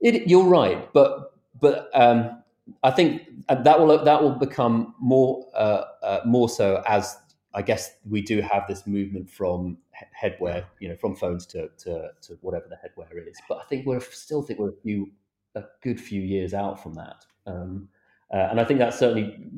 It, 0.00 0.28
you're 0.28 0.44
right, 0.44 0.92
but 0.92 1.35
but 1.60 1.90
um, 1.94 2.42
I 2.82 2.90
think 2.90 3.22
that 3.48 3.78
will 3.78 4.04
that 4.04 4.22
will 4.22 4.32
become 4.34 4.94
more 4.98 5.46
uh, 5.54 5.84
uh, 6.02 6.20
more 6.24 6.48
so 6.48 6.82
as 6.86 7.16
I 7.54 7.62
guess 7.62 7.96
we 8.08 8.20
do 8.20 8.40
have 8.40 8.64
this 8.68 8.86
movement 8.86 9.30
from 9.30 9.78
headwear, 10.22 10.64
you 10.80 10.88
know, 10.88 10.96
from 10.96 11.16
phones 11.16 11.46
to, 11.46 11.70
to, 11.78 12.10
to 12.20 12.38
whatever 12.42 12.66
the 12.68 12.76
headwear 12.76 13.26
is. 13.26 13.38
But 13.48 13.58
I 13.58 13.64
think 13.64 13.86
we're 13.86 14.00
still 14.00 14.42
think 14.42 14.58
we're 14.58 14.70
a 14.70 14.80
few 14.82 15.10
a 15.54 15.64
good 15.82 15.98
few 15.98 16.20
years 16.20 16.52
out 16.52 16.82
from 16.82 16.92
that, 16.94 17.24
um, 17.46 17.88
uh, 18.32 18.48
and 18.50 18.60
I 18.60 18.64
think 18.64 18.78
that's 18.78 18.98
certainly 18.98 19.50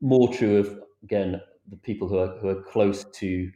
more 0.00 0.32
true 0.32 0.58
of 0.58 0.80
again 1.02 1.40
the 1.70 1.76
people 1.76 2.08
who 2.08 2.18
are 2.18 2.36
who 2.38 2.48
are 2.48 2.62
close 2.62 3.04
to 3.04 3.50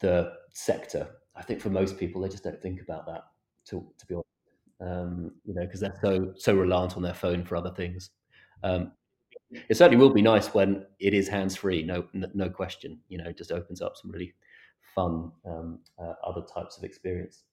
the 0.00 0.32
sector. 0.52 1.06
I 1.36 1.42
think 1.42 1.60
for 1.60 1.70
most 1.70 1.98
people, 1.98 2.22
they 2.22 2.28
just 2.28 2.44
don't 2.44 2.60
think 2.60 2.80
about 2.80 3.06
that. 3.06 3.24
To 3.66 3.86
to 3.98 4.06
be 4.06 4.14
honest 4.14 4.35
um, 4.80 5.32
you 5.44 5.54
know, 5.54 5.62
because 5.62 5.80
they're 5.80 5.98
so 6.02 6.32
so 6.36 6.54
reliant 6.54 6.96
on 6.96 7.02
their 7.02 7.14
phone 7.14 7.44
for 7.44 7.56
other 7.56 7.70
things. 7.70 8.10
Um, 8.62 8.92
it 9.50 9.76
certainly 9.76 10.02
will 10.02 10.12
be 10.12 10.22
nice 10.22 10.52
when 10.54 10.84
it 10.98 11.14
is 11.14 11.28
hands 11.28 11.56
free. 11.56 11.82
No, 11.82 12.06
no 12.12 12.48
question. 12.48 12.98
You 13.08 13.18
know, 13.18 13.32
just 13.32 13.52
opens 13.52 13.80
up 13.80 13.96
some 13.96 14.10
really 14.10 14.34
fun 14.94 15.30
um, 15.46 15.78
uh, 16.00 16.14
other 16.26 16.42
types 16.42 16.76
of 16.76 16.84
experience. 16.84 17.44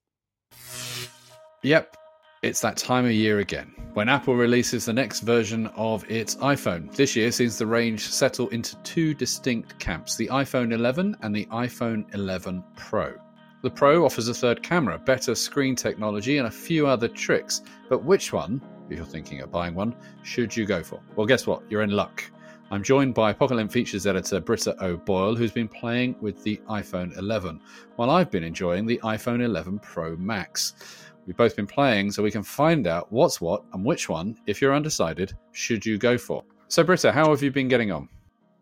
Yep, 1.61 1.95
it's 2.41 2.61
that 2.61 2.77
time 2.77 3.05
of 3.05 3.11
year 3.11 3.39
again 3.39 3.73
when 3.93 4.09
Apple 4.09 4.35
releases 4.35 4.85
the 4.85 4.93
next 4.93 5.21
version 5.21 5.67
of 5.75 6.09
its 6.09 6.35
iPhone. 6.35 6.93
This 6.95 7.15
year 7.15 7.31
sees 7.31 7.57
the 7.57 7.65
range 7.65 8.09
settle 8.09 8.49
into 8.49 8.75
two 8.77 9.13
distinct 9.13 9.79
camps 9.79 10.15
the 10.15 10.27
iPhone 10.27 10.73
11 10.73 11.15
and 11.21 11.35
the 11.35 11.45
iPhone 11.45 12.11
11 12.13 12.63
Pro. 12.75 13.13
The 13.63 13.69
Pro 13.69 14.03
offers 14.03 14.27
a 14.27 14.33
third 14.33 14.61
camera, 14.61 14.99
better 14.99 15.33
screen 15.33 15.73
technology, 15.73 16.37
and 16.37 16.47
a 16.47 16.51
few 16.51 16.85
other 16.85 17.07
tricks. 17.07 17.61
But 17.87 18.03
which 18.03 18.33
one, 18.33 18.61
if 18.89 18.97
you're 18.97 19.05
thinking 19.05 19.39
of 19.39 19.53
buying 19.53 19.73
one, 19.73 19.95
should 20.21 20.53
you 20.53 20.65
go 20.65 20.83
for? 20.83 20.99
Well, 21.15 21.25
guess 21.25 21.47
what? 21.47 21.63
You're 21.69 21.83
in 21.83 21.91
luck. 21.91 22.29
I'm 22.71 22.83
joined 22.83 23.13
by 23.13 23.31
Pocket 23.31 23.71
features 23.71 24.05
editor 24.05 24.41
Britta 24.41 24.75
O'Boyle, 24.83 25.33
who's 25.33 25.53
been 25.53 25.69
playing 25.69 26.17
with 26.19 26.43
the 26.43 26.59
iPhone 26.69 27.17
11, 27.17 27.61
while 27.95 28.09
I've 28.09 28.29
been 28.29 28.43
enjoying 28.43 28.85
the 28.85 28.99
iPhone 29.01 29.41
11 29.41 29.79
Pro 29.79 30.17
Max. 30.17 31.07
We've 31.25 31.37
both 31.37 31.55
been 31.55 31.65
playing, 31.65 32.11
so 32.11 32.21
we 32.21 32.31
can 32.31 32.43
find 32.43 32.85
out 32.85 33.09
what's 33.13 33.39
what 33.39 33.63
and 33.71 33.85
which 33.85 34.09
one, 34.09 34.37
if 34.45 34.61
you're 34.61 34.75
undecided, 34.75 35.37
should 35.53 35.85
you 35.85 35.97
go 35.97 36.17
for. 36.17 36.43
So, 36.67 36.83
Britta, 36.83 37.13
how 37.13 37.29
have 37.29 37.41
you 37.41 37.49
been 37.49 37.69
getting 37.69 37.93
on? 37.93 38.09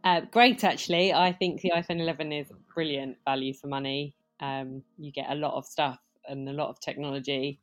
Uh, 0.04 0.22
great, 0.30 0.64
actually. 0.64 1.12
I 1.12 1.34
think 1.34 1.62
the 1.62 1.72
iPhone 1.76 2.02
11 2.02 2.32
is 2.32 2.52
brilliant 2.76 3.18
value 3.26 3.56
for 3.56 3.66
money. 3.66 4.14
Um, 4.42 4.84
you 4.98 5.12
get 5.12 5.30
a 5.30 5.36
lot 5.36 5.56
of 5.56 5.66
stuff 5.66 6.00
and 6.28 6.50
a 6.50 6.54
lot 6.54 6.70
of 6.70 6.80
technology 6.80 7.60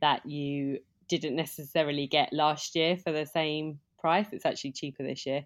that 0.00 0.24
you 0.26 0.78
didn't 1.08 1.36
necessarily 1.36 2.06
get 2.06 2.32
last 2.32 2.74
year 2.74 2.96
for 2.96 3.12
the 3.12 3.26
same 3.26 3.78
price. 3.98 4.26
It's 4.32 4.46
actually 4.46 4.72
cheaper 4.72 5.02
this 5.02 5.26
year 5.26 5.44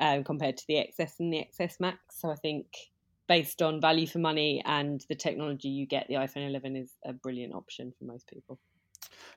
um, 0.00 0.24
compared 0.24 0.56
to 0.56 0.64
the 0.68 0.74
XS 0.74 1.14
and 1.20 1.32
the 1.32 1.46
XS 1.58 1.80
Max. 1.80 1.98
So 2.20 2.30
I 2.30 2.36
think 2.36 2.66
based 3.28 3.62
on 3.62 3.80
value 3.80 4.06
for 4.06 4.18
money 4.18 4.62
and 4.64 5.04
the 5.08 5.14
technology 5.14 5.68
you 5.68 5.86
get, 5.86 6.06
the 6.08 6.14
iPhone 6.14 6.48
11 6.48 6.76
is 6.76 6.92
a 7.04 7.12
brilliant 7.12 7.54
option 7.54 7.92
for 7.98 8.04
most 8.04 8.28
people. 8.28 8.58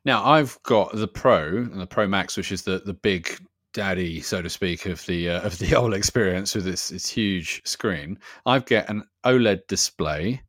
Now 0.06 0.24
I've 0.26 0.62
got 0.64 0.94
the 0.94 1.08
Pro 1.08 1.58
and 1.58 1.80
the 1.80 1.88
Pro 1.88 2.08
Max, 2.08 2.38
which 2.38 2.52
is 2.52 2.64
the 2.64 2.82
the 2.86 2.94
big 2.94 3.40
daddy, 3.74 4.22
so 4.22 4.42
to 4.42 4.50
speak, 4.50 4.86
of 4.86 5.06
the 5.06 5.30
uh, 5.30 5.42
of 5.46 5.58
the 5.58 5.68
whole 5.68 5.94
experience 5.94 6.56
with 6.56 6.66
this, 6.66 6.90
this 6.90 7.10
huge 7.10 7.62
screen. 7.66 8.20
I've 8.46 8.66
got 8.66 8.90
an 8.90 9.04
OLED 9.26 9.68
display 9.68 10.42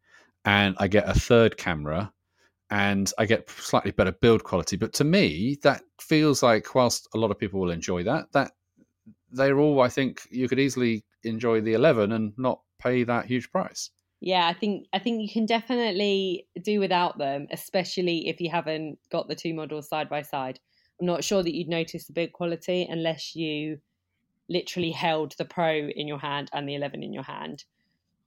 and 0.44 0.74
I 0.79 0.88
get 0.88 1.09
a 1.09 1.18
third 1.18 1.57
camera 1.57 2.12
and 2.70 3.12
I 3.18 3.26
get 3.26 3.50
slightly 3.50 3.90
better 3.90 4.12
build 4.12 4.44
quality. 4.44 4.76
But 4.76 4.92
to 4.94 5.05
me, 5.05 5.59
that 5.62 5.83
feels 6.00 6.42
like 6.42 6.74
whilst 6.74 7.09
a 7.14 7.18
lot 7.18 7.31
of 7.31 7.38
people 7.38 7.61
will 7.61 7.70
enjoy 7.70 8.05
that, 8.05 8.33
that 8.33 8.53
they're 9.33 9.59
all 9.59 9.81
I 9.81 9.88
think 9.88 10.22
you 10.31 10.48
could 10.48 10.59
easily 10.59 11.05
enjoy 11.24 11.61
the 11.61 11.74
11 11.74 12.12
and 12.12 12.33
not 12.38 12.61
pay 12.79 13.05
that 13.05 13.26
huge 13.26 13.50
price. 13.50 13.90
Yeah, 14.20 14.46
I 14.46 14.53
think 14.53 14.87
I 14.92 14.98
think 14.98 15.22
you 15.22 15.33
can 15.33 15.46
definitely 15.46 16.46
do 16.62 16.79
without 16.79 17.16
them, 17.16 17.46
especially 17.50 18.29
if 18.29 18.40
you 18.40 18.50
haven't 18.50 18.98
got 19.11 19.29
the 19.29 19.35
two 19.35 19.55
models 19.55 19.88
side 19.88 20.11
by 20.11 20.22
side. 20.22 20.61
I'm 21.00 21.07
not 21.07 21.24
sure 21.24 21.42
that 21.42 21.55
you'd 21.55 21.68
notice 21.68 22.07
the 22.07 22.12
build 22.12 22.33
quality 22.33 22.87
unless 22.88 23.35
you 23.35 23.79
literally 24.50 24.90
held 24.90 25.33
the 25.38 25.46
Pro 25.46 25.72
in 25.88 26.07
your 26.07 26.18
hand 26.18 26.50
and 26.53 26.68
the 26.68 26.74
11 26.74 27.03
in 27.03 27.14
your 27.14 27.22
hand 27.22 27.64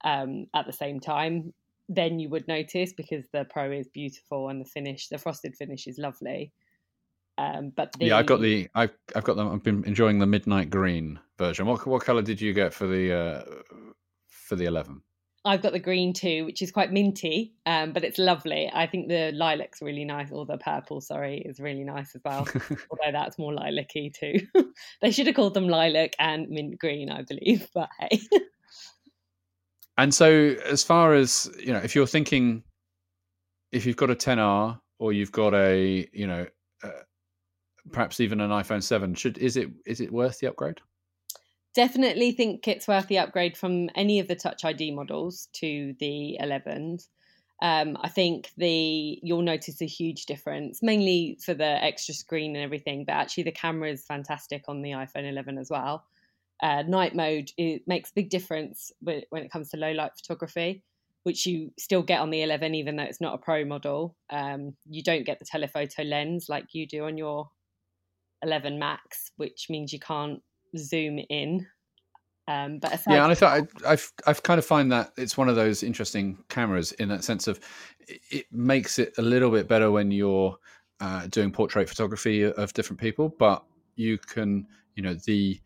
um, 0.03 0.47
at 0.55 0.65
the 0.65 0.73
same 0.73 0.99
time 0.99 1.53
then 1.89 2.19
you 2.19 2.29
would 2.29 2.47
notice 2.47 2.93
because 2.93 3.25
the 3.31 3.45
pro 3.45 3.71
is 3.71 3.87
beautiful 3.87 4.49
and 4.49 4.61
the 4.61 4.65
finish, 4.65 5.07
the 5.09 5.17
frosted 5.17 5.55
finish 5.55 5.87
is 5.87 5.97
lovely. 5.97 6.51
Um, 7.37 7.71
but 7.75 7.93
the... 7.93 8.05
yeah, 8.07 8.17
I've 8.17 8.25
got 8.25 8.41
the 8.41 8.67
I've 8.75 8.91
I've 9.15 9.23
got 9.23 9.35
them. 9.35 9.51
I've 9.51 9.63
been 9.63 9.83
enjoying 9.85 10.19
the 10.19 10.27
midnight 10.27 10.69
green 10.69 11.19
version. 11.37 11.65
What 11.65 11.85
what 11.87 12.03
color 12.03 12.21
did 12.21 12.39
you 12.39 12.53
get 12.53 12.73
for 12.73 12.87
the 12.87 13.13
uh, 13.13 13.43
for 14.27 14.55
the 14.55 14.65
eleven? 14.65 15.01
I've 15.45 15.61
got 15.61 15.73
the 15.73 15.79
green 15.79 16.13
too, 16.13 16.45
which 16.45 16.61
is 16.61 16.71
quite 16.71 16.93
minty, 16.93 17.53
um, 17.65 17.91
but 17.91 18.05
it's 18.05 18.17
lovely. 18.17 18.71
I 18.73 18.87
think 18.87 19.09
the 19.09 19.31
lilac's 19.33 19.81
really 19.81 20.05
nice, 20.05 20.31
or 20.31 20.45
the 20.45 20.57
purple, 20.57 21.01
sorry, 21.01 21.39
is 21.39 21.59
really 21.59 21.83
nice 21.83 22.15
as 22.15 22.21
well. 22.23 22.47
although 22.89 23.11
that's 23.11 23.37
more 23.37 23.53
lilac-y 23.53 24.11
too. 24.17 24.47
they 25.01 25.11
should 25.11 25.27
have 25.27 25.35
called 25.35 25.53
them 25.53 25.67
lilac 25.67 26.15
and 26.17 26.47
mint 26.49 26.79
green, 26.79 27.09
I 27.09 27.23
believe. 27.23 27.67
But 27.73 27.89
hey. 27.99 28.21
And 29.97 30.13
so, 30.13 30.55
as 30.65 30.83
far 30.83 31.13
as 31.13 31.49
you 31.59 31.71
know, 31.71 31.79
if 31.79 31.95
you're 31.95 32.07
thinking, 32.07 32.63
if 33.71 33.85
you've 33.85 33.97
got 33.97 34.09
a 34.09 34.15
10R 34.15 34.79
or 34.99 35.13
you've 35.13 35.31
got 35.31 35.53
a, 35.53 36.07
you 36.11 36.27
know, 36.27 36.47
uh, 36.83 36.89
perhaps 37.91 38.19
even 38.19 38.41
an 38.41 38.49
iPhone 38.49 38.81
7, 38.81 39.13
should 39.13 39.37
is 39.37 39.55
it 39.55 39.69
is 39.85 40.01
it 40.01 40.11
worth 40.11 40.39
the 40.39 40.47
upgrade? 40.47 40.79
Definitely 41.75 42.31
think 42.31 42.67
it's 42.67 42.87
worth 42.87 43.07
the 43.07 43.19
upgrade 43.19 43.57
from 43.57 43.89
any 43.95 44.19
of 44.19 44.27
the 44.27 44.35
Touch 44.35 44.63
ID 44.63 44.91
models 44.91 45.47
to 45.53 45.95
the 45.99 46.37
11s. 46.41 47.07
Um, 47.61 47.97
I 48.01 48.09
think 48.09 48.51
the 48.57 49.19
you'll 49.23 49.41
notice 49.41 49.81
a 49.81 49.85
huge 49.85 50.25
difference, 50.25 50.81
mainly 50.81 51.37
for 51.43 51.53
the 51.53 51.83
extra 51.83 52.15
screen 52.15 52.55
and 52.55 52.63
everything. 52.63 53.05
But 53.05 53.13
actually, 53.13 53.43
the 53.43 53.51
camera 53.51 53.89
is 53.89 54.05
fantastic 54.05 54.65
on 54.67 54.81
the 54.81 54.91
iPhone 54.91 55.29
11 55.29 55.59
as 55.59 55.69
well 55.69 56.03
uh, 56.63 56.81
night 56.87 57.13
mode 57.13 57.51
it 57.57 57.83
makes 57.85 58.09
a 58.09 58.13
big 58.13 58.29
difference 58.29 58.91
when 59.01 59.23
it 59.33 59.51
comes 59.51 59.69
to 59.69 59.77
low 59.77 59.91
light 59.91 60.11
photography 60.15 60.81
which 61.23 61.45
you 61.45 61.71
still 61.77 62.03
get 62.03 62.19
on 62.19 62.29
the 62.29 62.41
11 62.41 62.75
even 62.75 62.95
though 62.95 63.03
it's 63.03 63.21
not 63.21 63.33
a 63.33 63.37
pro 63.37 63.63
model. 63.65 64.15
Um, 64.29 64.75
you 64.89 65.01
don't 65.01 65.25
get 65.25 65.39
the 65.39 65.45
telephoto 65.45 66.03
lens 66.03 66.47
like 66.49 66.73
you 66.73 66.85
do 66.85 67.05
on 67.05 67.17
your 67.17 67.49
11 68.43 68.77
max 68.77 69.31
which 69.37 69.67
means 69.69 69.93
you 69.93 69.99
can't 69.99 70.41
zoom 70.77 71.19
in. 71.29 71.67
Um, 72.45 72.79
but 72.79 72.99
yeah, 73.07 73.23
and 73.23 73.31
I 73.31 73.35
thought 73.35 73.67
I, 73.85 73.89
have 73.89 74.11
I've 74.27 74.43
kind 74.43 74.59
of 74.59 74.65
find 74.65 74.91
that 74.91 75.13
it's 75.15 75.37
one 75.37 75.47
of 75.47 75.55
those 75.55 75.81
interesting 75.81 76.37
cameras 76.49 76.91
in 76.93 77.07
that 77.07 77.23
sense 77.23 77.47
of 77.47 77.57
it 78.29 78.45
makes 78.51 78.99
it 78.99 79.13
a 79.17 79.21
little 79.21 79.49
bit 79.49 79.69
better 79.69 79.91
when 79.91 80.11
you're 80.11 80.57
uh, 80.99 81.27
doing 81.27 81.53
portrait 81.53 81.87
photography 81.87 82.43
of 82.43 82.73
different 82.73 82.99
people, 82.99 83.33
but 83.39 83.63
you 83.95 84.17
can 84.17 84.67
you 84.95 85.03
know 85.03 85.13
the 85.25 85.57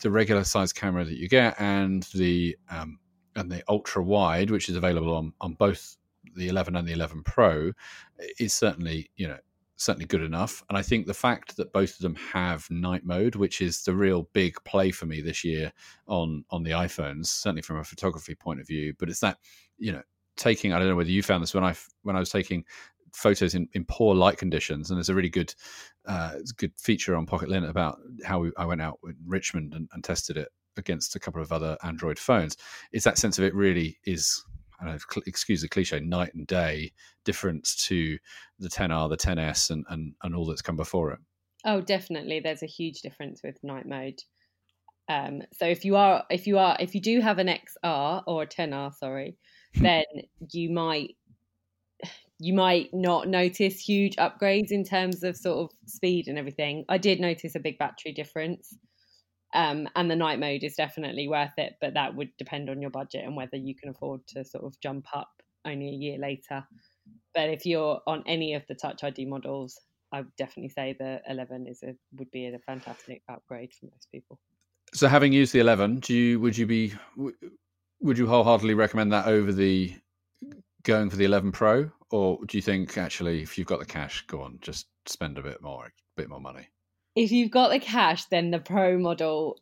the 0.00 0.10
regular 0.10 0.44
size 0.44 0.72
camera 0.72 1.04
that 1.04 1.16
you 1.16 1.28
get 1.28 1.60
and 1.60 2.04
the 2.14 2.56
um, 2.70 2.98
and 3.36 3.50
the 3.50 3.62
ultra 3.68 4.02
wide, 4.02 4.50
which 4.50 4.68
is 4.68 4.76
available 4.76 5.14
on 5.14 5.32
on 5.40 5.54
both 5.54 5.96
the 6.34 6.48
11 6.48 6.76
and 6.76 6.86
the 6.86 6.92
11 6.92 7.22
Pro, 7.22 7.72
is 8.38 8.52
certainly 8.52 9.10
you 9.16 9.28
know 9.28 9.38
certainly 9.76 10.06
good 10.06 10.22
enough. 10.22 10.64
And 10.68 10.76
I 10.76 10.82
think 10.82 11.06
the 11.06 11.14
fact 11.14 11.56
that 11.56 11.72
both 11.72 11.94
of 11.94 12.00
them 12.00 12.16
have 12.16 12.68
night 12.70 13.04
mode, 13.04 13.36
which 13.36 13.60
is 13.60 13.82
the 13.82 13.94
real 13.94 14.28
big 14.32 14.56
play 14.64 14.90
for 14.90 15.06
me 15.06 15.20
this 15.20 15.44
year 15.44 15.72
on 16.06 16.44
on 16.50 16.62
the 16.62 16.72
iPhones, 16.72 17.26
certainly 17.26 17.62
from 17.62 17.78
a 17.78 17.84
photography 17.84 18.34
point 18.34 18.60
of 18.60 18.66
view. 18.66 18.94
But 18.98 19.08
it's 19.08 19.20
that 19.20 19.38
you 19.78 19.92
know 19.92 20.02
taking 20.36 20.72
I 20.72 20.78
don't 20.78 20.88
know 20.88 20.96
whether 20.96 21.10
you 21.10 21.22
found 21.22 21.42
this 21.42 21.54
when 21.54 21.64
I 21.64 21.74
when 22.02 22.16
I 22.16 22.20
was 22.20 22.30
taking 22.30 22.64
photos 23.18 23.54
in, 23.54 23.68
in 23.72 23.84
poor 23.84 24.14
light 24.14 24.38
conditions. 24.38 24.90
And 24.90 24.96
there's 24.96 25.08
a 25.08 25.14
really 25.14 25.28
good 25.28 25.54
uh, 26.06 26.34
good 26.56 26.72
feature 26.78 27.16
on 27.16 27.26
Pocket 27.26 27.48
Lint 27.48 27.66
about 27.66 27.98
how 28.24 28.40
we, 28.40 28.52
I 28.56 28.64
went 28.64 28.80
out 28.80 28.98
in 29.04 29.16
Richmond 29.26 29.74
and, 29.74 29.88
and, 29.92 30.02
tested 30.02 30.36
it 30.36 30.48
against 30.76 31.16
a 31.16 31.20
couple 31.20 31.42
of 31.42 31.52
other 31.52 31.76
Android 31.82 32.18
phones. 32.18 32.56
It's 32.92 33.04
that 33.04 33.18
sense 33.18 33.38
of 33.38 33.44
it 33.44 33.54
really 33.54 33.98
is. 34.04 34.42
I 34.80 34.84
don't 34.84 34.94
know, 34.94 35.22
excuse 35.26 35.62
the 35.62 35.68
cliche, 35.68 35.98
night 35.98 36.34
and 36.34 36.46
day 36.46 36.92
difference 37.24 37.74
to 37.86 38.16
the 38.60 38.68
10R, 38.68 39.10
the 39.10 39.16
10S, 39.16 39.70
and, 39.70 39.84
and, 39.88 40.14
and 40.22 40.36
all 40.36 40.46
that's 40.46 40.62
come 40.62 40.76
before 40.76 41.10
it. 41.10 41.18
Oh, 41.64 41.80
definitely. 41.80 42.38
There's 42.38 42.62
a 42.62 42.66
huge 42.66 43.00
difference 43.00 43.40
with 43.42 43.58
night 43.64 43.86
mode. 43.86 44.20
Um, 45.08 45.42
so 45.52 45.66
if 45.66 45.84
you 45.84 45.96
are, 45.96 46.24
if 46.30 46.46
you 46.46 46.58
are, 46.58 46.76
if 46.78 46.94
you 46.94 47.00
do 47.00 47.20
have 47.20 47.38
an 47.38 47.48
XR 47.48 48.22
or 48.28 48.44
a 48.44 48.46
10R, 48.46 48.94
sorry, 48.94 49.36
then 49.74 50.04
you 50.52 50.70
might 50.70 51.16
you 52.38 52.54
might 52.54 52.88
not 52.92 53.28
notice 53.28 53.80
huge 53.80 54.16
upgrades 54.16 54.70
in 54.70 54.84
terms 54.84 55.22
of 55.22 55.36
sort 55.36 55.58
of 55.58 55.76
speed 55.88 56.28
and 56.28 56.38
everything. 56.38 56.84
I 56.88 56.98
did 56.98 57.20
notice 57.20 57.54
a 57.54 57.60
big 57.60 57.78
battery 57.78 58.12
difference. 58.12 58.76
Um, 59.54 59.88
and 59.96 60.10
the 60.10 60.16
night 60.16 60.38
mode 60.38 60.62
is 60.62 60.76
definitely 60.76 61.26
worth 61.26 61.56
it, 61.56 61.76
but 61.80 61.94
that 61.94 62.14
would 62.14 62.30
depend 62.36 62.68
on 62.68 62.82
your 62.82 62.90
budget 62.90 63.24
and 63.24 63.34
whether 63.34 63.56
you 63.56 63.74
can 63.74 63.88
afford 63.88 64.26
to 64.28 64.44
sort 64.44 64.64
of 64.64 64.78
jump 64.80 65.06
up 65.14 65.30
only 65.64 65.88
a 65.88 65.92
year 65.92 66.18
later. 66.18 66.64
But 67.34 67.48
if 67.48 67.64
you're 67.64 68.00
on 68.06 68.22
any 68.26 68.54
of 68.54 68.62
the 68.68 68.74
Touch 68.74 69.02
ID 69.02 69.24
models, 69.24 69.80
I 70.12 70.20
would 70.20 70.36
definitely 70.36 70.70
say 70.70 70.94
the 70.98 71.20
11 71.28 71.66
is 71.66 71.82
a 71.82 71.94
would 72.18 72.30
be 72.30 72.46
a 72.46 72.58
fantastic 72.58 73.22
upgrade 73.28 73.72
for 73.72 73.86
most 73.86 74.08
people. 74.12 74.38
So, 74.94 75.06
having 75.06 75.32
used 75.32 75.52
the 75.52 75.60
11, 75.60 76.00
do 76.00 76.14
you 76.14 76.40
would 76.40 76.56
you 76.56 76.66
be 76.66 76.94
would 78.00 78.18
you 78.18 78.26
wholeheartedly 78.26 78.74
recommend 78.74 79.12
that 79.12 79.26
over 79.26 79.52
the 79.52 79.94
going 80.88 81.10
for 81.10 81.16
the 81.16 81.26
11 81.26 81.52
Pro, 81.52 81.90
or 82.10 82.38
do 82.46 82.56
you 82.56 82.62
think 82.62 82.96
actually 82.96 83.42
if 83.42 83.58
you've 83.58 83.66
got 83.66 83.78
the 83.78 83.86
cash, 83.86 84.24
go 84.26 84.40
on, 84.40 84.58
just 84.62 84.86
spend 85.06 85.38
a 85.38 85.42
bit 85.42 85.62
more, 85.62 85.84
a 85.86 85.90
bit 86.16 86.28
more 86.28 86.40
money? 86.40 86.66
If 87.14 87.30
you've 87.30 87.50
got 87.50 87.68
the 87.68 87.78
cash, 87.78 88.24
then 88.24 88.50
the 88.50 88.58
Pro 88.58 88.98
model, 88.98 89.60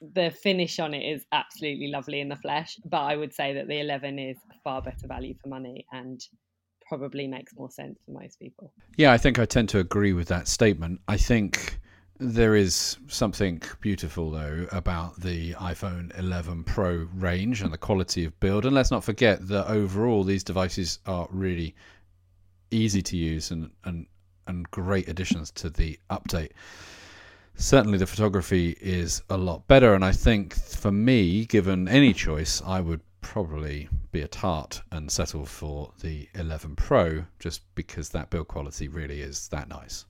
the 0.00 0.30
finish 0.30 0.80
on 0.80 0.92
it 0.92 1.08
is 1.08 1.24
absolutely 1.30 1.88
lovely 1.88 2.20
in 2.20 2.28
the 2.28 2.36
flesh. 2.36 2.78
But 2.84 3.02
I 3.02 3.16
would 3.16 3.32
say 3.32 3.54
that 3.54 3.68
the 3.68 3.78
11 3.78 4.18
is 4.18 4.36
far 4.64 4.82
better 4.82 5.06
value 5.06 5.34
for 5.40 5.48
money 5.48 5.86
and 5.92 6.20
probably 6.88 7.28
makes 7.28 7.52
more 7.56 7.70
sense 7.70 7.98
for 8.04 8.12
most 8.12 8.40
people. 8.40 8.72
Yeah, 8.96 9.12
I 9.12 9.18
think 9.18 9.38
I 9.38 9.44
tend 9.44 9.68
to 9.70 9.78
agree 9.78 10.12
with 10.14 10.28
that 10.28 10.48
statement. 10.48 11.00
I 11.06 11.16
think 11.16 11.78
there 12.18 12.54
is 12.54 12.96
something 13.08 13.60
beautiful, 13.80 14.30
though, 14.30 14.66
about 14.72 15.20
the 15.20 15.52
iPhone 15.54 16.16
11 16.18 16.64
Pro 16.64 17.08
range 17.14 17.62
and 17.62 17.72
the 17.72 17.78
quality 17.78 18.24
of 18.24 18.38
build. 18.40 18.64
And 18.64 18.74
let's 18.74 18.90
not 18.90 19.04
forget 19.04 19.46
that 19.48 19.68
overall, 19.68 20.24
these 20.24 20.44
devices 20.44 20.98
are 21.06 21.28
really 21.30 21.74
easy 22.70 23.02
to 23.02 23.16
use 23.16 23.50
and, 23.50 23.70
and, 23.84 24.06
and 24.46 24.70
great 24.70 25.08
additions 25.08 25.50
to 25.52 25.70
the 25.70 25.98
update. 26.10 26.52
Certainly, 27.56 27.98
the 27.98 28.06
photography 28.06 28.76
is 28.80 29.22
a 29.30 29.36
lot 29.36 29.66
better. 29.68 29.94
And 29.94 30.04
I 30.04 30.12
think 30.12 30.54
for 30.54 30.92
me, 30.92 31.46
given 31.46 31.88
any 31.88 32.12
choice, 32.12 32.62
I 32.64 32.80
would 32.80 33.00
probably 33.20 33.88
be 34.12 34.22
a 34.22 34.28
tart 34.28 34.82
and 34.92 35.10
settle 35.10 35.44
for 35.44 35.92
the 36.00 36.28
11 36.34 36.76
Pro 36.76 37.24
just 37.38 37.62
because 37.74 38.10
that 38.10 38.30
build 38.30 38.48
quality 38.48 38.88
really 38.88 39.20
is 39.20 39.48
that 39.48 39.68
nice. 39.68 40.04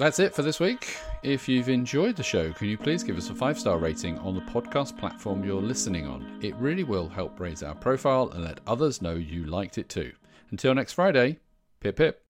That's 0.00 0.18
it 0.18 0.34
for 0.34 0.40
this 0.40 0.58
week. 0.60 0.96
If 1.22 1.46
you've 1.46 1.68
enjoyed 1.68 2.16
the 2.16 2.22
show, 2.22 2.54
can 2.54 2.68
you 2.68 2.78
please 2.78 3.02
give 3.02 3.18
us 3.18 3.28
a 3.28 3.34
five 3.34 3.58
star 3.58 3.76
rating 3.76 4.18
on 4.20 4.34
the 4.34 4.40
podcast 4.40 4.98
platform 4.98 5.44
you're 5.44 5.60
listening 5.60 6.06
on? 6.06 6.38
It 6.40 6.54
really 6.54 6.84
will 6.84 7.06
help 7.06 7.38
raise 7.38 7.62
our 7.62 7.74
profile 7.74 8.30
and 8.30 8.42
let 8.42 8.60
others 8.66 9.02
know 9.02 9.16
you 9.16 9.44
liked 9.44 9.76
it 9.76 9.90
too. 9.90 10.12
Until 10.52 10.74
next 10.74 10.94
Friday, 10.94 11.38
pip 11.80 11.96
pip. 11.96 12.29